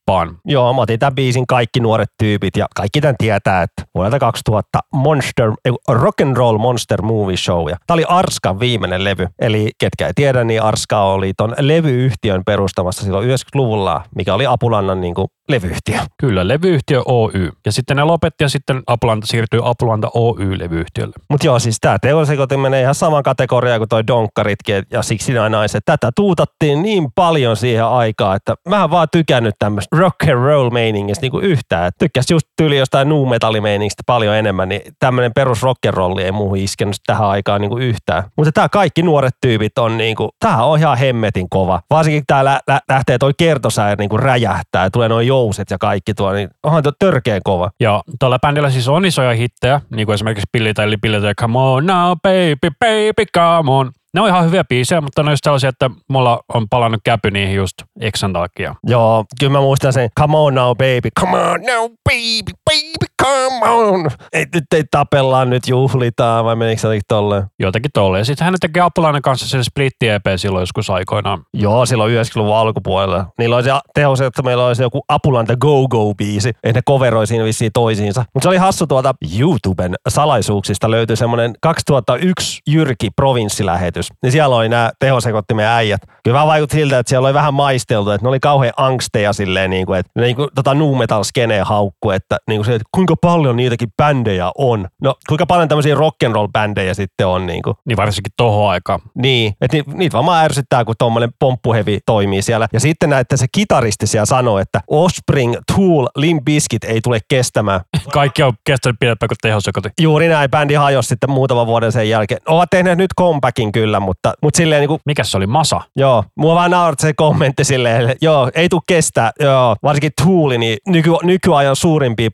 skippaan. 0.09 0.37
Joo, 0.45 0.73
mä 0.73 0.81
otin 0.81 0.99
tämän 0.99 1.15
biisin 1.15 1.47
kaikki 1.47 1.79
nuoret 1.79 2.09
tyypit 2.17 2.57
ja 2.57 2.67
kaikki 2.75 3.01
tämän 3.01 3.15
tietää, 3.17 3.63
että 3.63 3.83
vuodelta 3.95 4.19
2000 4.19 4.79
Monster, 4.93 5.51
Rock 5.87 6.21
and 6.21 6.37
Roll 6.37 6.57
Monster 6.57 7.01
Movie 7.01 7.37
Show. 7.37 7.69
Ja 7.69 7.77
tämä 7.87 7.95
oli 7.95 8.05
Arskan 8.07 8.59
viimeinen 8.59 9.03
levy. 9.03 9.27
Eli 9.39 9.71
ketkä 9.77 10.07
ei 10.07 10.13
tiedä, 10.15 10.43
niin 10.43 10.61
Arska 10.61 11.01
oli 11.03 11.33
ton 11.37 11.55
levyyhtiön 11.59 12.41
perustamassa 12.45 13.03
silloin 13.03 13.29
90-luvulla, 13.29 14.03
mikä 14.15 14.33
oli 14.33 14.45
Apulannan 14.45 15.01
niin 15.01 15.15
kuin, 15.15 15.27
levyyhtiö. 15.49 15.99
Kyllä, 16.17 16.47
levyyhtiö 16.47 17.01
Oy. 17.05 17.49
Ja 17.65 17.71
sitten 17.71 17.97
ne 17.97 18.03
lopetti 18.03 18.43
ja 18.43 18.49
sitten 18.49 18.81
Apulanta 18.87 19.27
siirtyi 19.27 19.59
Apulanta 19.63 20.09
Oy-levyyhtiölle. 20.13 21.13
Mutta 21.29 21.45
joo, 21.47 21.59
siis 21.59 21.77
tämä 21.81 21.99
teosekoitin 21.99 22.59
menee 22.59 22.81
ihan 22.81 22.95
saman 22.95 23.23
kategoriaan 23.23 23.79
kuin 23.79 23.89
toi 23.89 24.07
Donkkaritkin 24.07 24.83
ja 24.91 25.01
siksi 25.01 25.33
nämä 25.33 25.49
naiset. 25.49 25.85
Tätä 25.85 26.11
tuutattiin 26.15 26.81
niin 26.81 27.11
paljon 27.15 27.57
siihen 27.57 27.85
aikaan, 27.85 28.35
että 28.35 28.55
mä 28.69 28.83
en 28.83 28.91
vaan 28.91 29.07
tykännyt 29.11 29.55
tämmöistä 29.59 29.97
rock 29.97 30.23
and 30.23 30.33
roll 30.33 30.69
meiningistä 30.69 31.23
niinku 31.23 31.39
yhtään. 31.39 31.87
Et 31.87 31.95
Tykkäs 31.99 32.31
just 32.31 32.47
tyyli 32.57 32.77
jostain 32.77 33.09
nu 33.09 33.25
metallimeiningistä 33.25 34.03
paljon 34.05 34.35
enemmän, 34.35 34.69
niin 34.69 34.81
tämmöinen 34.99 35.31
perus 35.35 35.63
rock 35.63 35.85
and 35.85 35.93
rolli 35.93 36.23
ei 36.23 36.31
muuhun 36.31 36.57
iskenyt 36.57 36.95
tähän 37.05 37.27
aikaan 37.27 37.61
niinku 37.61 37.77
yhtään. 37.77 38.23
Mutta 38.37 38.51
tämä 38.51 38.69
kaikki 38.69 39.01
nuoret 39.01 39.33
tyypit 39.41 39.77
on 39.77 39.97
niinku, 39.97 40.29
tää 40.39 40.63
on 40.63 40.79
ihan 40.79 40.97
hemmetin 40.97 41.47
kova. 41.49 41.81
Varsinkin 41.89 42.23
tää 42.27 42.45
lä- 42.45 42.59
lä- 42.67 42.81
lähtee 42.89 43.17
toi 43.17 43.31
kertosäär 43.37 43.97
niinku 43.97 44.17
räjähtää 44.17 44.83
ja 44.83 44.91
tulee 44.91 45.09
noin 45.09 45.27
jouset 45.39 45.71
ja 45.71 45.77
kaikki 45.77 46.13
tuo, 46.13 46.33
niin 46.33 46.49
onhan 46.63 46.83
tuo 46.83 46.91
törkeen 46.99 47.41
kova. 47.43 47.69
Ja 47.79 48.03
tuolla 48.19 48.39
bändillä 48.39 48.69
siis 48.69 48.87
on 48.87 49.05
isoja 49.05 49.33
hittejä, 49.33 49.81
niin 49.95 50.05
kuin 50.05 50.13
esimerkiksi 50.13 50.49
Billy 50.53 50.73
tai 50.73 50.97
Billy 51.01 51.21
tai 51.21 51.33
Come 51.35 51.59
on 51.59 51.85
now 51.85 52.17
baby, 52.23 52.75
baby, 52.79 53.25
come 53.35 53.71
on. 53.71 53.91
Ne 54.13 54.21
on 54.21 54.27
ihan 54.27 54.45
hyviä 54.45 54.63
biisejä, 54.63 55.01
mutta 55.01 55.23
ne 55.23 55.27
on 55.27 55.33
just 55.33 55.43
sellaisia, 55.43 55.69
että 55.69 55.89
mulla 56.09 56.39
on 56.53 56.69
palannut 56.69 57.01
käpy 57.03 57.31
niihin 57.31 57.55
just 57.55 57.73
Exan 57.99 58.33
takia. 58.33 58.75
Joo, 58.83 59.25
kyllä 59.39 59.51
mä 59.51 59.61
muistan 59.61 59.93
sen 59.93 60.09
Come 60.19 60.37
on 60.37 60.55
now 60.55 60.69
baby, 60.69 61.09
come 61.19 61.37
on 61.37 61.61
now 61.61 61.91
baby, 62.09 62.51
baby, 62.65 63.08
come 63.23 63.69
on. 63.69 64.11
Ei, 64.33 64.45
nyt 64.53 64.63
ei 64.73 64.83
tapellaan, 64.91 65.49
nyt 65.49 65.67
juhlitaan, 65.67 66.45
vai 66.45 66.55
menikö 66.55 66.81
se 66.81 66.87
jotenkin 66.87 67.05
tolleen? 67.07 67.43
Jotenkin 67.59 67.91
tolle. 67.93 68.17
Ja 68.17 68.25
sitten 68.25 68.45
hän 68.45 68.55
teki 68.61 68.79
Apulainen 68.79 69.21
kanssa 69.21 69.47
sen 69.47 69.63
splitti 69.63 70.09
EP 70.09 70.25
silloin 70.35 70.61
joskus 70.61 70.89
aikoinaan. 70.89 71.43
Joo, 71.53 71.85
silloin 71.85 72.11
90-luvun 72.11 72.55
alkupuolella. 72.55 73.25
Niillä 73.37 73.55
oli 73.55 73.63
se 73.63 73.71
teos, 73.93 74.21
että 74.21 74.41
meillä 74.41 74.65
oli 74.65 74.75
se 74.75 74.83
joku 74.83 75.01
Apulanta 75.09 75.55
Go-Go-biisi, 75.55 76.49
että 76.49 76.77
ne 76.77 76.81
coveroi 76.87 77.27
siinä 77.27 77.43
vissiin 77.43 77.71
toisiinsa. 77.73 78.25
Mutta 78.33 78.45
se 78.45 78.49
oli 78.49 78.57
hassu 78.57 78.87
tuolta 78.87 79.13
YouTuben 79.39 79.95
salaisuuksista 80.07 80.91
löytyi 80.91 81.15
semmoinen 81.15 81.53
2001 81.61 82.61
Jyrki 82.67 83.09
provinssilähetys. 83.15 84.09
Niin 84.23 84.31
siellä 84.31 84.55
oli 84.55 84.69
nämä 84.69 84.91
tehosekottimen 84.99 85.65
äijät. 85.65 86.01
Kyllä 86.23 86.45
vaikutti 86.45 86.75
siltä, 86.75 86.99
että 86.99 87.09
siellä 87.09 87.27
oli 87.27 87.33
vähän 87.33 87.53
maisteltu, 87.53 88.11
että 88.11 88.25
ne 88.25 88.29
oli 88.29 88.39
kauhean 88.39 88.73
angsteja 88.77 89.33
silleen, 89.33 89.69
niin 89.69 89.85
kuin, 89.85 89.99
että 89.99 90.11
ne 90.15 90.21
niin 90.21 90.35
kuin, 90.35 90.49
tota 90.55 90.73
nu 90.73 90.95
metal 90.95 91.23
skeneen 91.23 91.65
haukku, 91.65 92.11
että, 92.11 92.37
niin 92.47 92.57
kuin 92.57 92.65
se, 92.65 92.75
että 92.75 92.89
kuinka 93.09 93.27
paljon 93.27 93.55
niitäkin 93.55 93.89
bändejä 93.97 94.51
on. 94.57 94.87
No 95.01 95.15
kuinka 95.27 95.45
paljon 95.45 95.67
tämmöisiä 95.67 95.95
rock'n'roll 95.95 96.47
bändejä 96.53 96.93
sitten 96.93 97.27
on 97.27 97.45
niin 97.45 97.61
kuin. 97.61 97.75
Niin 97.85 97.97
varsinkin 97.97 98.33
tohon 98.37 98.69
aikaan. 98.69 98.99
Niin, 99.15 99.53
että 99.61 99.77
ni, 99.77 99.83
niitä 99.93 100.17
vaan 100.17 100.45
ärsyttää, 100.45 100.85
kun 100.85 100.95
tuommoinen 100.99 101.29
pomppuhevi 101.39 101.99
toimii 102.05 102.41
siellä. 102.41 102.67
Ja 102.73 102.79
sitten 102.79 103.09
näette 103.09 103.37
se 103.37 103.45
kitaristi 103.51 104.07
siellä 104.07 104.25
sanoo, 104.25 104.59
että 104.59 104.81
Offspring, 104.87 105.55
Tool, 105.75 106.07
Limp 106.15 106.45
Bizkit 106.45 106.83
ei 106.83 107.01
tule 107.01 107.19
kestämään. 107.29 107.81
Kaikki 108.13 108.43
on 108.43 108.53
kestänyt 108.63 108.99
pidempään 108.99 109.27
kuin 109.27 109.37
tehosekoti. 109.41 109.89
Juuri 110.01 110.27
näin, 110.27 110.51
bändi 110.51 110.73
hajosi 110.73 111.07
sitten 111.07 111.29
muutaman 111.29 111.67
vuoden 111.67 111.91
sen 111.91 112.09
jälkeen. 112.09 112.41
Ovat 112.47 112.69
tehneet 112.69 112.97
nyt 112.97 113.11
comebackin 113.19 113.71
kyllä, 113.71 113.99
mutta, 113.99 114.33
mutta 114.41 114.57
silleen 114.57 114.79
niin 114.79 114.87
kuin, 114.87 114.99
Mikäs 115.05 115.31
se 115.31 115.37
oli? 115.37 115.47
Masa? 115.47 115.81
joo, 115.95 116.23
mua 116.35 116.55
vaan 116.55 116.71
naurat 116.71 116.99
se 116.99 117.13
kommentti 117.13 117.63
silleen, 117.63 118.01
että 118.01 118.25
joo, 118.25 118.51
ei 118.55 118.69
tule 118.69 118.81
kestää, 118.87 119.31
joo, 119.39 119.75
varsinkin 119.83 120.11
Tool, 120.23 120.49
niin 120.49 120.77
nyky, 120.87 121.11
nykyajan 121.23 121.75
suurimpia 121.75 122.29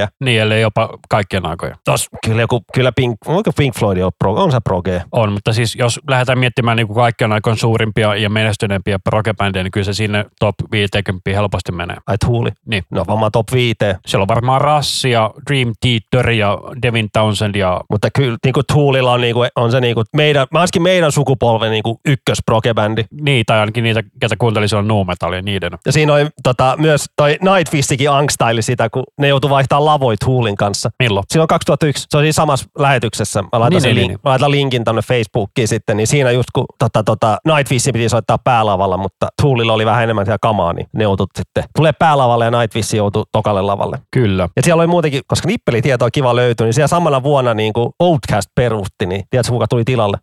proge-bändejä. 0.00 0.08
Niin, 0.24 0.40
ellei 0.40 0.62
jopa 0.62 0.88
kaikkien 1.08 1.46
aikojen. 1.46 1.76
Tos, 1.84 2.08
kyllä, 2.26 2.40
joku, 2.40 2.60
kyllä 2.74 2.92
Pink, 2.92 3.16
onko 3.26 3.50
Pink 3.56 3.76
Floyd 3.78 3.98
on, 3.98 4.12
pro, 4.18 4.34
on 4.34 4.52
se 4.52 4.60
proge? 4.64 5.02
On, 5.12 5.32
mutta 5.32 5.52
siis 5.52 5.74
jos 5.74 6.00
lähdetään 6.08 6.38
miettimään 6.38 6.76
niin 6.76 6.86
kuin 6.86 6.94
kaikkien 6.94 7.32
aikojen 7.32 7.58
suurimpia 7.58 8.14
ja 8.14 8.30
menestyneempiä 8.30 8.98
rockebändejä, 9.06 9.62
niin 9.62 9.70
kyllä 9.70 9.84
se 9.84 9.92
sinne 9.92 10.24
top 10.40 10.54
50 10.72 11.30
helposti 11.30 11.72
menee. 11.72 11.96
Ai 12.06 12.18
Tooli? 12.18 12.50
Niin. 12.66 12.82
No 12.90 13.04
varmaan 13.08 13.32
top 13.32 13.46
5. 13.52 13.76
Siellä 14.06 14.22
on 14.22 14.28
varmaan 14.28 14.60
Rassi 14.60 15.10
ja 15.10 15.30
Dream 15.50 15.72
Theater 15.80 16.30
ja 16.30 16.58
Devin 16.82 17.08
Townsend 17.12 17.54
ja 17.54 17.80
Mutta 17.90 18.08
kyllä 18.14 18.36
niin 18.44 18.52
kuin 18.52 18.64
Toolilla 18.72 19.12
on, 19.12 19.20
niin 19.20 19.34
kuin, 19.34 19.50
on 19.56 19.70
se 19.70 19.80
niin 19.80 19.94
kuin 19.94 20.04
meidän, 20.16 20.46
varsinkin 20.52 20.82
meidän 20.82 21.12
sukupolven 21.12 21.70
niin 21.70 21.82
kuin 21.82 21.98
ykkösproge-bändi. 22.08 23.04
niin, 23.20 23.44
tai 23.46 23.58
ainakin 23.58 23.84
niitä, 23.84 24.02
ketä 24.20 24.36
kuunteli 24.38 24.68
silloin 24.68 24.88
nu 24.88 25.04
metallia, 25.04 25.42
niiden. 25.42 25.72
Ja 25.86 25.92
siinä 25.92 26.14
oli 26.14 26.26
tota, 26.42 26.74
myös 26.78 27.04
toi 27.16 27.38
Nightwistikin 27.40 28.10
angstaili 28.10 28.62
sitä, 28.62 28.90
kun 28.90 29.04
ne 29.18 29.28
joutui 29.28 29.50
vaihtaa 29.50 29.84
lavoi 29.92 30.16
Toolin 30.16 30.56
kanssa. 30.56 30.90
Milloin? 30.98 31.24
Silloin 31.30 31.48
2001, 31.48 32.06
se 32.10 32.16
oli 32.16 32.24
siinä 32.24 32.32
samassa 32.32 32.66
lähetyksessä. 32.78 33.42
Mä 33.42 33.48
laitan, 33.52 33.70
Niin, 33.70 33.82
niin, 33.82 33.94
niin, 33.94 33.96
link, 33.96 34.08
niin. 34.10 34.20
mä 34.24 34.30
laitan 34.30 34.50
linkin 34.50 34.84
tonne 34.84 35.02
Facebookiin 35.02 35.68
sitten, 35.68 35.96
niin 35.96 36.06
siinä 36.06 36.30
just 36.30 36.48
kun 36.54 36.64
tota, 36.78 37.02
tota, 37.04 37.38
Nightwishin 37.46 37.92
piti 37.92 38.08
soittaa 38.08 38.38
päälavalla, 38.44 38.96
mutta 38.96 39.28
Toolilla 39.42 39.72
oli 39.72 39.86
vähän 39.86 40.02
enemmän 40.02 40.26
siellä 40.26 40.38
kamaa, 40.42 40.72
niin 40.72 40.86
ne 40.92 41.02
joutui 41.02 41.26
sitten 41.36 41.64
tulee 41.76 41.92
päälavalle 41.92 42.44
ja 42.44 42.50
Nightwish 42.50 42.94
joutui 42.94 43.24
tokalle 43.32 43.62
lavalle. 43.62 43.98
Kyllä. 44.10 44.48
Ja 44.56 44.62
siellä 44.62 44.80
oli 44.80 44.86
muutenkin, 44.86 45.22
koska 45.26 45.46
nippelitietoa 45.48 46.10
kiva 46.10 46.36
löytyi, 46.36 46.64
niin 46.64 46.74
siellä 46.74 46.88
samana 46.88 47.22
vuonna 47.22 47.54
niin 47.54 47.72
kuin 47.72 47.90
Outcast 48.00 48.50
perusti, 48.54 49.06
niin 49.06 49.24
tiedätkö 49.30 49.52
kuka 49.52 49.66
tuli 49.68 49.84
tilalle? 49.84 50.16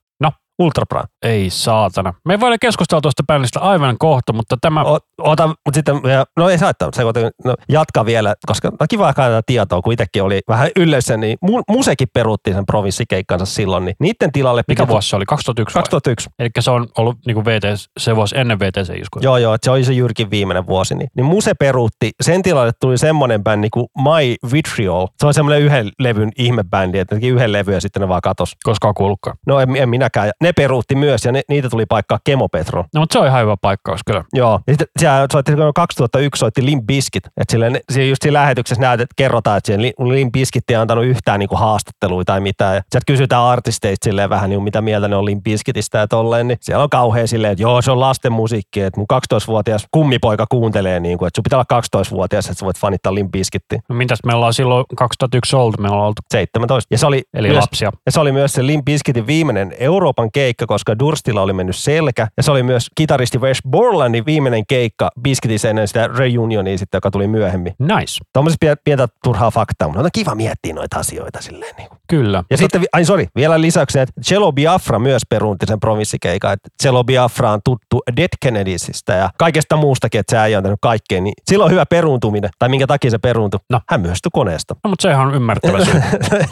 No. 0.60 0.66
Ultrabra. 0.66 1.04
Ei 1.22 1.50
saatana. 1.50 2.14
Me 2.26 2.34
ei 2.34 2.40
voida 2.40 2.58
keskustella 2.62 3.02
tuosta 3.02 3.24
bändistä 3.28 3.60
aivan 3.60 3.98
kohta, 4.00 4.34
mutta 4.34 4.56
tämä... 4.62 4.84
O, 4.84 5.00
ota, 5.18 5.48
mutta 5.48 5.72
sitten, 5.74 5.96
no 6.38 6.50
ei 6.50 6.58
saattaa, 6.58 6.90
se 6.94 7.04
no, 7.46 7.56
jatka 7.70 8.06
vielä, 8.06 8.36
koska 8.46 8.68
on 8.80 8.88
kiva 8.90 9.14
katsoa 9.14 9.42
tietoa, 9.46 9.82
kun 9.82 9.94
itsekin 9.94 10.24
oli 10.24 10.42
vähän 10.48 10.70
yleensä, 10.76 11.18
niin 11.18 11.38
mu, 11.42 11.62
Musekin 11.70 12.08
peruutti 12.14 12.54
sen 12.54 12.66
provinssikeikkansa 12.66 13.46
silloin, 13.46 13.86
niin 13.86 13.96
niiden 14.00 14.32
tilalle 14.32 14.64
Mikä 14.68 14.84
piti- 14.84 14.92
vuosi 14.92 15.10
se 15.10 15.16
oli? 15.16 15.26
2001 15.26 15.76
vai? 15.76 15.82
2001. 15.82 16.30
Eli 16.40 16.50
se 16.60 16.72
on 16.72 16.88
ollut 16.98 17.18
niin 17.26 17.46
VTS, 17.46 17.90
se 18.00 18.16
vuosi 18.16 18.38
ennen 18.38 18.60
VTC-iskua. 18.60 19.22
Joo, 19.22 19.38
joo, 19.38 19.54
että 19.54 19.66
se 19.66 19.72
oli 19.72 19.84
se 19.84 19.94
Jyrkin 19.94 20.32
viimeinen 20.32 20.68
vuosi. 20.68 20.96
Niin, 20.96 21.10
niin 21.16 21.26
Muse 21.26 21.54
peruutti, 21.54 22.12
sen 22.22 22.42
tilalle 22.42 22.72
tuli 22.82 22.98
semmoinen 22.98 23.44
bändi 23.44 23.70
kuin 23.70 23.88
My 23.98 24.52
Vitriol. 24.54 25.08
Se 25.20 25.28
on 25.28 25.34
semmoinen 25.34 25.62
yhden 25.62 25.92
levyn 26.00 26.32
ihmebändi, 26.38 27.00
että 27.00 27.16
yhden 27.24 27.52
levyn 27.52 27.74
ja 27.74 27.82
sitten 27.82 28.02
ne 28.02 28.08
vaan 28.08 28.22
katos. 28.22 28.56
Koskaan 28.64 28.94
kuullutkaan. 28.94 29.38
No 29.48 29.60
en, 29.60 29.76
en 29.76 29.90
minäkään. 29.90 30.32
Ne 30.48 30.54
peruutti 30.54 30.96
myös 30.96 31.26
ja 31.26 31.32
ne, 31.32 31.42
niitä 31.50 31.70
tuli 31.70 31.86
paikkaa 31.86 32.20
Kemopetro. 32.24 32.86
No, 32.94 33.00
mutta 33.00 33.14
se 33.14 33.20
on 33.20 33.28
ihan 33.28 33.42
hyvä 33.42 33.56
paikkaus 33.62 34.00
kyllä. 34.06 34.24
Joo. 34.34 34.60
Ja 34.68 34.74
sitten 34.74 34.88
siellä 35.00 35.28
soitti, 35.32 35.56
kun 35.56 35.72
2001 35.76 36.40
soitti 36.40 36.66
Limp 36.66 36.86
Bizkit. 36.86 37.26
Että 37.26 37.52
silleen, 37.52 37.80
just 38.10 38.22
siinä 38.22 38.40
lähetyksessä 38.40 38.82
näytet, 38.82 39.08
kerrotaan, 39.16 39.58
että 39.58 39.74
Limp 40.00 40.32
Bizkit 40.32 40.70
ei 40.70 40.76
antanut 40.76 41.06
yhtään 41.06 41.40
niinku 41.40 41.56
haastattelua 41.56 42.24
tai 42.26 42.40
mitään. 42.40 42.76
Ja 42.76 42.82
sieltä 42.92 43.06
kysytään 43.08 43.44
artisteista 43.44 44.06
silleen 44.06 44.30
vähän, 44.30 44.50
niin 44.50 44.64
mitä 44.64 44.82
mieltä 44.82 45.08
ne 45.08 45.16
on 45.16 45.26
Limp 45.26 45.44
Bizkitistä 45.44 45.98
ja 45.98 46.08
tolleen. 46.08 46.48
Niin 46.48 46.58
siellä 46.62 46.84
on 46.84 46.90
kauhean 46.90 47.28
silleen, 47.28 47.52
että 47.52 47.64
joo, 47.64 47.82
se 47.82 47.92
on 47.92 48.00
lasten 48.00 48.32
musiikki. 48.32 48.82
Että 48.82 49.00
mun 49.00 49.08
12-vuotias 49.14 49.88
kummipoika 49.92 50.46
kuuntelee, 50.50 51.00
niin 51.00 51.18
kuin, 51.18 51.28
että 51.28 51.38
sun 51.38 51.44
pitää 51.44 51.66
olla 51.72 51.82
12-vuotias, 52.06 52.46
että 52.46 52.60
sä 52.60 52.66
voit 52.66 52.80
fanittaa 52.80 53.16
Limp 53.16 53.32
Bizkittiä. 53.32 53.80
No, 53.90 53.96
mitäs 53.96 54.20
me 54.26 54.34
ollaan 54.34 54.54
silloin 54.54 54.86
2001 54.96 55.56
oltu? 55.56 55.82
Me 55.82 55.90
ollaan 55.90 56.08
oltu 56.08 56.22
17. 56.32 56.88
Ja 56.92 56.98
se 56.98 57.06
oli 57.06 57.24
eli 57.34 57.48
myös, 57.48 57.62
lapsia. 57.62 57.92
ja 58.06 58.12
se 58.12 58.20
oli 58.20 58.32
myös 58.32 58.54
se 58.54 58.68
Limp 58.68 58.86
Bizkitin 58.86 59.28
viimeinen 59.28 59.76
Euroopan 59.80 60.30
keikka, 60.38 60.66
koska 60.66 61.00
Durstilla 61.00 61.42
oli 61.42 61.54
mennyt 61.54 61.76
selkä. 61.76 62.28
Ja 62.38 62.44
se 62.44 62.52
oli 62.52 62.64
myös 62.64 62.88
kitaristi 62.96 63.38
Wes 63.38 63.58
Borlandin 63.70 64.26
viimeinen 64.26 64.64
keikka 64.68 65.10
Biskitissä 65.22 65.70
ennen 65.70 65.88
sitä 65.88 66.08
reunionia 66.08 66.78
sitten, 66.78 66.98
joka 66.98 67.12
tuli 67.12 67.28
myöhemmin. 67.28 67.74
Nice. 67.80 68.24
Tuommoisessa 68.34 68.66
pie- 68.66 68.82
pientä 68.84 69.08
turhaa 69.24 69.52
faktaa, 69.52 69.88
mutta 69.88 70.02
on 70.02 70.10
kiva 70.14 70.36
miettiä 70.36 70.74
noita 70.74 71.00
asioita 71.00 71.42
silleen. 71.42 71.76
Niin 71.78 71.90
kuin. 71.90 72.00
Kyllä. 72.08 72.44
Ja 72.50 72.58
sitten, 72.58 72.84
ai 72.94 73.06
sorry, 73.06 73.26
vielä 73.36 73.62
lisäksi, 73.62 74.00
että 74.00 74.22
Cello 74.22 74.52
Biafra 74.52 75.00
myös 75.00 75.22
peruunti 75.30 75.66
sen 75.66 75.80
provinssikeikan. 75.80 76.54
Että 76.54 76.70
Cello 76.84 77.04
Biafra 77.04 77.52
on 77.52 77.60
tuttu 77.64 78.02
Dead 78.18 78.30
Kennedysistä 78.40 79.14
ja 79.14 79.30
kaikesta 79.38 79.76
muustakin, 79.76 80.20
että 80.20 80.32
se 80.32 80.38
äijä 80.38 80.58
on 80.58 80.64
tehnyt 80.64 80.80
kaikkea. 80.82 81.22
Niin 81.22 81.34
silloin 81.46 81.72
hyvä 81.72 81.86
peruuntuminen, 81.86 82.50
tai 82.60 82.70
minkä 82.70 82.88
takia 82.88 83.12
se 83.12 83.18
peruuntui. 83.18 83.60
No. 83.70 83.82
Hän 83.90 84.02
myöstyi 84.02 84.30
koneesta. 84.34 84.76
No, 84.84 84.90
mutta 84.90 85.02
sehän 85.02 85.28
on 85.28 85.36
ymmärrettävä 85.36 85.86
syy. 85.86 86.02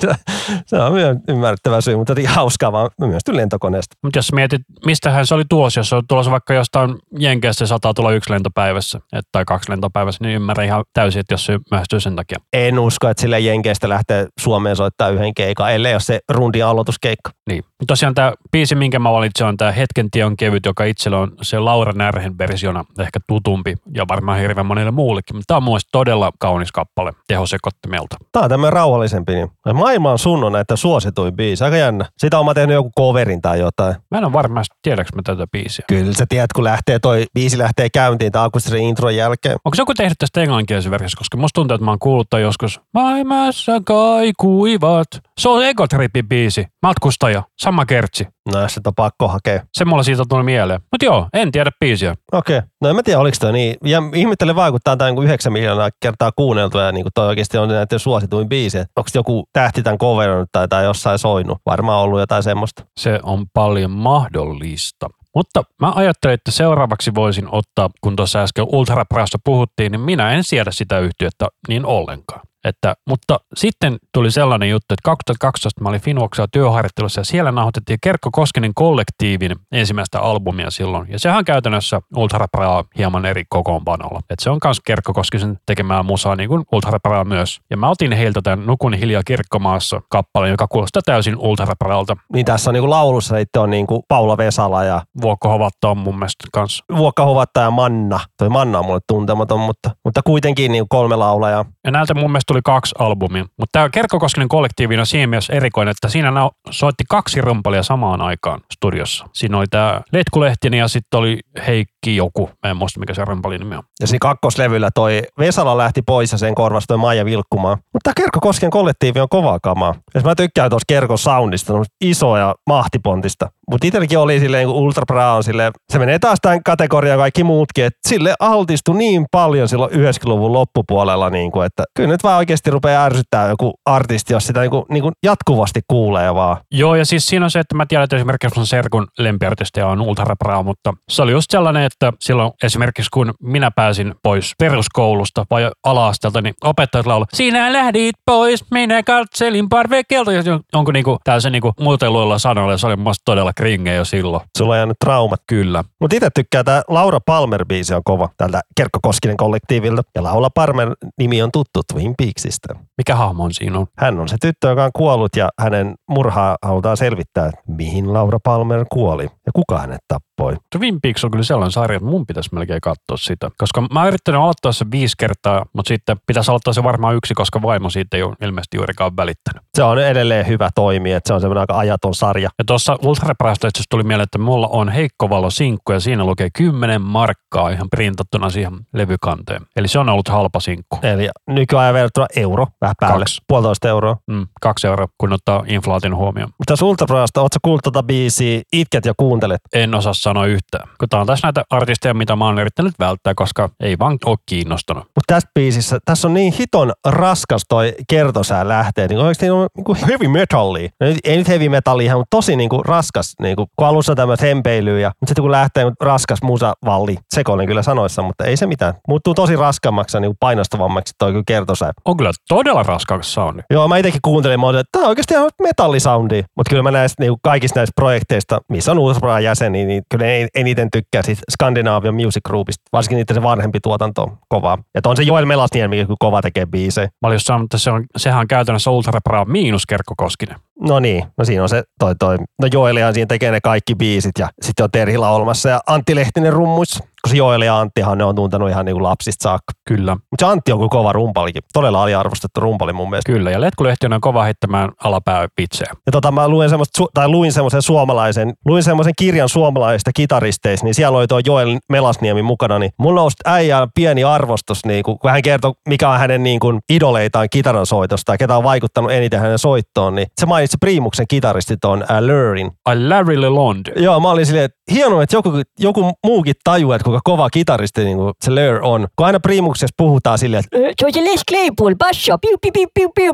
se 0.67 0.75
on 0.75 0.93
myös 0.93 1.17
ymmärrettävä 1.27 1.81
syy, 1.81 1.95
mutta 1.95 2.13
hauskaa 2.27 2.71
vaan 2.71 2.89
myösty 2.99 3.35
lentokoneesta. 3.75 3.97
Mutta 4.03 4.19
jos 4.19 4.33
mietit, 4.33 4.61
mistähän 4.85 5.27
se 5.27 5.35
oli 5.35 5.43
tuossa, 5.49 5.79
jos 5.79 5.93
on 5.93 6.03
tulossa 6.07 6.31
vaikka 6.31 6.53
jostain 6.53 6.95
Jenkeistä, 7.19 7.59
se 7.59 7.69
saattaa 7.69 7.93
tulla 7.93 8.11
yksi 8.11 8.31
lentopäivässä 8.31 8.99
et, 9.13 9.25
tai 9.31 9.45
kaksi 9.45 9.71
lentopäivässä, 9.71 10.23
niin 10.23 10.35
ymmärrän 10.35 10.65
ihan 10.65 10.83
täysin, 10.93 11.19
että 11.19 11.33
jos 11.33 11.45
se 11.45 11.59
myöhästyy 11.71 11.99
sen 11.99 12.15
takia. 12.15 12.37
En 12.53 12.79
usko, 12.79 13.09
että 13.09 13.21
sille 13.21 13.39
Jenkeistä 13.39 13.89
lähtee 13.89 14.27
Suomeen 14.39 14.75
soittaa 14.75 15.09
yhden 15.09 15.33
keikan, 15.33 15.73
ellei 15.73 15.93
ole 15.93 15.99
se 15.99 16.19
rundin 16.29 16.65
aloituskeikka. 16.65 17.31
Niin. 17.49 17.63
Mut 17.63 17.87
Tosiaan 17.87 18.15
tämä 18.15 18.33
biisi, 18.51 18.75
minkä 18.75 18.99
mä 18.99 19.11
valitsin, 19.11 19.47
on 19.47 19.57
tämä 19.57 19.71
Hetken 19.71 20.11
tie 20.11 20.25
on 20.25 20.37
kevyt, 20.37 20.65
joka 20.65 20.83
itsellä 20.83 21.19
on 21.19 21.31
se 21.41 21.59
Laura 21.59 21.91
Närhen 21.91 22.37
versiona 22.37 22.85
ehkä 22.99 23.19
tutumpi 23.27 23.75
ja 23.95 24.05
varmaan 24.07 24.39
hirveän 24.39 24.65
monelle 24.65 24.91
muullekin. 24.91 25.35
Mutta 25.35 25.47
tämä 25.47 25.57
on 25.57 25.63
mun 25.63 25.79
todella 25.91 26.31
kaunis 26.39 26.71
kappale 26.71 27.11
tehosekottimelta. 27.27 28.17
Tää 28.31 28.43
on 28.43 28.49
tämmöinen 28.49 28.73
rauhallisempi. 28.73 29.33
Niin. 29.33 29.49
Maailma 29.73 30.11
on 30.11 30.19
sun 30.19 30.43
on 30.43 30.51
näitä 30.51 30.75
suosituin 30.75 31.35
biisi. 31.35 31.63
Aika 31.63 31.77
jännä. 31.77 32.05
Sitä 32.17 32.39
on 32.39 32.45
mä 32.45 32.53
tehnyt 32.53 32.73
joku 32.73 32.91
coverin 32.97 33.41
tai 33.41 33.59
jotain. 33.65 33.95
Mä 34.11 34.17
en 34.17 34.25
ole 34.25 34.33
varma, 34.33 34.61
tiedäks 34.81 35.09
mä 35.15 35.21
tätä 35.21 35.47
biisiä. 35.51 35.85
Kyllä 35.87 36.13
sä 36.13 36.25
tiedät, 36.29 36.53
kun 36.53 36.63
lähtee 36.63 36.99
toi 36.99 37.25
biisi 37.33 37.57
lähtee 37.57 37.89
käyntiin 37.89 38.31
tai 38.31 38.45
akustisen 38.45 38.79
intron 38.79 39.15
jälkeen. 39.15 39.55
Onko 39.65 39.75
se 39.75 39.81
joku 39.81 39.93
tehnyt 39.93 40.17
tästä 40.17 40.41
englanninkielisen 40.41 40.91
versiossa, 40.91 41.17
koska 41.17 41.37
musta 41.37 41.55
tuntuu, 41.55 41.75
että 41.75 41.85
mä 41.85 41.91
oon 41.91 41.99
kuullut 41.99 42.29
tämän 42.29 42.43
joskus. 42.43 42.81
Maailmassa 42.93 43.81
kaikuivat. 43.85 45.07
Se 45.39 45.49
on 45.49 45.65
Egotripin 45.65 46.27
biisi. 46.27 46.67
Matkustaja. 46.81 47.43
Sama 47.61 47.85
kertsi. 47.85 48.27
No 48.53 48.63
et 48.63 48.87
on 48.87 48.95
pakko 48.95 49.27
hakea. 49.27 49.63
Se 49.77 49.85
mulla 49.85 50.03
siitä 50.03 50.23
tuli 50.29 50.43
mieleen. 50.43 50.81
Mutta 50.91 51.05
joo, 51.05 51.27
en 51.33 51.51
tiedä 51.51 51.71
biisiä. 51.79 52.15
Okei. 52.31 52.57
Okay. 52.57 52.69
No 52.81 52.89
en 52.89 52.95
mä 52.95 53.03
tiedä, 53.03 53.19
oliko 53.19 53.37
toi 53.39 53.53
niin. 53.53 53.75
Ja 53.83 54.01
ihmettelen 54.13 54.55
tää 54.83 55.07
niinku 55.07 55.21
9 55.21 55.53
miljoonaa 55.53 55.89
kertaa 56.01 56.31
kuunneltu 56.35 56.77
ja 56.77 56.91
niinku 56.91 57.09
toi 57.13 57.27
oikeasti 57.27 57.57
on 57.57 57.69
näiden 57.69 57.99
suosituin 57.99 58.49
biisi. 58.49 58.77
Onko 58.77 59.09
joku 59.13 59.43
tähti 59.53 59.83
tämän 59.83 59.97
coverannut 59.97 60.49
tai, 60.51 60.67
tai 60.67 60.83
jossain 60.83 61.19
soinut? 61.19 61.57
Varmaan 61.65 62.03
ollut 62.03 62.19
jotain 62.19 62.43
semmoista. 62.43 62.85
Se 62.99 63.19
on 63.23 63.45
paljon 63.53 63.91
mahdollista. 63.91 65.07
Mutta 65.35 65.63
mä 65.81 65.91
ajattelin, 65.95 66.33
että 66.33 66.51
seuraavaksi 66.51 67.15
voisin 67.15 67.47
ottaa, 67.51 67.89
kun 68.01 68.15
tuossa 68.15 68.41
äsken 68.41 68.65
Ultraprasta 68.71 69.37
puhuttiin, 69.45 69.91
niin 69.91 70.01
minä 70.01 70.31
en 70.31 70.43
siedä 70.43 70.71
sitä 70.71 70.99
yhtiötä 70.99 71.47
niin 71.67 71.85
ollenkaan. 71.85 72.41
Että, 72.65 72.95
mutta 73.09 73.39
sitten 73.55 73.97
tuli 74.11 74.31
sellainen 74.31 74.69
juttu, 74.69 74.93
että 74.93 75.01
2012 75.03 75.81
mä 75.81 75.89
olin 75.89 76.01
Finvoxilla 76.01 76.47
työharjoittelussa 76.51 77.21
ja 77.21 77.25
siellä 77.25 77.51
nauhoitettiin 77.51 77.99
Kerkko 78.01 78.29
Koskinen 78.31 78.71
kollektiivin 78.75 79.55
ensimmäistä 79.71 80.19
albumia 80.19 80.71
silloin. 80.71 81.07
Ja 81.11 81.19
sehän 81.19 81.37
on 81.37 81.45
käytännössä 81.45 82.01
Ultra 82.15 82.47
Braa 82.47 82.83
hieman 82.97 83.25
eri 83.25 83.43
kokoonpanolla. 83.49 84.19
Että 84.19 84.43
se 84.43 84.49
on 84.49 84.59
myös 84.63 84.79
Kerkko 84.85 85.13
Koskisen 85.13 85.59
tekemää 85.65 86.03
musaa 86.03 86.35
niin 86.35 86.49
kuin 86.49 86.63
Ultra 86.71 86.99
Braa 86.99 87.23
myös. 87.23 87.59
Ja 87.69 87.77
mä 87.77 87.89
otin 87.89 88.11
heiltä 88.11 88.41
tämän 88.41 88.65
Nukun 88.65 88.93
hiljaa 88.93 89.23
kirkkomaassa 89.25 90.01
kappaleen, 90.09 90.51
joka 90.51 90.67
kuulostaa 90.67 91.01
täysin 91.05 91.37
Ultra 91.37 91.75
Braalta. 91.79 92.17
Niin 92.33 92.45
tässä 92.45 92.69
on 92.69 92.73
niinku 92.73 92.89
laulussa 92.89 93.37
sitten 93.37 93.61
on 93.61 93.69
niinku 93.69 94.05
Paula 94.07 94.37
Vesala 94.37 94.83
ja 94.83 95.01
Vuokko 95.21 95.49
Hovatta 95.49 95.89
on 95.89 95.97
mun 95.97 96.15
mielestä 96.15 96.45
kanssa. 96.53 96.85
Vuokka 96.97 97.25
Hovatta 97.25 97.59
ja 97.59 97.71
Manna. 97.71 98.19
Toi 98.37 98.49
Manna 98.49 98.79
on 98.79 98.85
mulle 98.85 98.99
tuntematon, 99.07 99.59
mutta, 99.59 99.91
mutta 100.03 100.21
kuitenkin 100.23 100.71
niinku 100.71 100.87
kolme 100.89 101.15
laulajaa. 101.15 101.65
Ja 101.83 101.91
näiltä 101.91 102.13
mun 102.13 102.31
mielestä 102.31 102.53
tuli 102.55 102.61
kaksi 102.61 102.95
albumia. 102.99 103.43
Mutta 103.43 103.71
tämä 103.71 103.89
Kerkkokoskinen 103.89 104.47
kollektiivi 104.47 104.99
on 104.99 105.05
siinä 105.05 105.27
mielessä 105.27 105.53
erikoinen, 105.53 105.91
että 105.91 106.09
siinä 106.09 106.29
nau- 106.29 106.71
soitti 106.71 107.03
kaksi 107.09 107.41
rumpalia 107.41 107.83
samaan 107.83 108.21
aikaan 108.21 108.59
studiossa. 108.73 109.25
Siinä 109.33 109.57
oli 109.57 109.65
tämä 109.69 110.01
Letku 110.13 110.41
Lehtinen 110.41 110.79
ja 110.79 110.87
sitten 110.87 111.19
oli 111.19 111.39
Heikki 111.67 112.15
joku. 112.15 112.49
Mä 112.63 112.69
en 112.69 112.77
muista 112.77 112.99
mikä 112.99 113.13
se 113.13 113.25
rumpalin 113.25 113.59
nimi 113.59 113.75
on. 113.75 113.83
Ja 113.99 114.07
siinä 114.07 114.19
kakkoslevyllä 114.21 114.89
toi 114.95 115.21
Vesala 115.39 115.77
lähti 115.77 116.01
pois 116.01 116.31
ja 116.31 116.37
sen 116.37 116.55
korvasi 116.55 116.87
toi 116.87 116.97
Maija 116.97 117.25
Vilkkumaan. 117.25 117.77
Mutta 117.93 118.11
Kerkko 118.15 118.39
Kosken 118.39 118.69
kollektiivi 118.69 119.19
on 119.19 119.29
kovaa 119.29 119.59
kamaa. 119.63 119.95
Ja 120.13 120.21
mä 120.21 120.35
tykkään 120.35 120.69
tuosta 120.69 120.85
Kerkon 120.87 121.17
soundista, 121.17 121.73
isoa 122.01 122.39
ja 122.39 122.55
mahtipontista. 122.69 123.49
Mutta 123.71 123.87
itselläkin 123.87 124.19
oli 124.19 124.39
silleen, 124.39 124.67
kun 124.67 124.75
Ultra 124.75 125.03
Brown, 125.05 125.43
sille, 125.43 125.71
se 125.93 125.99
menee 125.99 126.19
taas 126.19 126.37
tämän 126.41 126.63
kategoriaan 126.63 127.19
kaikki 127.19 127.43
muutkin, 127.43 127.85
että 127.85 127.99
sille 128.07 128.33
altistui 128.39 128.97
niin 128.97 129.25
paljon 129.31 129.67
silloin 129.67 129.91
90-luvun 129.91 130.53
loppupuolella, 130.53 131.29
niin 131.29 131.51
kuin, 131.51 131.65
että 131.65 131.83
kyllä 131.95 132.09
nyt 132.09 132.23
vaan 132.23 132.37
oikeasti 132.37 132.71
rupeaa 132.71 133.05
ärsyttää 133.05 133.49
joku 133.49 133.73
artisti, 133.85 134.33
jos 134.33 134.47
sitä 134.47 134.61
niin 134.61 134.71
kuin, 134.71 134.85
niin 134.89 135.01
kuin 135.03 135.13
jatkuvasti 135.23 135.81
kuulee 135.87 136.35
vaan. 136.35 136.57
Joo, 136.71 136.95
ja 136.95 137.05
siis 137.05 137.27
siinä 137.27 137.45
on 137.45 137.51
se, 137.51 137.59
että 137.59 137.75
mä 137.75 137.85
tiedän, 137.85 138.03
että 138.03 138.15
esimerkiksi 138.15 138.59
mun 138.59 138.67
Serkun 138.67 139.07
lempiartisteja 139.17 139.87
on 139.87 140.01
Ultra 140.01 140.35
Bra, 140.35 140.63
mutta 140.63 140.93
se 141.09 141.21
oli 141.21 141.31
just 141.31 141.51
sellainen, 141.51 141.83
että 141.83 142.13
silloin 142.19 142.51
esimerkiksi 142.63 143.09
kun 143.13 143.33
minä 143.43 143.71
pääsin 143.71 144.15
pois 144.23 144.53
peruskoulusta 144.59 145.45
vai 145.49 145.71
ala-asteelta, 145.83 146.41
niin 146.41 146.53
opettajat 146.63 147.05
laulu, 147.05 147.25
sinä 147.33 147.73
lähdit 147.73 148.15
pois, 148.25 148.65
minä 148.71 149.03
katselin 149.03 149.69
parvekelta, 149.69 150.31
onko 150.73 150.91
niinku 150.91 151.17
täysin 151.23 151.51
niinku 151.51 151.73
muuteluilla 151.79 152.39
sanoilla, 152.39 152.77
se 152.77 152.87
oli 152.87 152.95
mun 152.95 153.13
todella 153.25 153.51
kringe 153.57 153.95
jo 153.95 154.05
silloin. 154.05 154.43
Sulla 154.57 154.73
on 154.73 154.77
jäänyt 154.77 154.99
traumat. 154.99 155.41
Kyllä. 155.47 155.83
Mutta 156.01 156.15
itse 156.15 156.29
tykkää 156.35 156.63
tämä 156.63 156.81
Laura 156.87 157.19
Palmer-biisi 157.31 157.95
on 157.95 158.01
kova 158.05 158.29
tältä 158.37 158.61
Kerkko 158.77 158.99
Koskinen 159.01 159.37
kollektiivilta. 159.37 160.01
Ja 160.15 160.23
Laura 160.23 160.49
Palmer 160.49 160.91
nimi 161.17 161.41
on 161.41 161.51
tuttu 161.51 161.81
Twin 161.93 162.13
Peaksista. 162.17 162.75
Mikä 162.97 163.15
hahmo 163.15 163.43
on 163.43 163.53
siinä 163.53 163.79
on? 163.79 163.87
Hän 163.97 164.19
on 164.19 164.29
se 164.29 164.37
tyttö, 164.41 164.69
joka 164.69 164.83
on 164.83 164.91
kuollut 164.95 165.35
ja 165.35 165.49
hänen 165.59 165.95
murhaa 166.09 166.57
halutaan 166.61 166.97
selvittää, 166.97 167.45
että 167.45 167.61
mihin 167.67 168.13
Laura 168.13 168.39
Palmer 168.43 168.85
kuoli 168.91 169.23
ja 169.23 169.51
kuka 169.55 169.79
hänet 169.79 170.01
tappoi. 170.07 170.55
Twin 170.77 171.01
Peaks 171.01 171.23
on 171.23 171.31
kyllä 171.31 171.43
sellainen 171.43 171.71
sarja, 171.71 171.95
että 171.97 172.09
mun 172.09 172.25
pitäisi 172.25 172.49
melkein 172.53 172.81
katsoa 172.81 173.17
sitä. 173.17 173.51
Koska 173.57 173.81
mä 173.81 173.99
oon 173.99 174.07
yrittänyt 174.07 174.41
aloittaa 174.41 174.71
se 174.71 174.85
viisi 174.91 175.15
kertaa, 175.17 175.65
mutta 175.73 175.87
sitten 175.87 176.17
pitäisi 176.27 176.51
aloittaa 176.51 176.73
se 176.73 176.83
varmaan 176.83 177.15
yksi, 177.15 177.33
koska 177.33 177.61
vaimo 177.61 177.89
siitä 177.89 178.17
ei 178.17 178.23
ole 178.23 178.35
ilmeisesti 178.41 178.77
juurikaan 178.77 179.17
välittänyt. 179.17 179.63
Se 179.75 179.83
on 179.83 179.99
edelleen 179.99 180.47
hyvä 180.47 180.69
toimi, 180.75 181.11
että 181.11 181.27
se 181.27 181.33
on 181.33 181.41
semmoinen 181.41 181.61
aika 181.61 181.77
ajaton 181.77 182.15
sarja. 182.15 182.49
Ja 182.57 182.65
tuossa 182.65 182.97
Ultrapäästä 183.45 183.67
itse 183.67 183.83
tuli 183.89 184.03
mieleen, 184.03 184.23
että 184.23 184.37
mulla 184.37 184.67
on 184.67 184.89
Heikko 184.89 185.29
Valo 185.29 185.49
sinkku 185.49 185.91
ja 185.91 185.99
siinä 185.99 186.25
lukee 186.25 186.49
10 186.53 187.01
markkaa 187.01 187.69
ihan 187.69 187.89
printattuna 187.89 188.49
siihen 188.49 188.73
levykanteen. 188.93 189.61
Eli 189.75 189.87
se 189.87 189.99
on 189.99 190.09
ollut 190.09 190.27
halpa 190.27 190.59
sinkku. 190.59 190.99
Eli 191.03 191.29
nykyajan 191.49 191.93
verrattuna 191.93 192.27
euro, 192.35 192.67
vähän 192.81 192.95
päälle, 192.99 193.19
Kaksi. 193.19 193.41
puolitoista 193.47 193.89
euroa. 193.89 194.17
Mm, 194.27 194.47
kaksi 194.61 194.87
euroa, 194.87 195.07
kun 195.17 195.33
ottaa 195.33 195.63
inflaation 195.67 196.15
huomioon. 196.15 196.49
Mutta 196.57 196.71
tässä 196.71 196.85
Ultraprosta, 196.85 197.41
ootko 197.41 197.57
kuullut 197.61 197.83
tota 197.83 198.03
biisiä, 198.03 198.61
itket 198.73 199.05
ja 199.05 199.13
kuuntelet? 199.17 199.61
En 199.73 199.95
osaa 199.95 200.13
sanoa 200.13 200.45
yhtään. 200.45 200.89
Kun 200.99 201.09
tää 201.09 201.19
on 201.19 201.27
tässä 201.27 201.47
näitä 201.47 201.63
artisteja, 201.69 202.13
mitä 202.13 202.35
mä 202.35 202.45
oon 202.45 202.59
yrittänyt 202.59 202.93
välttää, 202.99 203.33
koska 203.35 203.69
ei 203.79 203.99
vaan 203.99 204.17
ole 204.25 204.37
kiinnostanut. 204.45 205.03
Mutta 205.03 205.33
tässä 205.33 205.49
biisissä, 205.55 205.99
tässä 206.05 206.27
on 206.27 206.33
niin 206.33 206.53
hiton 206.59 206.93
raskas 207.07 207.61
toi 207.69 207.93
kertosää 208.09 208.67
lähtee. 208.67 209.07
Niin 209.07 209.19
oikeasti 209.19 209.49
on 209.49 209.67
niin 209.77 209.85
kuin 209.85 209.97
heavy 210.07 210.27
metallia. 210.27 210.89
Nyt- 210.99 211.17
ei 211.23 211.37
nyt 211.37 211.47
heavy 211.47 211.69
metallia 211.69 212.05
ihan, 212.05 212.19
mutta 212.19 212.37
tosi 212.37 212.55
niin 212.55 212.69
kuin 212.69 212.85
raskas. 212.85 213.34
Niin 213.41 213.55
kuin, 213.55 213.67
kun 213.75 213.87
alussa 213.87 214.15
tämmöistä 214.15 214.45
hempeilyä 214.45 214.99
ja 214.99 215.09
mutta 215.09 215.29
sitten 215.29 215.43
kun 215.43 215.51
lähtee 215.51 215.91
raskas 216.01 216.41
musavalli, 216.43 217.17
sekoilen 217.35 217.67
kyllä 217.67 217.81
sanoissa, 217.81 218.21
mutta 218.21 218.45
ei 218.45 218.57
se 218.57 218.65
mitään. 218.65 218.93
Muuttuu 219.07 219.33
tosi 219.33 219.55
raskammaksi 219.55 220.17
ja 220.17 220.21
niin 220.21 220.35
painostavammaksi 220.39 221.13
toi 221.17 221.31
kyllä 221.31 221.43
kertosää. 221.47 221.91
On 222.05 222.17
kyllä 222.17 222.31
todella 222.47 222.83
raskas 222.83 223.33
soundi. 223.33 223.61
Joo, 223.69 223.87
mä 223.87 223.97
itsekin 223.97 224.21
kuuntelin, 224.21 224.59
mä 224.59 224.67
olin, 224.67 224.79
että 224.79 224.89
tämä 224.91 225.05
on 225.05 225.09
oikeasti 225.09 225.33
ihan 225.33 225.49
metallisoundi. 225.61 226.43
Mutta 226.57 226.69
kyllä 226.69 226.83
mä 226.83 226.91
näistä 226.91 227.23
niin 227.23 227.33
kaikista 227.43 227.79
näistä 227.79 227.93
projekteista, 227.95 228.59
missä 228.69 228.91
on 228.91 228.99
Ultrabraa 228.99 229.39
jäseniä, 229.39 229.85
niin 229.85 230.03
kyllä 230.11 230.25
en- 230.25 230.47
eniten 230.55 230.91
tykkää 230.91 231.21
siitä 231.21 231.41
Scandinavian 231.51 232.15
Music 232.15 232.43
Groupista. 232.45 232.83
Varsinkin 232.93 233.15
niiden 233.15 233.35
se 233.35 233.43
vanhempi 233.43 233.79
tuotanto 233.79 234.23
on 234.23 234.37
kovaa. 234.49 234.77
Ja 234.95 235.01
on 235.05 235.17
se 235.17 235.23
Joel 235.23 235.45
Melasniemi, 235.45 235.97
mikä 236.01 236.13
kova 236.19 236.41
tekee 236.41 236.65
biisejä. 236.65 237.07
Mä 237.21 237.27
olin 237.27 237.35
just 237.35 237.45
sanonut, 237.45 237.65
että 237.65 237.77
se 237.77 237.91
on, 237.91 238.05
sehän 238.17 238.39
on 238.39 238.47
käytännössä 238.47 238.91
Ultra 238.91 239.19
Bra 239.21 239.45
miinus 239.45 239.85
Kerkko 239.85 240.13
Koskinen. 240.17 240.55
No 240.79 240.99
niin, 240.99 241.23
no 241.37 241.45
siinä 241.45 241.63
on 241.63 241.69
se 241.69 241.83
toi 241.99 242.15
toi. 242.15 242.37
No 242.61 242.67
Joelihan 242.73 243.13
siinä 243.13 243.27
tekee 243.27 243.51
ne 243.51 243.61
kaikki 243.61 243.95
biisit 243.95 244.31
ja 244.39 244.49
sitten 244.61 244.83
on 244.83 244.91
Terhi 244.91 245.17
laulmassa 245.17 245.69
ja 245.69 245.81
Antti 245.87 246.15
Lehtinen 246.15 246.53
rummuissa. 246.53 247.03
Koska 247.25 247.37
Joel 247.37 247.61
ja 247.61 247.79
Anttihan 247.79 248.17
ne 248.17 248.23
on 248.23 248.35
tuntenut 248.35 248.69
ihan 248.69 248.85
niin 248.85 248.95
kuin 248.95 249.03
lapsista 249.03 249.43
saakka. 249.43 249.73
Kyllä, 249.87 250.15
Mutta 250.15 250.45
se 250.45 250.51
Antti 250.51 250.71
on 250.71 250.79
kyllä 250.79 250.89
kova 250.89 251.13
rumpalikin. 251.13 251.61
Todella 251.73 252.03
aliarvostettu 252.03 252.59
rumpali 252.59 252.93
mun 252.93 253.09
mielestä. 253.09 253.31
kyllä. 253.31 253.51
Ja 253.51 253.61
Letkulehti 253.61 254.05
on 254.05 254.21
kova 254.21 254.43
heittämään 254.43 254.89
alapäävitsejä. 255.03 255.91
Ja 256.05 256.11
tota, 256.11 256.31
mä 256.31 256.47
luin 256.47 256.69
semmoista, 256.69 257.05
tai 257.13 257.29
luin 257.29 257.51
semmoisen 257.51 257.81
suomalaisen, 257.81 258.53
luin 258.65 258.83
semmoisen 258.83 259.13
kirjan 259.17 259.49
suomalaisista 259.49 260.11
kitaristeista, 260.15 260.85
niin 260.85 260.95
siellä 260.95 261.17
oli 261.17 261.27
tuo 261.27 261.39
Joel 261.45 261.79
Melasniemi 261.89 262.41
mukana, 262.41 262.79
niin 262.79 262.91
mulla 262.97 263.21
nousi 263.21 263.35
äijään 263.45 263.87
pieni 263.95 264.23
arvostus, 264.23 264.85
niin 264.85 265.03
kun 265.03 265.19
hän 265.29 265.41
kertoi, 265.41 265.73
mikä 265.87 266.09
on 266.09 266.19
hänen 266.19 266.43
niin 266.43 266.59
kuin 266.59 266.79
idoleitaan 266.89 267.47
kitaran 267.51 267.85
soitosta 267.85 268.33
ja 268.33 268.37
ketä 268.37 268.57
on 268.57 268.63
vaikuttanut 268.63 269.11
eniten 269.11 269.39
hänen 269.39 269.59
soittoon, 269.59 270.15
niin 270.15 270.27
se 270.39 270.45
mainitsi 270.45 270.77
Priimuksen 270.79 271.25
kitaristit 271.27 271.85
on 271.85 272.03
äh, 272.11 272.21
Lurin. 272.21 272.71
Larry 273.07 273.41
LeLond. 273.41 273.85
Joo, 273.95 274.19
mä 274.19 274.29
olin 274.29 274.45
silleen, 274.45 274.65
että 274.65 274.77
hienoa, 274.91 275.23
että 275.23 275.35
joku, 275.35 275.51
joku 275.79 276.11
muukin 276.25 276.55
tajuaa, 276.63 276.95
että 276.95 277.09
kuinka 277.15 277.31
kova 277.31 277.49
kitaristi 277.49 278.03
niin 278.03 278.17
kuin 278.17 278.33
se 278.41 278.51
Lur 278.51 278.79
on. 278.81 279.07
Kun 279.15 279.25
aina 279.25 279.39
Priimuksessa 279.39 279.93
puhutaan 279.97 280.37
silleen, 280.37 280.63
että 280.63 280.93
Se 280.99 281.05
on 281.05 281.13
se 281.13 281.23
Les 281.23 281.41
Claypool, 281.51 281.95
basso, 281.95 282.37
piu 282.37 282.57
piu 282.61 282.71
piu 282.73 282.87
piu 282.93 283.33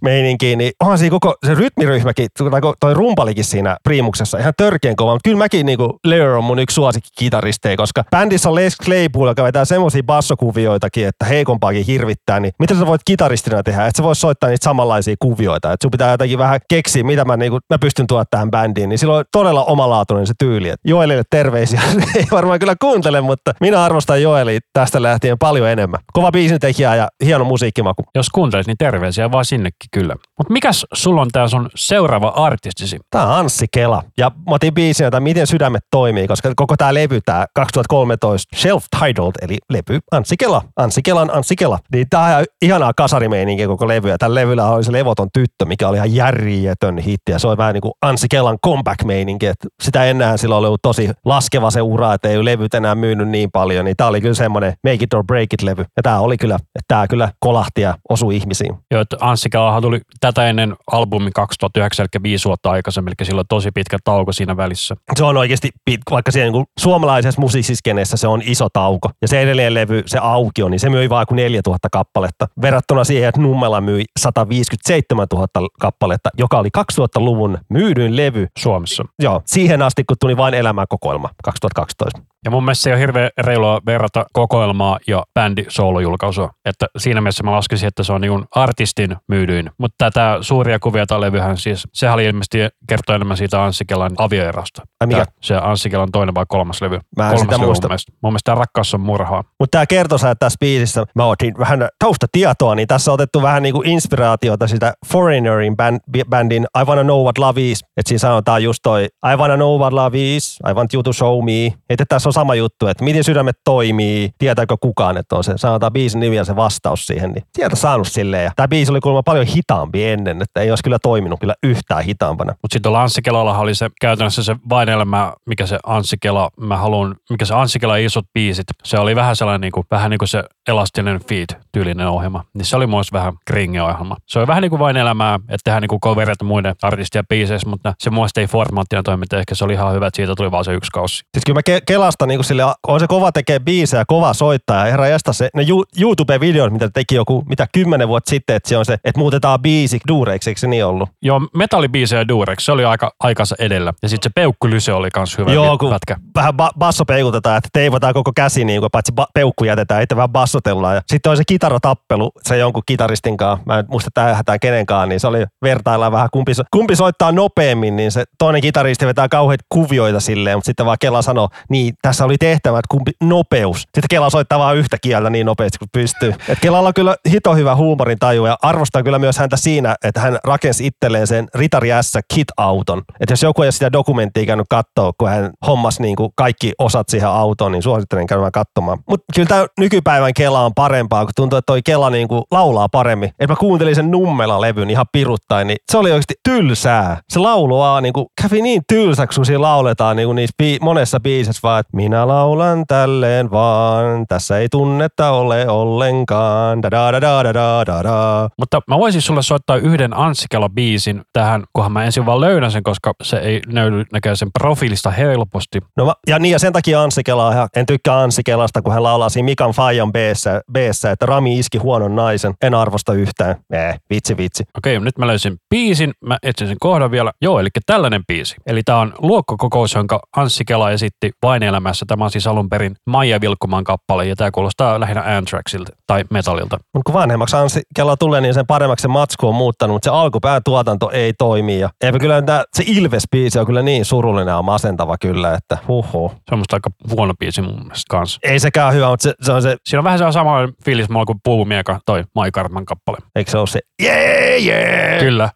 Meininkiin, 0.00 0.58
niin 0.58 0.72
onhan 0.80 0.98
siinä 0.98 1.10
koko 1.10 1.34
se 1.46 1.54
rytmiryhmäkin, 1.54 2.28
tai 2.50 2.60
toi 2.80 2.94
rumpalikin 2.94 3.44
siinä 3.44 3.76
priimuksessa 3.84 4.38
ihan 4.38 4.52
törkeän 4.56 4.96
kova, 4.96 5.12
mutta 5.12 5.28
kyllä 5.28 5.38
mäkin 5.38 5.66
niinku 5.66 5.98
Leur 6.04 6.30
on 6.30 6.44
mun 6.44 6.58
yksi 6.58 6.74
suosikki 6.74 7.08
kitaristeja, 7.18 7.76
koska 7.76 8.04
bändissä 8.10 8.48
on 8.48 8.54
Les 8.54 8.76
Claypool, 8.84 9.28
joka 9.28 9.44
vetää 9.44 9.64
semmoisia 9.64 10.02
bassokuvioitakin, 10.02 11.06
että 11.06 11.24
heikompaakin 11.24 11.84
hirvittää, 11.86 12.40
niin 12.40 12.52
mitä 12.58 12.74
sä 12.74 12.86
voit 12.86 13.00
kitaristina 13.04 13.62
tehdä, 13.62 13.86
että 13.86 13.96
sä 13.96 14.02
vois 14.02 14.20
soittaa 14.20 14.50
niitä 14.50 14.64
samanlaisia 14.64 15.14
kuvioita, 15.18 15.72
että 15.72 15.84
sun 15.84 15.90
pitää 15.90 16.10
jotenkin 16.10 16.38
vähän 16.38 16.60
keksiä, 16.68 17.04
mitä 17.04 17.24
mä, 17.24 17.36
niinku, 17.36 17.58
mä 17.70 17.78
pystyn 17.78 18.06
tuoda 18.06 18.24
tähän 18.30 18.50
bändiin, 18.50 18.88
niin 18.88 18.98
silloin 18.98 19.18
on 19.18 19.24
todella 19.32 19.64
omalaatuinen 19.64 20.26
se 20.26 20.34
tyyli. 20.38 20.68
Et 20.68 20.80
Joelille 20.84 21.22
terveisiä, 21.30 21.80
ei 22.16 22.26
varmaan 22.36 22.58
kyllä 22.58 22.74
kuuntele, 22.80 23.20
mutta 23.20 23.52
minä 23.60 23.84
arvostan 23.84 24.22
Joelia 24.22 24.60
tästä 24.72 25.02
lähtien 25.02 25.38
paljon 25.38 25.68
enemmän. 25.68 26.00
Kova 26.12 26.32
biisintekijä 26.32 26.94
ja 26.94 27.08
hieno 27.24 27.44
musiikkimaku. 27.44 28.02
Jos 28.14 28.30
kuuntelit, 28.30 28.66
niin 28.66 28.76
terveisiä 28.78 29.32
vaan 29.32 29.44
sinnekin 29.44 29.88
kyllä. 29.92 30.16
Mutta 30.38 30.52
mikäs 30.52 30.86
sulla 30.92 31.20
on 31.20 31.28
tää 31.32 31.48
sun 31.48 31.70
seuraava 31.74 32.28
artistisi? 32.28 32.98
Tämä 33.10 33.24
on 33.24 33.32
Anssi 33.32 33.66
Kela. 33.72 34.02
Ja 34.18 34.30
mä 34.30 34.54
otin 34.54 34.74
biisinä, 34.74 35.06
että 35.06 35.20
miten 35.20 35.46
sydämet 35.46 35.82
toimii, 35.90 36.26
koska 36.26 36.52
koko 36.56 36.76
tämä 36.76 36.94
levy, 36.94 37.20
tämä 37.24 37.46
2013 37.54 38.56
Self-Titled, 38.56 39.32
eli 39.42 39.58
levy 39.70 40.00
Anssi 40.12 40.36
Kela, 40.36 40.62
Anssi 40.76 41.02
Kelan 41.02 41.30
Anssi 41.34 41.56
Kela. 41.56 41.78
Niin 41.92 42.06
tämä 42.10 42.24
on 42.24 42.30
ihan 42.30 42.44
ihanaa 42.62 42.92
kasarimeininkiä 42.96 43.66
koko 43.66 43.88
levy. 43.88 44.08
Ja 44.08 44.18
tällä 44.18 44.40
levyllä 44.40 44.70
oli 44.70 44.84
se 44.84 44.92
levoton 44.92 45.28
tyttö, 45.32 45.64
mikä 45.64 45.88
oli 45.88 45.96
ihan 45.96 46.14
järjetön 46.14 46.98
hitti. 46.98 47.32
Ja 47.32 47.38
se 47.38 47.48
oli 47.48 47.56
vähän 47.56 47.74
niin 47.74 47.82
kuin 47.82 47.92
Anssi 48.02 48.26
Kelan 48.30 48.58
comeback-meininki. 48.66 49.46
Että 49.46 49.68
sitä 49.82 50.04
ennen 50.04 50.38
silloin 50.38 50.58
oli 50.58 50.66
ollut 50.66 50.82
tosi 50.82 51.10
laskeva 51.24 51.70
se 51.70 51.82
ura, 51.82 52.14
että 52.16 52.28
ei 52.28 52.36
ole 52.36 52.44
levyt 52.44 52.74
enää 52.74 52.94
myynyt 52.94 53.28
niin 53.28 53.50
paljon. 53.50 53.84
Niin 53.84 53.96
tämä 53.96 54.08
oli 54.08 54.20
kyllä 54.20 54.34
semmoinen 54.34 54.74
make 54.84 55.04
it 55.04 55.14
or 55.14 55.24
break 55.24 55.52
it 55.52 55.62
levy. 55.62 55.84
Ja 55.96 56.02
tämä 56.02 56.20
oli 56.20 56.36
kyllä, 56.36 56.54
että 56.54 56.84
tämä 56.88 57.08
kyllä 57.08 57.32
kolahti 57.40 57.80
ja 57.80 57.94
osui 58.08 58.36
ihmisiin. 58.36 58.74
Joo, 58.90 59.00
että 59.00 59.16
Anssi 59.20 59.50
Kelahan 59.50 59.82
tuli 59.82 60.00
tätä 60.20 60.48
ennen 60.48 60.76
albumin 60.92 61.32
2009, 61.32 62.06
eli 62.14 62.22
viisi 62.22 62.44
vuotta 62.44 62.70
aikaisemmin, 62.70 63.14
eli 63.18 63.26
silloin 63.26 63.46
tosi 63.48 63.70
pitkä 63.70 63.98
tauko 64.04 64.32
siinä 64.32 64.56
välissä. 64.56 64.96
se 65.16 65.24
on 65.24 65.36
oikeasti, 65.36 65.70
pit- 65.90 66.10
vaikka 66.10 66.30
siellä 66.30 66.52
niin 66.52 66.64
suomalaisessa 66.78 67.40
musiikkiskenessä 67.40 68.16
se 68.16 68.28
on 68.28 68.42
iso 68.44 68.68
tauko. 68.72 69.10
Ja 69.22 69.28
se 69.28 69.40
edellinen 69.40 69.74
levy, 69.74 70.02
se 70.06 70.18
aukio, 70.18 70.68
niin 70.68 70.80
se 70.80 70.90
myi 70.90 71.10
vain 71.10 71.26
kuin 71.26 71.36
4000 71.36 71.88
kappaletta. 71.92 72.48
Verrattuna 72.62 73.04
siihen, 73.04 73.28
että 73.28 73.40
Nummela 73.40 73.80
myi 73.80 74.04
157 74.18 75.26
000 75.32 75.68
kappaletta, 75.80 76.30
joka 76.38 76.58
oli 76.58 76.68
2000-luvun 76.78 77.58
myydyin 77.68 78.16
levy. 78.16 78.46
Suomessa. 78.58 79.04
Joo, 79.18 79.42
siihen 79.46 79.82
asti, 79.82 80.04
kun 80.04 80.16
tuli 80.20 80.36
vain 80.36 80.54
elämäkokoelma 80.54 81.28
2012. 81.44 82.05
side. 82.10 82.35
Ja 82.46 82.50
mun 82.50 82.64
mielestä 82.64 82.82
se 82.82 82.90
ei 82.90 82.94
ole 82.94 83.00
hirveän 83.00 83.30
reilua 83.38 83.80
verrata 83.86 84.24
kokoelmaa 84.32 84.98
ja 85.06 85.24
bändi 85.34 85.64
soolojulkaisua. 85.68 86.50
Että 86.64 86.86
siinä 86.98 87.20
mielessä 87.20 87.44
mä 87.44 87.52
laskisin, 87.52 87.86
että 87.88 88.02
se 88.02 88.12
on 88.12 88.20
niin 88.20 88.44
artistin 88.50 89.16
myydyin. 89.28 89.70
Mutta 89.78 89.94
tätä 89.98 90.38
suuria 90.40 90.78
kuvia 90.78 91.06
tämä 91.06 91.20
levyhän 91.20 91.56
siis, 91.56 91.88
sehän 91.92 92.14
oli 92.14 92.24
ilmeisesti 92.24 92.58
kertoo 92.88 93.14
enemmän 93.14 93.36
siitä 93.36 93.64
Anssi 93.64 93.84
Kelan 93.84 94.12
avioerosta. 94.18 94.82
Ai 95.00 95.06
mikä? 95.06 95.24
Tää- 95.24 95.32
Se 95.42 95.56
Anssi 95.62 95.90
Kelan 95.90 96.08
toinen 96.12 96.34
vai 96.34 96.44
kolmas 96.48 96.82
levy. 96.82 96.98
Mä 97.16 97.24
en 97.24 97.28
kolmas 97.28 97.40
sitä 97.40 97.54
levy 97.54 97.66
muista. 97.66 97.86
Mun 97.86 97.90
mielestä, 97.90 98.12
mun 98.22 98.32
mielestä 98.32 98.44
tämä 98.52 98.58
rakkaus 98.58 98.94
on 98.94 99.00
murhaa. 99.00 99.44
Mutta 99.60 99.70
tämä 99.70 99.86
kertoo 99.86 100.16
että 100.16 100.34
tässä 100.34 100.56
biisissä, 100.60 101.04
mä 101.14 101.24
otin 101.26 101.54
vähän 101.58 101.88
taustatietoa, 101.98 102.74
niin 102.74 102.88
tässä 102.88 103.10
on 103.10 103.14
otettu 103.14 103.42
vähän 103.42 103.62
niinku 103.62 103.82
inspiraatiota 103.84 104.66
sitä 104.68 104.92
Foreignerin 105.12 105.76
band, 105.76 106.00
bändin 106.30 106.66
I 106.82 106.84
Wanna 106.84 107.02
Know 107.04 107.22
What 107.22 107.38
Love 107.38 107.70
Is. 107.70 107.80
Että 107.96 108.08
siinä 108.08 108.18
sanotaan 108.18 108.62
just 108.62 108.78
toi 108.82 109.04
I 109.32 109.36
Wanna 109.36 109.56
Know 109.56 109.80
What 109.80 109.92
Love 109.92 110.36
Is, 110.36 110.58
I 110.70 110.72
Want 110.74 110.94
You 110.94 111.02
To 111.02 111.12
Show 111.12 111.44
Me. 111.44 111.72
Että 111.90 112.04
tässä 112.08 112.28
on 112.28 112.32
sama 112.36 112.54
juttu, 112.54 112.86
että 112.86 113.04
miten 113.04 113.24
sydämet 113.24 113.56
toimii, 113.64 114.30
tietääkö 114.38 114.76
kukaan, 114.80 115.16
että 115.16 115.36
on 115.36 115.44
se, 115.44 115.52
sanotaan 115.56 115.92
biisin 115.92 116.20
nimi 116.20 116.36
ja 116.36 116.44
se 116.44 116.56
vastaus 116.56 117.06
siihen. 117.06 117.32
Niin 117.32 117.44
sieltä 117.56 117.76
saanut 117.76 118.08
silleen. 118.08 118.44
Ja 118.44 118.50
tämä 118.56 118.68
biisi 118.68 118.90
oli 118.92 119.00
kuulemma 119.00 119.22
paljon 119.22 119.46
hitaampi 119.46 120.04
ennen, 120.04 120.42
että 120.42 120.60
ei 120.60 120.70
olisi 120.70 120.82
kyllä 120.84 120.98
toiminut 121.02 121.40
kyllä 121.40 121.54
yhtään 121.62 122.04
hitaampana. 122.04 122.52
Mutta 122.52 122.74
sitten 122.74 122.82
tuolla 122.82 123.02
Anssi 123.02 123.22
Kelalla 123.22 123.58
oli 123.58 123.74
se 123.74 123.90
käytännössä 124.00 124.42
se 124.42 124.56
vain 124.68 124.88
elämä, 124.88 125.32
mikä 125.46 125.66
se 125.66 125.78
Anssi 125.86 126.16
Kela, 126.20 126.50
mä 126.60 126.76
haluan, 126.76 127.16
mikä 127.30 127.44
se 127.44 127.54
Anssi 127.54 127.78
Kela 127.78 127.96
isot 127.96 128.24
biisit. 128.34 128.66
Se 128.84 128.98
oli 128.98 129.16
vähän 129.16 129.36
sellainen 129.36 129.60
niin 129.60 129.72
kuin, 129.72 129.86
vähän 129.90 130.10
niin 130.10 130.18
kuin 130.18 130.28
se 130.28 130.44
elastinen 130.68 131.20
feed-tyylinen 131.28 132.06
ohjelma. 132.08 132.44
Niin 132.54 132.64
se 132.64 132.76
oli 132.76 132.86
myös 132.86 133.12
vähän 133.12 133.32
kringe-ohjelma. 133.50 134.16
Se 134.26 134.38
oli 134.38 134.46
vähän 134.46 134.62
niin 134.62 134.70
kuin 134.70 134.80
vain 134.80 134.96
elämää, 134.96 135.34
että 135.34 135.56
tehdään 135.64 135.80
niin 135.82 135.88
kuin 135.88 136.00
coverit 136.00 136.42
muiden 136.42 136.74
artistien 136.82 137.26
biiseissä, 137.26 137.68
mutta 137.68 137.94
se 137.98 138.10
muista 138.10 138.40
ei 138.40 138.46
formaattina 138.46 139.02
toiminta. 139.02 139.38
Ehkä 139.38 139.54
se 139.54 139.64
oli 139.64 139.72
ihan 139.72 139.94
hyvä, 139.94 140.06
että 140.06 140.16
siitä 140.16 140.34
tuli 140.36 140.50
vaan 140.50 140.64
se 140.64 140.72
yksi 140.74 140.90
kausi. 140.90 141.14
Siis 141.14 141.44
kyllä 141.46 141.56
mä 141.56 141.76
ke- 141.76 141.82
Kelasta 141.86 142.26
niin 142.26 142.44
sille, 142.44 142.62
on 142.88 143.00
se 143.00 143.06
kova 143.06 143.32
tekee 143.32 143.58
biisejä, 143.60 144.04
kova 144.06 144.32
soittaa. 144.34 144.76
Ja 144.84 144.90
herra 144.90 145.08
jästä 145.08 145.32
se, 145.32 145.48
ne 145.54 145.62
Ju- 145.62 145.84
YouTube-videot, 146.00 146.72
mitä 146.72 146.88
teki 146.94 147.14
joku, 147.14 147.44
mitä 147.48 147.66
kymmenen 147.72 148.08
vuotta 148.08 148.30
sitten, 148.30 148.56
että 148.56 148.68
se 148.68 148.76
on 148.78 148.84
se, 148.84 148.92
että 149.04 149.18
muutetaan 149.18 149.60
biisi 149.62 150.00
duureiksi, 150.08 150.50
eikö 150.50 150.60
se 150.60 150.66
niin 150.66 150.84
ollut? 150.86 151.08
Joo, 151.22 151.40
metallibiisejä 151.54 152.28
Durex, 152.28 152.64
se 152.64 152.72
oli 152.72 152.84
aika 152.84 153.10
aikansa 153.20 153.56
edellä. 153.58 153.92
Ja 154.02 154.08
sitten 154.08 154.30
se 154.30 154.32
peukkulyse 154.34 154.92
oli 154.92 155.10
kans 155.10 155.38
hyvä 155.38 155.52
Joo, 155.52 155.78
kun 155.78 155.90
pätkä. 155.90 156.16
vähän 156.34 156.54
ba- 156.54 156.72
basso 156.78 157.04
peikutetaan, 157.04 157.56
että 157.56 157.68
teivotaan 157.72 158.14
koko 158.14 158.32
käsi, 158.36 158.64
niin 158.64 158.80
kuin, 158.80 158.90
paitsi 158.90 159.12
ba- 159.20 159.26
peukku 159.34 159.64
jätetään, 159.64 160.02
että 160.02 160.16
vähän 160.16 160.30
bassotellaan. 160.56 160.94
Ja 160.94 161.02
sitten 161.06 161.30
on 161.30 161.36
se 161.36 161.42
kitaratappelu, 161.46 162.32
se 162.42 162.56
jonkun 162.56 162.82
kitaristin 162.86 163.36
kanssa, 163.36 163.64
mä 163.66 163.78
en 163.78 163.84
muista 163.88 164.10
tähän 164.14 164.60
kenenkaan, 164.60 165.08
niin 165.08 165.20
se 165.20 165.26
oli 165.26 165.44
vertaillaan 165.62 166.12
vähän, 166.12 166.28
kumpi, 166.32 166.54
so- 166.54 166.62
kumpi 166.70 166.96
soittaa 166.96 167.32
nopeammin, 167.32 167.96
niin 167.96 168.12
se 168.12 168.24
toinen 168.38 168.60
kitaristi 168.60 169.06
vetää 169.06 169.28
kauheita 169.28 169.64
kuvioita 169.68 170.20
silleen, 170.20 170.56
mutta 170.56 170.66
sitten 170.66 170.86
vaan 170.86 170.96
Kela 171.00 171.22
sanoo, 171.22 171.48
niin 171.68 171.94
tässä 172.02 172.24
oli 172.24 172.36
tehtävä, 172.38 172.78
että 172.78 172.88
kumpi 172.90 173.12
nopeus. 173.22 173.80
Sitten 173.80 174.04
Kela 174.10 174.30
soittaa 174.30 174.58
vaan 174.58 174.76
yhtä 174.76 174.96
kieltä 175.02 175.30
niin 175.30 175.46
nopeasti 175.46 175.78
kuin 175.78 175.88
pystyy. 175.92 176.34
Et 176.48 176.58
Kelalla 176.60 176.88
on 176.88 176.94
kyllä 176.94 177.16
hito 177.30 177.54
hyvä 177.54 177.74
huumorin 177.74 178.18
taju 178.18 178.46
ja 178.46 178.56
arvostan 178.62 179.04
kyllä 179.04 179.18
myös 179.18 179.38
häntä 179.38 179.56
siinä, 179.56 179.96
että 180.04 180.20
hän 180.20 180.38
rakensi 180.44 180.86
itselleen 180.86 181.26
sen 181.26 181.48
Ritari 181.54 181.88
S 182.02 182.12
kit-auton. 182.34 183.02
Että 183.20 183.32
jos 183.32 183.42
joku 183.42 183.62
ei 183.62 183.72
sitä 183.72 183.92
dokumenttia 183.92 184.46
käynyt 184.46 184.66
katsoa, 184.70 185.12
kun 185.18 185.28
hän 185.28 185.50
hommasi 185.66 186.02
niin 186.02 186.16
kuin 186.16 186.30
kaikki 186.36 186.72
osat 186.78 187.08
siihen 187.08 187.28
autoon, 187.28 187.72
niin 187.72 187.82
suosittelen 187.82 188.26
käymään 188.26 188.52
katsomaan. 188.52 188.98
Mutta 189.08 189.24
kyllä 189.34 189.48
tämä 189.48 189.66
nykypäivän 189.80 190.34
Kela 190.34 190.45
on 190.50 190.74
parempaa, 190.74 191.24
kun 191.24 191.32
tuntuu, 191.36 191.56
että 191.56 191.66
toi 191.66 191.82
Kela 191.82 192.10
niin 192.10 192.28
kuin 192.28 192.42
laulaa 192.50 192.88
paremmin. 192.88 193.30
Et 193.38 193.48
mä 193.48 193.56
kuuntelin 193.56 193.94
sen 193.94 194.10
Nummela-levyn 194.10 194.90
ihan 194.90 195.06
piruttain, 195.12 195.66
niin 195.66 195.76
se 195.92 195.98
oli 195.98 196.10
oikeasti 196.10 196.34
tylsää. 196.48 197.20
Se 197.28 197.38
laulu 197.38 197.78
vaan 197.78 198.02
niin 198.02 198.12
kuin 198.12 198.26
kävi 198.42 198.62
niin 198.62 198.82
tylsäksi, 198.88 199.38
kun 199.38 199.46
siinä 199.46 199.60
lauletaan 199.60 200.16
niin 200.16 200.26
kuin 200.26 200.36
niissä 200.36 200.54
bi- 200.62 200.78
monessa 200.80 201.20
biisissä 201.20 201.60
vaan, 201.62 201.80
että 201.80 201.96
minä 201.96 202.28
laulan 202.28 202.84
tälleen 202.88 203.50
vaan, 203.50 204.26
tässä 204.28 204.58
ei 204.58 204.68
tunnetta 204.68 205.30
ole 205.30 205.68
ollenkaan, 205.68 206.82
da 206.82 206.90
da 206.90 207.12
da 207.12 207.20
da 207.20 207.44
da 207.44 207.54
da 207.54 207.84
da 207.86 208.02
da. 208.04 208.48
Mutta 208.58 208.80
mä 208.88 208.98
voisin 208.98 209.22
sulle 209.22 209.42
soittaa 209.42 209.76
yhden 209.76 210.16
Anssi 210.16 210.46
Kela-biisin 210.54 211.20
tähän, 211.32 211.64
kunhan 211.72 211.92
mä 211.92 212.04
ensin 212.04 212.26
vaan 212.26 212.40
löydän 212.40 212.72
sen, 212.72 212.82
koska 212.82 213.12
se 213.22 213.36
ei 213.36 213.60
löydy 213.66 214.04
näkee 214.12 214.36
sen 214.36 214.48
profiilista 214.58 215.10
helposti. 215.10 215.78
No 215.96 216.04
mä, 216.06 216.12
ja 216.26 216.38
niin, 216.38 216.52
ja 216.52 216.58
sen 216.58 216.72
takia 216.72 217.02
Anssi 217.02 217.24
Kela, 217.24 217.68
en 217.76 217.86
tykkää 217.86 218.20
Anssi 218.20 218.42
Kelasta, 218.44 218.82
kun 218.82 218.92
hän 218.92 219.02
laulaa 219.02 219.28
siinä 219.28 219.44
Mikan 219.44 219.70
Fajan 219.70 220.12
beessä, 220.12 220.35
beessä, 220.72 221.10
että 221.10 221.26
Rami 221.26 221.58
iski 221.58 221.78
huonon 221.78 222.16
naisen, 222.16 222.54
en 222.62 222.74
arvosta 222.74 223.12
yhtään. 223.12 223.56
Eh, 223.72 224.00
vitsi 224.10 224.36
vitsi. 224.36 224.64
Okei, 224.78 225.00
nyt 225.00 225.18
mä 225.18 225.26
löysin 225.26 225.56
biisin, 225.70 226.12
mä 226.20 226.38
etsin 226.42 226.68
sen 226.68 226.76
kohdan 226.80 227.10
vielä. 227.10 227.32
Joo, 227.42 227.60
eli 227.60 227.68
tällainen 227.86 228.22
biisi. 228.26 228.56
Eli 228.66 228.82
tää 228.84 228.96
on 228.96 229.12
luokkokokous, 229.18 229.94
jonka 229.94 230.20
Anssi 230.36 230.64
Kela 230.64 230.90
esitti 230.90 231.30
vain 231.42 231.62
elämässä. 231.62 232.06
Tämä 232.08 232.24
on 232.24 232.30
siis 232.30 232.46
alun 232.46 232.68
perin 232.68 232.96
Maija 233.06 233.40
Vilkkumaan 233.40 233.84
kappale, 233.84 234.26
ja 234.26 234.36
tämä 234.36 234.50
kuulostaa 234.50 235.00
lähinnä 235.00 235.36
Anthraxilta 235.36 235.92
tai 236.06 236.24
Metallilta. 236.30 236.78
Mutta 236.94 237.12
kun 237.12 237.20
vanhemmaksi 237.20 237.56
Anssi 237.56 237.82
Kela 237.96 238.16
tulee, 238.16 238.40
niin 238.40 238.54
sen 238.54 238.66
paremmaksi 238.66 239.02
se 239.02 239.08
matsku 239.08 239.48
on 239.48 239.54
muuttanut, 239.54 239.94
mutta 239.94 240.10
se 240.10 240.16
alkupään 240.16 240.62
tuotanto 240.64 241.10
ei 241.10 241.32
toimi. 241.38 241.80
Ja 241.80 241.90
eipä 242.00 242.18
kyllä 242.18 242.42
tää, 242.42 242.64
se 242.74 242.82
Ilves-biisi 242.86 243.60
on 243.60 243.66
kyllä 243.66 243.82
niin 243.82 244.04
surullinen 244.04 244.52
ja 244.52 244.62
masentava 244.62 245.16
kyllä, 245.20 245.54
että 245.54 245.78
huhu. 245.88 246.32
Se 246.48 246.54
on 246.54 246.58
musta 246.58 246.76
aika 246.76 246.90
huono 247.10 247.34
biisi 247.38 247.62
mun 247.62 247.80
mielestä 247.82 248.04
kanssa. 248.10 248.40
Ei 248.42 248.60
sekään 248.60 248.94
hyvä, 248.94 249.08
mutta 249.08 249.22
se, 249.22 249.34
se 249.42 249.52
on 249.52 249.62
se, 249.62 249.76
Siinä 249.86 250.00
on 250.00 250.04
vähän 250.04 250.18
se 250.18 250.24
sama 250.32 250.68
fiilis 250.84 251.08
mulla 251.08 251.24
kuin 251.24 251.38
Puumieka, 251.44 252.00
toi 252.06 252.24
Mai 252.34 252.50
Kartman 252.50 252.84
kappale. 252.84 253.18
eikö 253.36 253.50
se 253.50 253.58
ole 253.58 253.66
se, 253.66 253.80
jee, 254.02 254.58
jee. 254.58 255.18
Kyllä. 255.20 255.50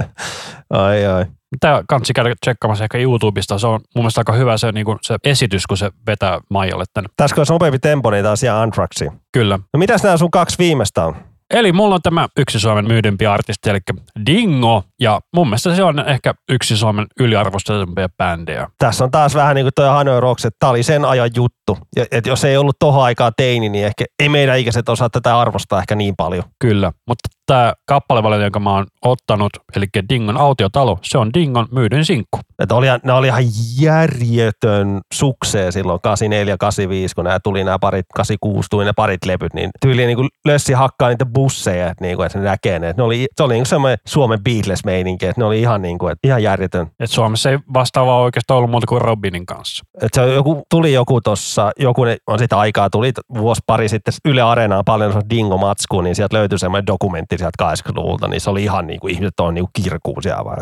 ai 0.70 1.06
ai. 1.06 1.26
Tämä 1.60 1.82
kansi 1.88 2.12
käydä 2.12 2.34
tsekkaamassa 2.40 2.84
ehkä 2.84 2.98
YouTubesta. 2.98 3.58
Se 3.58 3.66
on 3.66 3.72
mun 3.72 4.02
mielestä 4.02 4.20
aika 4.20 4.32
hyvä 4.32 4.56
se, 4.58 4.72
niin 4.72 4.84
kuin 4.84 4.98
se 5.02 5.16
esitys, 5.24 5.66
kun 5.66 5.76
se 5.76 5.90
vetää 6.06 6.40
Maijalle 6.50 6.84
tänne. 6.94 7.08
Tässä 7.16 7.36
olisi 7.40 7.52
nopeampi 7.52 7.78
tempo, 7.78 8.10
niin 8.10 8.24
taas 8.24 8.42
ihan 8.42 8.62
Anthraxia. 8.62 9.12
Kyllä. 9.32 9.58
No 9.74 9.78
mitäs 9.78 10.02
nämä 10.02 10.16
sun 10.16 10.30
kaksi 10.30 10.58
viimeistä 10.58 11.04
on? 11.04 11.16
Eli 11.54 11.72
mulla 11.72 11.94
on 11.94 12.02
tämä 12.02 12.28
yksi 12.38 12.60
Suomen 12.60 12.88
myydympi 12.88 13.26
artisti, 13.26 13.70
eli 13.70 13.78
Dingo. 14.26 14.82
Ja 15.00 15.20
mun 15.36 15.46
mielestä 15.46 15.76
se 15.76 15.82
on 15.82 16.08
ehkä 16.08 16.34
yksi 16.48 16.76
Suomen 16.76 17.06
yliarvostetumpia 17.20 18.08
bändejä. 18.16 18.68
Tässä 18.78 19.04
on 19.04 19.10
taas 19.10 19.34
vähän 19.34 19.54
niin 19.54 19.64
kuin 19.64 19.72
toi 19.74 19.88
Hanoi 19.88 20.20
Rocks, 20.20 20.44
että 20.44 20.56
tämä 20.58 20.70
oli 20.70 20.82
sen 20.82 21.04
ajan 21.04 21.30
juttu. 21.36 21.78
Ja, 21.96 22.04
et 22.10 22.26
jos 22.26 22.44
ei 22.44 22.56
ollut 22.56 22.76
tohon 22.78 23.04
aikaa 23.04 23.32
teini, 23.36 23.68
niin 23.68 23.86
ehkä 23.86 24.04
ei 24.22 24.28
meidän 24.28 24.58
ikäiset 24.58 24.88
osaa 24.88 25.10
tätä 25.10 25.40
arvostaa 25.40 25.78
ehkä 25.78 25.94
niin 25.94 26.14
paljon. 26.16 26.44
Kyllä, 26.60 26.92
mutta 27.08 27.28
tämä 27.46 27.72
kappalevalinta, 27.86 28.44
jonka 28.44 28.60
mä 28.60 28.70
oon 28.70 28.86
ottanut, 29.04 29.52
eli 29.76 29.86
Dingon 30.08 30.36
autiotalo, 30.36 30.98
se 31.02 31.18
on 31.18 31.34
Dingon 31.34 31.66
myydyn 31.72 32.04
sinkku. 32.04 32.40
Että 32.58 32.74
oli, 32.74 32.86
ne 33.02 33.12
oli 33.12 33.26
ihan 33.26 33.42
järjetön 33.80 35.00
suksee 35.14 35.72
silloin 35.72 36.00
84, 36.00 36.56
85, 36.56 37.14
kun 37.14 37.24
nämä 37.24 37.40
tuli 37.40 37.64
nämä 37.64 37.78
parit, 37.78 38.06
86 38.14 38.68
tuli 38.70 38.84
ne 38.84 38.92
parit 38.96 39.24
lepyt, 39.24 39.54
niin 39.54 39.70
tyyliin 39.80 40.06
niin 40.06 40.16
kuin 40.16 40.28
lössi 40.44 40.72
hakkaa 40.72 41.08
niitä 41.08 41.26
busseja, 41.38 41.90
että, 41.90 42.04
niin 42.04 42.16
kuin, 42.16 42.26
että 42.26 42.38
se 42.38 42.44
näkee 42.44 42.78
ne. 42.78 42.88
Että 42.88 43.02
ne 43.02 43.06
oli, 43.06 43.26
se 43.36 43.42
oli 43.42 43.54
niin 43.54 43.60
kuin 43.60 43.66
semmoinen 43.66 43.98
Suomen 44.06 44.38
Beatles-meininki, 44.44 45.26
että 45.26 45.40
ne 45.40 45.44
oli 45.44 45.60
ihan, 45.60 45.82
niin 45.82 45.98
kuin, 45.98 46.12
että 46.12 46.28
ihan 46.28 46.42
järjetön. 46.42 46.86
Et 47.00 47.10
Suomessa 47.10 47.50
ei 47.50 47.58
vastaavaa 47.74 48.20
oikeastaan 48.20 48.58
ollut 48.58 48.70
muuta 48.70 48.86
kuin 48.86 49.00
Robinin 49.00 49.46
kanssa. 49.46 49.84
Että 50.02 50.24
se 50.24 50.34
joku, 50.34 50.62
tuli 50.70 50.92
joku 50.92 51.20
tuossa, 51.20 51.70
joku 51.78 52.04
ne, 52.04 52.16
on 52.26 52.38
sitä 52.38 52.58
aikaa, 52.58 52.90
tuli 52.90 53.12
vuosi 53.34 53.60
pari 53.66 53.88
sitten 53.88 54.14
Yle 54.24 54.42
Areenaan 54.42 54.84
paljon 54.84 55.12
se 55.12 55.20
Dingo 55.30 55.58
Matsku, 55.58 56.00
niin 56.00 56.14
sieltä 56.14 56.36
löytyi 56.36 56.58
semmoinen 56.58 56.86
dokumentti 56.86 57.38
sieltä 57.38 57.74
80-luvulta, 57.74 58.28
niin 58.28 58.40
se 58.40 58.50
oli 58.50 58.62
ihan 58.62 58.86
niin 58.86 59.00
kuin 59.00 59.14
ihmiset 59.14 59.40
on 59.40 59.54
niin 59.54 59.64
kuin 59.64 59.82
kirkuu 59.82 60.22
siellä 60.22 60.44
vaan. 60.44 60.58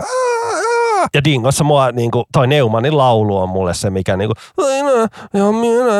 Ja 1.14 1.24
Dingossa 1.24 1.64
mua 1.64 1.92
niin 1.92 2.10
kuin, 2.10 2.24
toi 2.32 2.46
Neumannin 2.46 2.96
laulu 2.96 3.36
on 3.38 3.48
mulle 3.48 3.74
se, 3.74 3.90
mikä 3.90 4.16
niin 4.16 4.28
kuin, 4.28 4.66
ja 5.34 5.52
minä, 5.52 5.92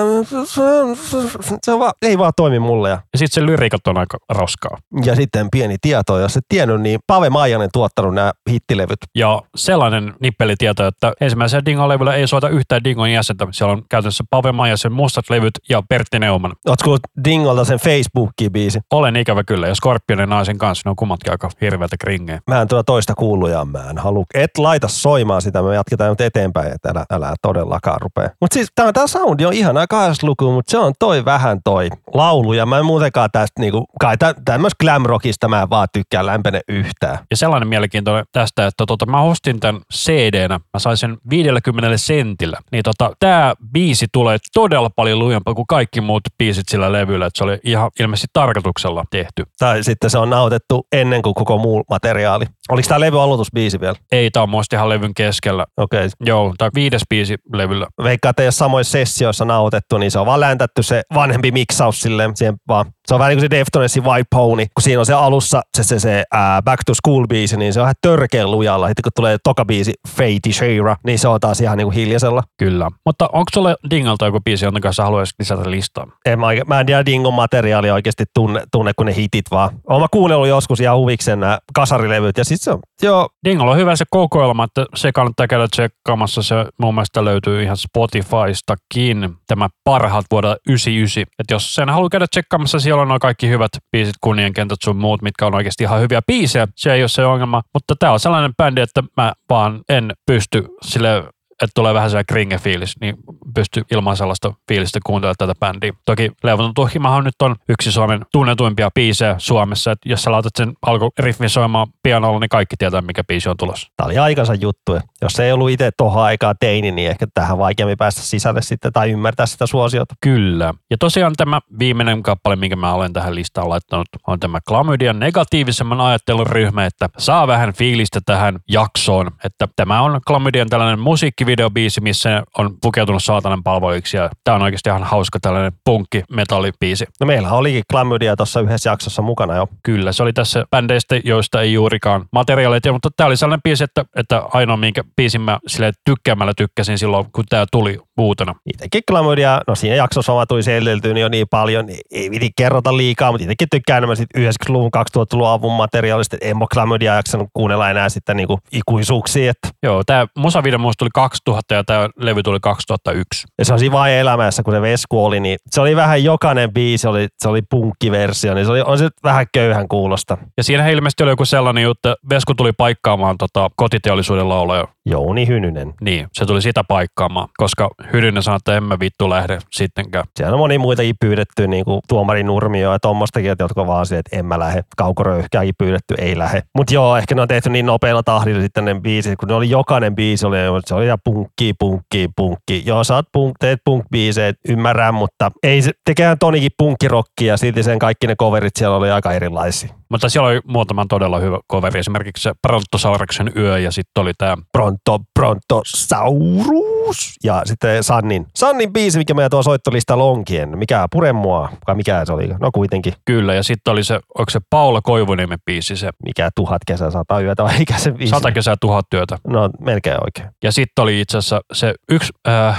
se 1.65 1.79
vaan, 1.79 1.93
ei 2.03 2.19
vaan 2.19 2.33
toimi 2.37 2.59
mulle. 2.59 2.89
Ja, 2.89 2.95
Ja 2.95 3.19
sitten 3.19 3.43
se 3.43 3.47
lyriikat 3.47 3.87
on 3.87 3.99
aika 3.99 4.19
roskaa. 4.29 4.79
ja 5.05 5.17
sitten 5.17 5.49
pieni 5.53 5.77
tieto, 5.83 6.19
jos 6.19 6.37
et 6.37 6.45
tiennyt, 6.49 6.81
niin 6.81 7.01
Pave 7.07 7.31
Maijanen 7.31 7.69
tuottanut 7.73 8.15
nämä 8.15 8.33
hittilevyt. 8.51 8.99
Ja 9.15 9.43
sellainen 9.57 10.15
nippelitieto, 10.21 10.87
että 10.87 11.13
ensimmäisellä 11.21 11.65
Dingon 11.65 11.89
levyllä 11.89 12.15
ei 12.15 12.29
soita 12.29 12.49
yhtään 12.49 12.85
Dingon 12.85 13.11
jäsentä. 13.11 13.47
Siellä 13.51 13.73
on 13.73 13.83
käytännössä 13.91 14.25
Pave 14.31 14.53
Maijasen 14.53 14.93
mustat 14.93 15.31
levyt 15.31 15.53
ja 15.69 15.83
Pertti 15.89 16.19
Neumann. 16.19 16.55
Ootko 16.69 16.97
Dingolta 17.25 17.65
sen 17.65 17.79
Facebookin 17.79 18.53
biisi? 18.53 18.81
Olen 18.93 19.17
ikävä 19.17 19.45
kyllä, 19.45 19.69
ja 19.69 19.75
Scorpionin 19.75 20.29
naisen 20.29 20.59
kanssa, 20.59 20.83
ne 20.85 20.91
on 20.91 20.97
kummatkin 20.97 21.33
aika 21.33 21.51
hirveältä 21.61 21.97
kringejä. 22.01 22.41
Mä 22.51 22.61
en 22.61 22.69
tuota 22.69 22.85
toista 22.85 23.15
kuullut 23.15 23.51
ja 23.51 23.65
mä 23.65 23.91
en 23.91 23.99
halua. 23.99 24.25
Et 24.35 24.51
laita 24.59 24.89
soimaan 25.03 25.43
sitä, 25.43 25.63
me 25.63 25.75
jatketaan 25.75 26.11
nyt 26.11 26.21
eteenpäin, 26.21 26.73
että 26.73 26.89
älä, 26.89 27.05
älä 27.11 27.35
todellakaan 27.43 28.01
rupea. 28.01 28.31
Mutta 28.41 28.55
siis 28.55 28.69
tää, 28.75 28.93
tää 28.93 29.07
soundi 29.07 29.47
on 29.47 29.53
ihan 29.53 29.77
aika 29.77 30.13
luku, 30.23 30.53
mutta 30.53 30.71
se 30.71 30.79
on 30.79 30.93
toi 30.99 31.25
vähän 31.25 31.61
toi 31.65 31.89
laulu 32.15 32.53
ja 32.53 32.67
mä 32.67 32.79
en 32.79 32.85
muutenkaan 32.87 33.31
tästä 33.33 33.61
niinku, 33.61 33.85
kai 34.01 34.17
tä, 34.17 34.35
tämmöistä 34.45 34.77
glam 34.81 35.03
rockista 35.03 35.49
mä 35.49 35.63
en 35.63 35.71
vaan 35.71 35.89
tykkää 35.93 36.27
lämpene 36.27 36.61
yhtään. 36.69 37.19
Ja 37.31 37.37
sellainen 37.37 37.69
mielenkiintoinen 37.69 38.25
tästä, 38.33 38.67
että 38.67 38.85
tota, 38.87 39.07
mä 39.07 39.21
ostin 39.23 39.61
tämän 39.61 39.83
CD-nä, 39.95 40.61
mä 40.75 40.79
sain 40.79 40.97
sen 40.97 41.19
50 41.31 41.97
sentillä. 41.97 42.59
Niin 42.73 42.83
tota, 42.83 43.13
tää 43.21 43.55
biisi 43.73 44.07
tulee 44.13 44.39
todella 44.55 44.91
paljon 44.91 45.19
lujempaa 45.19 45.55
kuin 45.55 45.67
kaikki 45.67 46.01
muut 46.01 46.23
biisit 46.39 46.69
sillä 46.69 46.93
levyllä, 46.93 47.27
että 47.27 47.39
se 47.39 47.45
oli 47.45 47.59
ihan 47.65 47.91
ilmeisesti 48.01 48.29
tarkoituksella 48.33 49.05
tehty. 49.11 49.45
Tai 49.59 49.83
sitten 49.83 50.11
se 50.11 50.19
on 50.19 50.31
nautettu 50.31 50.87
ennen 50.93 51.23
kuin 51.23 51.35
koko 51.35 51.59
muu 51.59 51.85
materiaali. 51.91 52.45
Oliko 52.69 52.89
tää 52.89 53.01
levy 53.01 53.23
aloitusbiisi 53.23 53.81
vielä? 53.81 53.97
Ei, 54.13 54.31
tää 54.31 54.43
on 54.43 54.49
muista 54.49 54.77
ihan 54.77 54.86
levyn 54.89 55.15
keskellä. 55.15 55.67
Okei. 55.77 55.99
Okay. 55.99 56.11
Joo, 56.21 56.55
on 56.61 56.71
viides 56.75 57.03
biisi 57.11 57.37
levyllä. 57.53 57.87
Veikkaa, 58.03 58.31
että 58.31 58.43
ole 58.47 58.53
samoissa 58.53 58.93
sessioissa 58.93 59.45
nautettu, 59.45 59.99
niin 59.99 60.11
se 60.11 60.19
on 60.19 60.27
vaan 60.27 60.41
läntätty 60.41 60.83
se 60.83 61.03
vanhempi 61.15 61.51
miksaus 61.51 62.01
silleen, 62.01 62.37
siihen 62.37 62.55
vaan. 62.69 62.87
Se 63.07 63.15
on 63.15 63.19
vähän 63.19 63.31
niin 63.31 63.39
kuin 63.39 63.51
se 63.51 63.51
Deftonesin 63.51 64.05
White 64.05 64.27
Pony, 64.31 64.67
kun 64.75 64.83
siinä 64.83 65.01
on 65.01 65.07
se 65.07 65.15
alussa 65.15 65.63
se, 65.77 65.83
se, 65.83 66.01
se 66.01 66.25
uh, 66.35 66.63
Back 66.65 66.83
to 66.87 66.95
School 66.95 67.27
biisi, 67.27 67.57
niin 67.57 67.73
se 67.73 67.81
on 67.81 67.85
ihan 67.85 67.95
törkeän 68.03 68.51
lujalla. 68.51 68.89
Sitten 68.89 69.03
kun 69.03 69.13
tulee 69.17 69.37
toka 69.45 69.65
biisi 69.65 69.95
Fate 70.09 70.53
Shara, 70.53 70.97
niin 71.05 71.19
se 71.19 71.29
on 71.29 71.41
taas 71.41 71.61
ihan 71.61 71.79
niin 71.79 71.87
kuin 71.87 71.95
hiljaisella. 71.95 72.43
Kyllä. 72.59 72.91
Mutta 73.07 73.29
onko 73.33 73.51
sulle 73.55 73.77
Dingolta 73.91 74.27
joku 74.27 74.41
biisi, 74.41 74.65
jonka 74.65 74.81
kanssa 74.81 75.05
haluaisit 75.05 75.35
lisätä 75.39 75.71
listaan? 75.71 76.13
En 76.27 76.39
mä, 76.39 76.47
mä 76.67 76.81
en 76.81 76.87
tiedä 76.87 77.07
Dingon 77.07 77.35
materiaalia 77.35 77.95
oikeasti 77.95 78.25
tunne, 78.35 78.63
tunne 78.73 78.93
kun 78.97 79.07
ne 79.07 79.15
hitit 79.15 79.45
vaan. 79.51 79.71
Oon 79.89 80.01
mä 80.01 80.07
kuunnellut 80.11 80.49
joskus 80.49 80.81
ihan 80.81 80.97
huviksen 80.97 81.41
nämä 81.41 81.59
kasarilevyt 81.75 82.39
ja 82.39 82.45
sit 82.45 82.61
se 82.61 82.71
on, 82.71 82.79
joo, 83.03 83.29
Dingolla 83.45 83.73
on 83.73 83.79
hyvä 83.79 83.97
se 83.97 84.05
kokoelma, 84.11 84.65
että 84.65 84.87
se 84.95 85.13
kannattaa 85.13 85.47
käydä 85.47 85.69
tsekkaamassa. 85.69 86.43
Se 86.43 86.55
mun 86.79 86.95
mielestä 86.95 87.25
löytyy 87.25 87.63
ihan 87.63 87.77
Spotifystakin, 87.77 89.37
tämä 89.47 89.69
parhaat 89.85 90.27
vuodelta 90.31 90.57
99. 90.69 91.23
Että 91.39 91.55
jos 91.55 91.75
sen 91.75 91.89
haluaa 91.89 92.09
käydä 92.09 92.27
tsekkaamassa, 92.31 92.81
siellä 92.81 92.96
on 93.01 93.09
nuo 93.09 93.19
kaikki 93.19 93.49
hyvät 93.49 93.71
biisit, 93.93 94.15
kunniankentät 94.21 94.79
sun 94.85 94.97
muut, 94.97 95.23
mitkä 95.23 95.47
on 95.47 95.55
oikeasti 95.55 95.85
ihan 95.85 96.01
hyviä 96.01 96.21
biisejä. 96.27 96.69
Se 96.77 96.93
ei 96.93 97.03
ole 97.03 97.09
se 97.09 97.25
ongelma, 97.25 97.63
mutta 97.75 97.95
tämä 97.99 98.13
on 98.13 98.21
sellainen 98.21 98.55
bändi, 98.57 98.81
että 98.81 99.03
mä 99.17 99.33
vaan 99.51 99.81
en 99.89 100.13
pysty 100.27 100.69
sille 100.83 101.25
että 101.63 101.73
tulee 101.75 101.95
vähän 101.95 102.11
sellainen 102.11 102.27
kringe-fiilis, 102.33 102.93
niin 103.01 103.17
pystyy 103.55 103.83
ilman 103.91 104.17
sellaista 104.17 104.53
fiilistä 104.69 104.99
kuuntelemaan 105.07 105.37
tätä 105.39 105.55
bändiä. 105.61 105.93
Toki 106.05 106.31
Levoton 106.43 106.75
Tuhkimahan 106.75 107.25
nyt 107.25 107.43
on 107.43 107.57
yksi 107.69 107.93
Suomen 107.93 108.21
tunnetuimpia 108.33 108.91
biisejä 108.95 109.35
Suomessa, 109.39 109.93
että 109.93 110.09
jos 110.09 110.23
sä 110.23 110.33
laitat 110.33 110.53
sen 110.57 110.73
alkuriffin 110.83 111.51
soimaan 111.51 111.87
pianolla, 112.03 112.41
niin 112.41 112.49
kaikki 112.49 112.77
tietää, 112.77 113.01
mikä 113.01 113.25
biisi 113.25 113.49
on 113.49 113.57
tulossa. 113.57 113.89
tää 113.97 114.07
oli 114.07 114.19
aikansa 114.19 114.55
juttu. 114.55 114.99
Jos 115.23 115.41
ei 115.41 115.53
ollut 115.53 115.71
itse 115.71 115.91
tohon 115.97 116.23
aikaa 116.23 116.55
teini, 116.55 116.93
niin 116.93 117.11
ehkä 117.11 117.27
tähän 117.35 117.59
vaikeammin 117.59 117.99
päästä 117.99 118.21
sisälle 118.21 118.63
sitten 118.63 118.93
tai 118.93 119.11
ymmärtää 119.11 119.47
sitä 119.47 119.67
suosiota. 119.67 120.15
Kyllä. 120.21 120.75
Ja 120.91 120.99
tosiaan 120.99 121.33
tämä 121.37 121.61
viimeinen 121.79 122.23
kappale, 122.23 122.57
minkä 122.57 122.77
mä 122.77 122.93
olen 122.93 123.13
tähän 123.13 123.35
listaan 123.35 123.69
laittanut, 123.69 124.09
on 124.27 124.41
tämä 124.41 124.59
Klamydian 124.69 125.19
negatiivisemman 125.19 126.01
ajattelun 126.01 126.47
ryhmä, 126.47 126.87
että 126.87 127.09
saa 127.19 127.47
vähän 127.47 127.73
fiilistä 127.73 128.21
tähän 128.27 128.59
jaksoon. 128.69 129.31
Että 129.45 129.69
tämä 129.77 130.03
on 130.03 130.21
Klamydian 130.27 130.69
tällainen 130.69 130.99
musiikkivideobiisi, 131.47 132.01
missä 132.01 132.43
on 132.59 132.71
pukeutunut 132.83 133.25
saatanan 133.25 133.63
palveluiksi. 133.63 134.17
Ja 134.17 134.31
tämä 134.45 134.55
on 134.55 134.63
oikeasti 134.63 134.89
ihan 134.89 135.05
hauska 135.05 135.39
tällainen 135.41 135.73
punkki-metallibiisi. 135.85 137.05
No 137.21 137.27
meillä 137.27 137.51
olikin 137.51 137.83
klamydia 137.91 138.37
tuossa 138.37 138.61
yhdessä 138.61 138.91
jaksossa 138.91 139.23
mukana 139.23 139.57
jo. 139.57 139.69
Kyllä, 139.83 140.13
se 140.13 140.23
oli 140.23 140.33
tässä 140.33 140.65
bändeistä, 140.71 141.21
joista 141.25 141.63
ei 141.63 141.73
juurikaan 141.73 142.25
materiaaleja, 142.33 142.93
mutta 142.93 143.11
tämä 143.17 143.27
oli 143.27 143.37
sellainen 143.37 143.63
biisi, 143.63 143.85
että, 143.85 144.05
että 144.17 144.43
ainoa 144.53 144.77
minkä 144.77 145.05
biisin 145.17 145.41
mä 145.41 145.59
sille 145.67 145.93
tykkäämällä 146.05 146.53
tykkäsin 146.57 146.99
silloin, 146.99 147.27
kun 147.33 147.45
tämä 147.49 147.67
tuli 147.73 147.99
uutena. 148.19 148.55
Itsekin 148.67 149.03
klamydia, 149.09 149.61
no 149.67 149.75
siinä 149.75 149.97
jaksossa 149.97 150.33
oma 150.33 150.47
tuli 150.47 150.63
seliteltyä 150.63 151.15
niin 151.15 151.23
jo 151.23 151.29
niin 151.29 151.47
paljon, 151.51 151.87
niin 151.87 151.99
ei 152.11 152.31
viti 152.31 152.51
kerrota 152.57 152.97
liikaa, 152.97 153.33
mutta 153.33 153.45
itsekin 153.45 153.69
tykkään 153.71 153.99
enemmän 153.99 154.17
sit 154.17 154.29
90-luvun, 154.39 154.91
2000-luvun 154.97 155.49
avun 155.49 155.73
materiaalista, 155.73 156.37
että 156.37 156.49
en 156.49 156.59
mä 156.59 156.67
klamydia 156.73 157.15
jaksanut 157.15 157.49
kuunnella 157.53 157.91
enää 157.91 158.09
sitten 158.09 158.37
niinku 158.37 158.59
ikuisuuksia, 158.73 159.51
että 159.51 159.69
Joo, 159.83 160.03
tämä 160.07 160.27
musavideo 160.39 160.79
muista 160.79 160.99
tuli 160.99 161.11
2000 161.45 161.75
ja 161.75 161.85
tämä 161.85 162.09
levy 162.17 162.43
tuli 162.43 162.59
2001. 162.61 163.47
ja 163.59 163.65
se 163.65 163.73
on 163.73 163.79
siinä 163.79 164.09
elämässä, 164.09 164.63
kun 164.63 164.75
se 164.75 164.83
Vesku 164.83 165.25
oli, 165.25 165.41
niin 165.41 165.59
se 165.71 165.81
oli 165.81 165.97
vähän 165.97 166.25
jokainen 166.25 166.73
biisi, 166.73 167.09
oli, 167.09 167.29
se 167.39 167.49
oli 167.49 167.63
punkkiversio, 167.63 168.55
niin 168.55 168.67
se 168.67 168.73
oli, 168.73 168.83
on 168.83 168.99
se 168.99 169.09
vähän 169.25 169.47
köyhän 169.53 169.89
kuulosta. 169.89 170.39
Ja 170.57 170.65
siinä 170.65 170.89
ilmeisesti 170.89 171.23
oli 171.23 171.33
joku 171.33 171.45
sellainen 171.45 171.85
juttu, 171.85 172.09
että 172.09 172.29
Vesku 172.31 172.55
tuli 172.55 172.73
paikkaamaan 172.73 173.39
tota 173.39 173.71
kotiteollisuuden 173.77 174.49
laulaja. 174.49 174.89
Jouni 175.07 175.47
Hynynen. 175.47 175.95
Niin, 176.01 176.27
se 176.33 176.47
tuli 176.47 176.63
sitä 176.63 176.85
paikkaamaan, 176.89 177.49
koska 177.57 177.91
Hydynen 178.13 178.43
sanoi, 178.43 178.57
että 178.57 178.77
en 178.77 178.83
mä 178.83 178.99
vittu 179.01 179.31
lähde 179.31 179.59
sittenkään. 179.73 180.25
Siellä 180.37 180.55
on 180.55 180.59
moni 180.59 180.79
muitakin 180.79 181.15
pyydetty, 181.21 181.67
niin 181.67 181.85
kuin 181.85 182.01
tuomari 182.09 182.43
Nurmio 182.43 182.93
ja 182.93 182.99
tuommoistakin, 182.99 183.51
että 183.51 183.65
jotka 183.65 183.87
vaan 183.87 184.07
silleen, 184.07 184.23
että 184.27 184.37
en 184.37 184.47
mä 184.47 184.59
lähde. 184.59 184.85
Kaukoröyhkääkin 184.97 185.75
pyydetty, 185.79 186.15
ei 186.19 186.39
lähde. 186.39 186.63
Mutta 186.75 186.95
joo, 186.95 187.17
ehkä 187.17 187.35
ne 187.35 187.43
on 187.43 187.49
tehty 187.49 187.71
niin 187.71 187.87
nopealla 187.87 188.23
tahdilla 188.23 188.61
sitten 188.61 188.85
ne 188.85 189.01
biisit, 189.01 189.39
kun 189.39 189.49
ne 189.49 189.55
oli 189.55 189.71
jokainen 189.71 190.15
biisi, 190.15 190.47
oli, 190.47 190.57
se 190.87 190.95
oli 190.95 191.07
ihan 191.07 191.19
punkki, 191.25 191.75
punkki, 191.79 192.29
punkki. 192.37 192.83
Joo, 192.87 193.05
sä 193.05 193.15
oot 193.15 193.27
punk, 193.33 193.57
teet 193.61 193.81
punk-biisejä, 193.85 194.55
ymmärrän, 194.69 195.15
mutta 195.15 195.51
ei 195.63 195.83
se, 195.83 195.91
tekee 196.05 196.37
Tonikin 196.41 196.71
punkkirokkia 196.79 197.53
ja 197.53 197.57
silti 197.57 197.83
sen 197.83 197.99
kaikki 197.99 198.27
ne 198.27 198.37
coverit 198.37 198.77
siellä 198.77 198.97
oli 198.97 199.11
aika 199.11 199.33
erilaisia. 199.33 199.95
Mutta 200.11 200.29
siellä 200.29 200.49
oli 200.49 200.61
muutama 200.65 201.05
todella 201.09 201.39
hyvä 201.39 201.59
coveri, 201.73 202.01
esimerkiksi 202.01 202.43
se 202.43 202.53
Brontosauruksen 202.63 203.53
yö 203.57 203.79
ja 203.79 203.91
sitten 203.91 204.23
oli 204.23 204.33
tämä 204.39 204.57
Pronto, 204.73 205.19
Pronto, 205.35 205.83
Saurus. 205.87 207.35
Ja 207.45 207.63
sitten 207.65 208.05
Sannin. 208.05 208.47
Sannin 208.57 208.93
biisi, 208.93 209.19
mikä 209.19 209.35
meidän 209.35 209.51
tuo 209.51 209.63
soittolista 209.63 210.19
lonkien. 210.19 210.79
Mikä, 210.79 211.07
pure 211.13 211.33
mua, 211.33 211.69
vai 211.87 211.95
mikä 211.95 212.25
se 212.25 212.33
oli? 212.33 212.49
No 212.61 212.71
kuitenkin, 212.75 213.13
kyllä 213.25 213.55
ja 213.55 213.63
sitten 213.63 213.93
oli 213.93 214.05
se, 214.05 214.15
onko 214.15 214.51
se 214.51 214.61
Paula 214.71 215.03
Koivuniemen 215.03 215.59
biisi, 215.67 215.97
se 215.97 216.11
mikä 216.25 216.51
tuhat 216.57 216.83
kesää, 216.87 217.11
sata 217.11 217.41
yötä, 217.41 217.65
vai 217.65 217.79
mikä 217.79 217.99
se 217.99 218.13
biisi? 218.13 218.31
Sata 218.31 218.53
kesää 218.53 218.75
tuhat 218.81 219.07
työtä. 219.11 219.39
No 219.47 219.71
melkein 219.81 220.19
oikein. 220.25 220.49
Ja 220.63 220.73
sitten 220.73 221.03
oli 221.03 221.21
itse 221.21 221.39
asiassa 221.39 221.61
se 221.73 221.95
yksi 222.09 222.33
äh, 222.49 222.79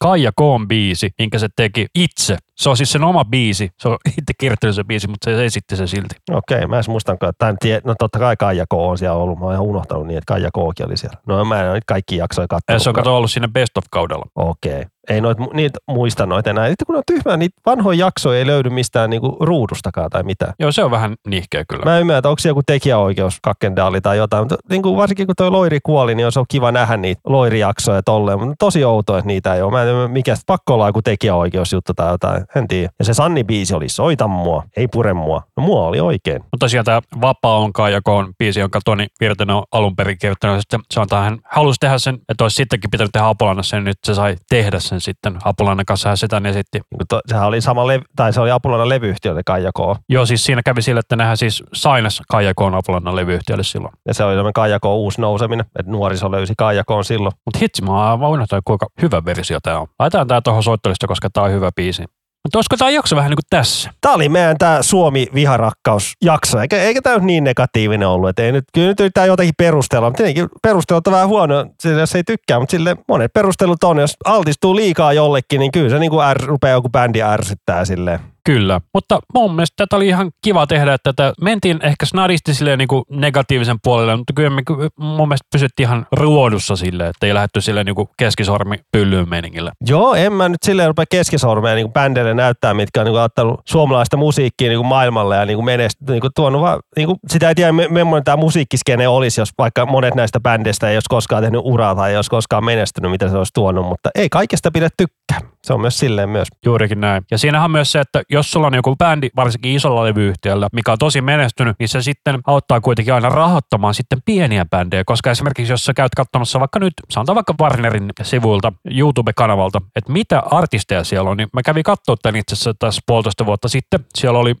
Kaija 0.00 0.30
Koon 0.36 0.68
biisi, 0.68 1.10
minkä 1.18 1.38
se 1.38 1.48
teki 1.56 1.86
itse 1.94 2.36
Se 2.56 2.70
on 2.70 2.76
siis 2.76 2.92
sen 2.92 3.04
oma 3.04 3.24
biisi. 3.24 3.70
Se 3.78 3.88
on 3.88 3.96
itse 4.08 4.32
kirjoittanut 4.38 4.76
se 4.76 4.84
biisi, 4.84 5.08
mutta 5.08 5.30
se 5.30 5.44
esitti 5.44 5.76
se 5.76 5.86
silti. 5.86 6.14
Okei, 6.30 6.66
mä 6.66 6.78
en 6.78 6.84
muistankaan. 6.88 7.32
Tämän 7.38 7.56
tie, 7.60 7.80
no 7.84 7.94
totta 7.98 8.18
kai 8.18 8.36
Kaija 8.36 8.66
K 8.66 8.72
on 8.74 8.98
siellä 8.98 9.16
ollut. 9.16 9.38
Mä 9.38 9.44
oon 9.44 9.54
ihan 9.54 9.66
unohtanut 9.66 10.06
niin, 10.06 10.18
että 10.18 10.34
Kaija 10.34 10.50
Kookin 10.52 10.86
oli 10.86 10.96
siellä. 10.96 11.18
No 11.26 11.44
mä 11.44 11.62
en 11.62 11.72
niitä 11.72 11.84
kaikki 11.86 12.16
jaksoja 12.16 12.44
Ja 12.44 12.48
kattonut. 12.48 12.82
se 12.82 12.88
on 12.88 12.94
kato 12.94 13.16
ollut 13.16 13.30
siinä 13.30 13.48
Best 13.48 13.76
of-kaudella. 13.76 14.24
Okei. 14.36 14.84
Ei 15.10 15.20
noit, 15.20 15.38
niitä 15.52 15.78
muista 15.88 16.26
noita 16.26 16.50
enää. 16.50 16.68
Sitten 16.68 16.86
kun 16.86 16.96
on 16.96 17.02
tyhmää, 17.06 17.36
niitä 17.36 17.60
vanhoja 17.66 17.98
jaksoja 17.98 18.38
ei 18.38 18.46
löydy 18.46 18.70
mistään 18.70 19.10
niinku 19.10 19.36
ruudustakaan 19.40 20.10
tai 20.10 20.22
mitään. 20.22 20.52
Joo, 20.58 20.72
se 20.72 20.84
on 20.84 20.90
vähän 20.90 21.14
nihkeä 21.28 21.64
kyllä. 21.68 21.84
Mä 21.84 21.94
en 21.94 22.00
ymmärrä, 22.00 22.18
että 22.18 22.28
onko 22.28 22.38
se 22.38 22.48
joku 22.48 22.62
tekijäoikeus 22.66 23.38
kakkendaali 23.42 24.00
tai 24.00 24.16
jotain, 24.16 24.42
mutta 24.42 24.56
niin 24.70 24.82
kuin 24.82 24.96
varsinkin 24.96 25.26
kun 25.26 25.34
toi 25.36 25.50
Loiri 25.50 25.78
kuoli, 25.82 26.14
niin 26.14 26.26
olisi 26.26 26.38
ollut 26.38 26.48
kiva 26.48 26.72
nähdä 26.72 26.96
niitä 26.96 27.20
Loiri-jaksoja 27.26 28.02
tolleen, 28.02 28.38
mutta 28.38 28.54
tosi 28.58 28.84
outoa, 28.84 29.18
että 29.18 29.26
niitä 29.26 29.54
ei 29.54 29.62
ole. 29.62 29.72
Mä 29.72 29.82
en 29.82 30.10
mikä 30.10 30.34
pakko 30.46 30.74
olla 30.74 30.86
joku 30.86 31.02
tekijäoikeusjuttu 31.02 31.92
tai 31.96 32.10
jotain, 32.12 32.44
en 32.54 32.68
tiedä. 32.68 32.88
Ja 32.98 33.04
se 33.04 33.12
Sanni-biisi 33.14 33.74
oli 33.74 33.88
Soita 33.88 34.28
mua, 34.28 34.62
ei 34.76 34.88
pure 34.88 35.14
mua. 35.14 35.42
No 35.56 35.62
mua 35.62 35.86
oli 35.86 36.00
oikein. 36.00 36.42
Mutta 36.52 36.68
sieltä 36.68 37.02
Vapaa 37.20 37.58
on 37.58 37.72
Kaijako 37.72 38.16
on 38.16 38.32
biisi, 38.38 38.60
jonka 38.60 38.80
Toni 38.84 39.06
Virtanen 39.20 39.56
on 39.56 39.62
alun 39.72 39.96
perin 39.96 40.18
kirjoittanut. 40.18 40.60
Sitten 40.60 40.80
se 40.90 41.00
on 41.00 41.06
hän 41.12 41.38
halusi 41.44 41.76
tehdä 41.80 41.98
sen, 41.98 42.18
että 42.28 42.44
olisi 42.44 42.54
sittenkin 42.54 42.90
pitänyt 42.90 43.12
tehdä 43.12 43.28
Apulannassa, 43.28 43.76
ja 43.76 43.80
nyt 43.80 43.98
se 44.04 44.14
sai 44.14 44.36
tehdä 44.48 44.80
sen 44.80 45.00
sitten. 45.00 45.38
Apulannan 45.44 45.86
kanssa 45.86 46.08
hän 46.08 46.16
sitä 46.16 46.42
esitti. 46.44 46.78
Niin 46.78 46.98
kuin 46.98 47.08
to, 47.08 47.20
sehän 47.26 47.46
oli 47.46 47.60
sama, 47.60 47.82
lev- 47.84 48.04
tai 48.16 48.32
se 48.32 48.40
oli 48.40 48.50
Apulana 48.50 48.88
levyyhtiö, 48.88 49.34
Kaija 49.46 49.70
K. 49.72 49.78
Joo, 50.08 50.26
siis 50.26 50.44
siinä 50.44 50.62
kävi 50.64 50.82
sillä, 50.82 51.00
että 51.00 51.16
nehän 51.16 51.36
siis 51.36 51.62
sainas 51.72 52.22
Kaijakoon 52.28 52.74
Apulannan 52.74 53.16
levyyhtiölle 53.16 53.64
silloin. 53.64 53.92
Ja 54.08 54.14
se 54.14 54.24
oli 54.24 54.32
semmoinen 54.32 54.52
Kaija 54.52 54.80
K. 54.80 54.84
uusi 54.84 55.20
nouseminen, 55.20 55.66
että 55.78 55.92
nuoriso 55.92 56.30
löysi 56.30 56.54
Kaija 56.58 56.84
K. 56.84 56.88
silloin. 57.02 57.32
Mutta 57.44 57.58
hitsi, 57.58 57.82
mä 57.82 57.92
oon 57.92 58.06
aivan 58.10 58.30
unohtanut, 58.30 58.64
kuinka 58.64 58.86
hyvä 59.02 59.24
versio 59.24 59.58
tää 59.62 59.80
on. 59.80 59.86
Laitetaan 59.98 60.26
tää 60.26 60.40
tuohon 60.40 60.62
soittolista, 60.62 61.06
koska 61.06 61.30
tää 61.30 61.42
on 61.42 61.52
hyvä 61.52 61.70
biisi. 61.76 62.04
Mutta 62.46 62.58
olisiko 62.58 62.76
tää 62.76 62.90
jakso 62.90 63.16
vähän 63.16 63.30
niin 63.30 63.36
kuin 63.36 63.50
tässä? 63.50 63.90
Tämä 64.00 64.14
oli 64.14 64.28
meidän 64.28 64.58
tämä 64.58 64.82
Suomi-viharakkausjakso, 64.82 66.60
eikä, 66.60 66.82
eikä 66.82 67.02
tämä 67.02 67.18
niin 67.18 67.44
negatiivinen 67.44 68.08
ollut. 68.08 68.28
Et 68.28 68.38
ei 68.38 68.52
nyt, 68.52 68.64
kyllä 68.74 68.88
nyt 68.88 69.00
yrittää 69.00 69.26
jotenkin 69.26 69.54
perustella, 69.58 70.06
mutta 70.06 70.16
tietenkin 70.16 70.48
perustelut 70.62 71.06
on 71.06 71.12
vähän 71.12 71.28
huono, 71.28 71.66
jos 71.98 72.14
ei 72.14 72.24
tykkää, 72.24 72.58
mutta 72.58 72.70
sille 72.70 72.96
monet 73.08 73.32
perustelut 73.32 73.84
on. 73.84 73.98
Jos 73.98 74.16
altistuu 74.24 74.76
liikaa 74.76 75.12
jollekin, 75.12 75.58
niin 75.58 75.72
kyllä 75.72 75.90
se 75.90 75.98
niin 75.98 76.10
kuin 76.10 76.26
är, 76.26 76.36
rupeaa 76.44 76.72
joku 76.72 76.88
bändi 76.88 77.22
ärsyttää 77.22 77.84
silleen. 77.84 78.20
Kyllä, 78.46 78.80
mutta 78.94 79.18
mun 79.34 79.54
mielestä 79.54 79.74
tätä 79.76 79.96
oli 79.96 80.08
ihan 80.08 80.30
kiva 80.44 80.66
tehdä, 80.66 80.94
että 80.94 81.12
tätä 81.12 81.32
mentiin 81.40 81.78
ehkä 81.82 82.06
snadisti 82.06 82.54
silleen 82.54 82.78
niin 82.78 82.88
kuin 82.88 83.04
negatiivisen 83.10 83.76
puolelle, 83.82 84.16
mutta 84.16 84.32
kyllä 84.32 84.50
me 84.50 84.62
mun 84.98 85.28
mielestä 85.28 85.46
pysyttiin 85.52 85.86
ihan 85.86 86.06
ruodussa 86.12 86.76
silleen, 86.76 87.10
että 87.10 87.26
ei 87.26 87.34
lähdetty 87.34 87.60
silleen 87.60 87.86
niin 87.86 87.94
kuin 87.94 88.08
keskisormi 88.18 88.76
pyllyyn 88.92 89.28
meningillä. 89.28 89.72
Joo, 89.86 90.14
en 90.14 90.32
mä 90.32 90.48
nyt 90.48 90.62
silleen 90.62 90.88
rupea 90.88 91.04
keskisormea 91.10 91.74
niin 91.74 91.92
bändeille 91.92 92.34
näyttää, 92.34 92.74
mitkä 92.74 93.00
on 93.00 93.04
niin 93.04 93.12
kuin, 93.12 93.22
ottanut 93.22 93.60
suomalaista 93.64 94.16
musiikkia 94.16 94.68
niin 94.68 94.78
kuin 94.78 94.88
maailmalle 94.88 95.36
ja 95.36 95.46
niin 95.46 95.56
kuin 95.56 95.64
menest, 95.64 95.96
niin 96.08 96.20
kuin 96.20 96.30
tuonut 96.36 96.60
vaan, 96.60 96.80
niin 96.96 97.06
kuin, 97.06 97.18
sitä 97.28 97.48
ei 97.48 97.54
tiedä, 97.54 97.72
millainen 97.72 98.24
tämä 98.24 98.36
musiikkiskene 98.36 99.08
olisi, 99.08 99.40
jos 99.40 99.50
vaikka 99.58 99.86
monet 99.86 100.14
näistä 100.14 100.40
bändeistä 100.40 100.88
ei 100.90 100.96
olisi 100.96 101.08
koskaan 101.08 101.42
tehnyt 101.42 101.60
uraa 101.64 101.94
tai 101.94 102.10
ei 102.10 102.16
olisi 102.16 102.30
koskaan 102.30 102.64
menestynyt, 102.64 103.10
mitä 103.10 103.28
se 103.28 103.36
olisi 103.36 103.52
tuonut, 103.54 103.86
mutta 103.86 104.10
ei 104.14 104.28
kaikesta 104.28 104.70
pidä 104.70 104.88
tykkää. 104.96 105.55
Se 105.66 105.72
on 105.72 105.80
myös 105.80 105.98
silleen 105.98 106.28
myös. 106.28 106.48
Juurikin 106.64 107.00
näin. 107.00 107.22
Ja 107.30 107.38
siinähän 107.38 107.64
on 107.64 107.70
myös 107.70 107.92
se, 107.92 108.00
että 108.00 108.22
jos 108.30 108.50
sulla 108.50 108.66
on 108.66 108.74
joku 108.74 108.96
bändi, 108.96 109.28
varsinkin 109.36 109.72
isolla 109.72 110.04
levyyhtiöllä, 110.04 110.68
mikä 110.72 110.92
on 110.92 110.98
tosi 110.98 111.20
menestynyt, 111.20 111.76
niin 111.78 111.88
se 111.88 112.02
sitten 112.02 112.38
auttaa 112.46 112.80
kuitenkin 112.80 113.14
aina 113.14 113.28
rahoittamaan 113.28 113.94
sitten 113.94 114.18
pieniä 114.24 114.64
bändejä, 114.64 115.04
koska 115.04 115.30
esimerkiksi 115.30 115.72
jos 115.72 115.84
sä 115.84 115.94
käyt 115.94 116.14
katsomassa 116.16 116.60
vaikka 116.60 116.78
nyt, 116.78 116.92
sanotaan 117.10 117.34
vaikka 117.34 117.54
Warnerin 117.60 118.10
sivuilta, 118.22 118.72
YouTube-kanavalta, 118.90 119.80
että 119.96 120.12
mitä 120.12 120.42
artisteja 120.50 121.04
siellä 121.04 121.30
on, 121.30 121.36
niin 121.36 121.48
mä 121.52 121.62
kävin 121.62 121.82
katsoa 121.82 122.16
tämän 122.22 122.36
itse 122.36 122.54
asiassa 122.54 122.74
tässä 122.78 123.02
puolitoista 123.06 123.46
vuotta 123.46 123.68
sitten. 123.68 124.00
Siellä 124.14 124.38
oli 124.38 124.54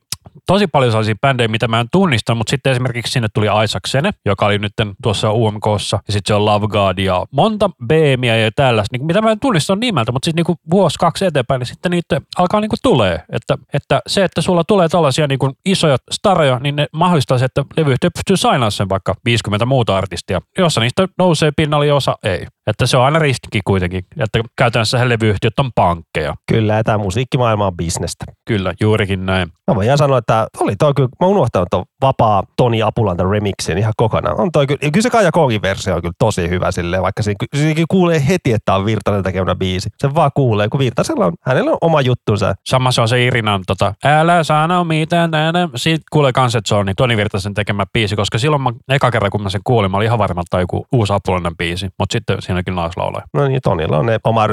tosi 0.46 0.66
paljon 0.66 0.92
sellaisia 0.92 1.14
bändejä, 1.20 1.48
mitä 1.48 1.68
mä 1.68 1.80
en 1.80 1.86
tunnista, 1.92 2.34
mutta 2.34 2.50
sitten 2.50 2.72
esimerkiksi 2.72 3.12
sinne 3.12 3.28
tuli 3.34 3.46
Isaacsene, 3.64 4.10
joka 4.26 4.46
oli 4.46 4.58
nyt 4.58 4.72
tuossa 5.02 5.32
UMKssa, 5.32 5.98
ja 6.06 6.12
sitten 6.12 6.26
se 6.26 6.34
on 6.34 6.44
Love 6.44 6.66
God 6.66 6.98
ja 6.98 7.24
monta 7.32 7.70
BMiä 7.86 8.36
ja 8.36 8.50
tällaista, 8.56 8.96
niin 8.96 9.06
mitä 9.06 9.20
mä 9.20 9.30
en 9.30 9.40
tunnista 9.40 9.76
nimeltä, 9.76 10.12
mutta 10.12 10.26
siis 10.26 10.34
niinku 10.36 10.54
vuosi 10.70 10.98
kaksi 10.98 11.24
eteenpäin, 11.24 11.58
niin 11.58 11.66
sitten 11.66 11.90
niitä 11.90 12.20
alkaa 12.38 12.60
niinku 12.60 12.76
tulee. 12.82 13.20
Että, 13.32 13.58
että 13.74 14.00
se, 14.06 14.24
että 14.24 14.40
sulla 14.40 14.64
tulee 14.64 14.88
tällaisia 14.88 15.26
niinku 15.26 15.52
isoja 15.64 15.96
staroja, 16.10 16.58
niin 16.58 16.76
ne 16.76 16.86
mahdollistaa 16.92 17.38
se, 17.38 17.44
että 17.44 17.64
levyyhtiö 17.76 18.10
pystyy 18.10 18.36
sainaamaan 18.36 18.72
sen 18.72 18.88
vaikka 18.88 19.14
50 19.24 19.66
muuta 19.66 19.96
artistia. 19.96 20.40
Jossa 20.58 20.80
niistä 20.80 21.08
nousee 21.18 21.50
pinnalle 21.56 21.92
osa 21.92 22.18
ei. 22.22 22.46
Että 22.66 22.86
se 22.86 22.96
on 22.96 23.04
aina 23.04 23.18
ristikin 23.18 23.62
kuitenkin, 23.64 24.04
että 24.18 24.40
käytännössä 24.58 24.98
he 24.98 25.08
levyyhtiöt 25.08 25.58
on 25.58 25.70
pankkeja. 25.74 26.34
Kyllä, 26.52 26.74
ja 26.74 26.84
tämä 26.84 26.98
musiikkimaailma 26.98 27.66
on 27.66 27.76
bisnestä. 27.76 28.24
Kyllä, 28.44 28.74
juurikin 28.80 29.26
näin. 29.26 29.48
Mä 29.66 29.74
voin 29.74 29.86
ihan 29.86 29.98
sanoa, 29.98 30.18
että 30.18 30.25
oli 30.60 30.76
toi 30.76 30.94
kyllä, 30.94 31.08
mä 31.20 31.26
unohtanut 31.26 31.68
ton 31.70 31.84
vapaa 32.02 32.42
Toni 32.56 32.82
Apulanta 32.82 33.24
remixin 33.30 33.78
ihan 33.78 33.92
kokonaan. 33.96 34.40
On 34.40 34.52
toi 34.52 34.66
kyllä, 34.66 34.78
ja 34.82 34.90
kyllä 34.90 35.02
se 35.02 35.10
Kaija 35.10 35.32
Koogin 35.32 35.62
versio 35.62 35.94
on 35.94 36.02
kyllä 36.02 36.14
tosi 36.18 36.48
hyvä 36.48 36.72
silleen, 36.72 37.02
vaikka 37.02 37.22
siinä, 37.22 37.36
siinä 37.56 37.84
kuulee 37.88 38.22
heti, 38.28 38.52
että 38.52 38.74
on 38.74 38.84
Virtanen 38.84 39.22
tekemä 39.22 39.54
biisi. 39.54 39.90
Se 39.98 40.14
vaan 40.14 40.30
kuulee, 40.34 40.68
kun 40.68 40.80
Virtasella 40.80 41.26
on, 41.26 41.32
hänellä 41.40 41.70
on 41.70 41.78
oma 41.80 42.00
juttunsa. 42.00 42.54
Sama 42.64 42.92
se 42.92 43.00
on 43.00 43.08
se 43.08 43.24
Irinan, 43.24 43.62
tota, 43.66 43.94
älä 44.04 44.44
sano 44.44 44.84
mitään, 44.84 45.34
älä. 45.34 45.68
Siitä 45.76 46.04
kuulee 46.12 46.32
kans, 46.32 46.54
että 46.54 46.68
se 46.68 46.74
on 46.74 46.86
niin 46.86 46.96
Toni 46.96 47.16
Virtasen 47.16 47.54
tekemä 47.54 47.84
biisi, 47.92 48.16
koska 48.16 48.38
silloin 48.38 48.62
mä, 48.62 48.72
eka 48.88 49.10
kerran 49.10 49.30
kun 49.30 49.42
mä 49.42 49.50
sen 49.50 49.60
kuulin, 49.64 49.90
mä 49.90 49.96
olin 49.96 50.06
ihan 50.06 50.18
varma, 50.18 50.40
että 50.40 50.60
joku 50.60 50.86
uusi 50.92 51.12
apulainen 51.12 51.56
biisi, 51.56 51.88
mutta 51.98 52.12
sitten 52.12 52.42
siinä 52.42 52.62
kyllä 52.62 52.80
naislaulaja. 52.80 53.24
No 53.34 53.48
niin, 53.48 53.60
Tonilla 53.62 53.98
on 53.98 54.06
ne 54.06 54.18
oma 54.24 54.46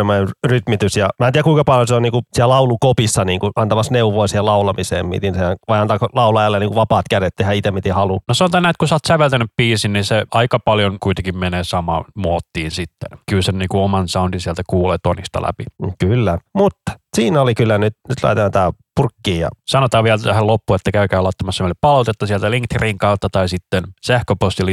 rytmitys 0.48 0.98
ja 0.98 1.10
mä 1.20 1.28
en 1.28 1.34
tiedä 1.34 1.44
kuinka 1.44 1.64
paljon 1.64 1.88
se 1.88 1.96
on 1.96 2.02
niinku 2.02 2.22
siellä 2.34 2.54
laulukopissa 2.54 3.26
niinku 3.26 3.52
antamassa 3.56 3.94
neuvoa 3.94 4.28
siihen 4.28 4.46
laulamiseen, 4.46 5.06
miten 5.06 5.34
se, 5.34 5.42
vai 5.68 5.80
antaako 5.80 6.08
laulajalle 6.14 6.60
niinku 6.60 6.76
vapaat 6.76 7.06
kädet 7.10 7.36
tehdä 7.36 7.52
itse 7.52 7.72
miten 7.72 7.94
haluaa. 7.94 8.20
No 8.28 8.34
sanotaan 8.34 8.64
näin, 8.64 8.70
että 8.70 8.80
kun 8.80 8.88
sä 8.88 8.96
oot 8.96 9.06
säveltänyt 9.08 9.52
biisin, 9.58 9.94
niin 9.94 10.06
se 10.06 10.26
aika 10.32 10.60
paljon 10.60 10.98
kuitenkin 11.00 11.38
menee 11.38 11.64
samaan 11.64 12.06
muottiin 12.16 12.72
sitten. 12.72 13.20
Kyllä 13.30 13.42
sen 13.42 13.58
niin 13.58 13.70
kuin 13.70 13.82
oman 13.82 14.08
soundin 14.08 14.40
sieltä 14.40 14.62
kuulee 14.68 14.98
Tonista 15.04 15.42
läpi. 15.42 15.64
Kyllä, 16.00 16.38
mutta 16.56 16.92
siinä 17.16 17.42
oli 17.42 17.56
kyllä 17.56 17.78
nyt, 17.78 17.94
nyt 18.10 18.24
laitetaan 18.24 18.52
tää 18.52 18.72
purkkiin 18.96 19.40
ja 19.40 19.50
Sanotaan 19.68 20.04
vielä 20.04 20.18
tähän 20.18 20.48
loppuun, 20.48 20.76
että 20.76 20.92
käykää 20.92 21.24
laittamassa 21.24 21.64
meille 21.64 21.76
palautetta 21.82 22.28
sieltä 22.28 22.52
Linktrin 22.52 22.98
kautta 22.98 23.28
tai 23.32 23.50
sitten 23.50 23.84
sähköposti 24.06 24.64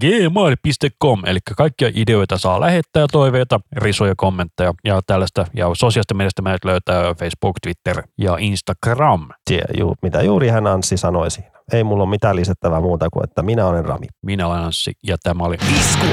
gmail.com, 0.00 1.22
eli 1.26 1.38
kaikkia 1.56 1.90
ideoita 1.94 2.38
saa 2.38 2.60
lähettää, 2.60 3.06
toiveita, 3.12 3.60
risuja, 3.76 4.14
kommentteja 4.16 4.74
ja 4.84 5.00
tällaista. 5.06 5.46
Ja 5.56 5.70
sosiaalista 5.74 6.14
mediasta 6.14 6.42
meidät 6.42 6.64
löytää 6.64 7.14
Facebook, 7.14 7.56
Twitter 7.62 8.02
ja 8.18 8.36
Instagram. 8.38 9.28
tie, 9.44 9.64
ju, 9.78 9.94
mitä 10.02 10.22
juuri 10.22 10.48
hän 10.48 10.66
Anssi 10.66 10.96
sanoi 10.96 11.30
siinä. 11.30 11.50
Ei 11.72 11.84
mulla 11.84 12.02
ole 12.02 12.10
mitään 12.10 12.36
lisättävää 12.36 12.80
muuta 12.80 13.08
kuin, 13.12 13.24
että 13.24 13.42
minä 13.42 13.66
olen 13.66 13.84
Rami. 13.84 14.06
Minä 14.22 14.46
olen 14.46 14.60
Anssi 14.60 14.92
ja 15.06 15.16
tämä 15.22 15.44
oli 15.44 15.56
Isku. 15.80 16.06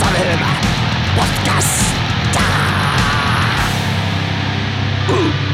Sävelmä. 0.00 0.56
Podcast. 1.16 1.82
Uh. 5.10 5.51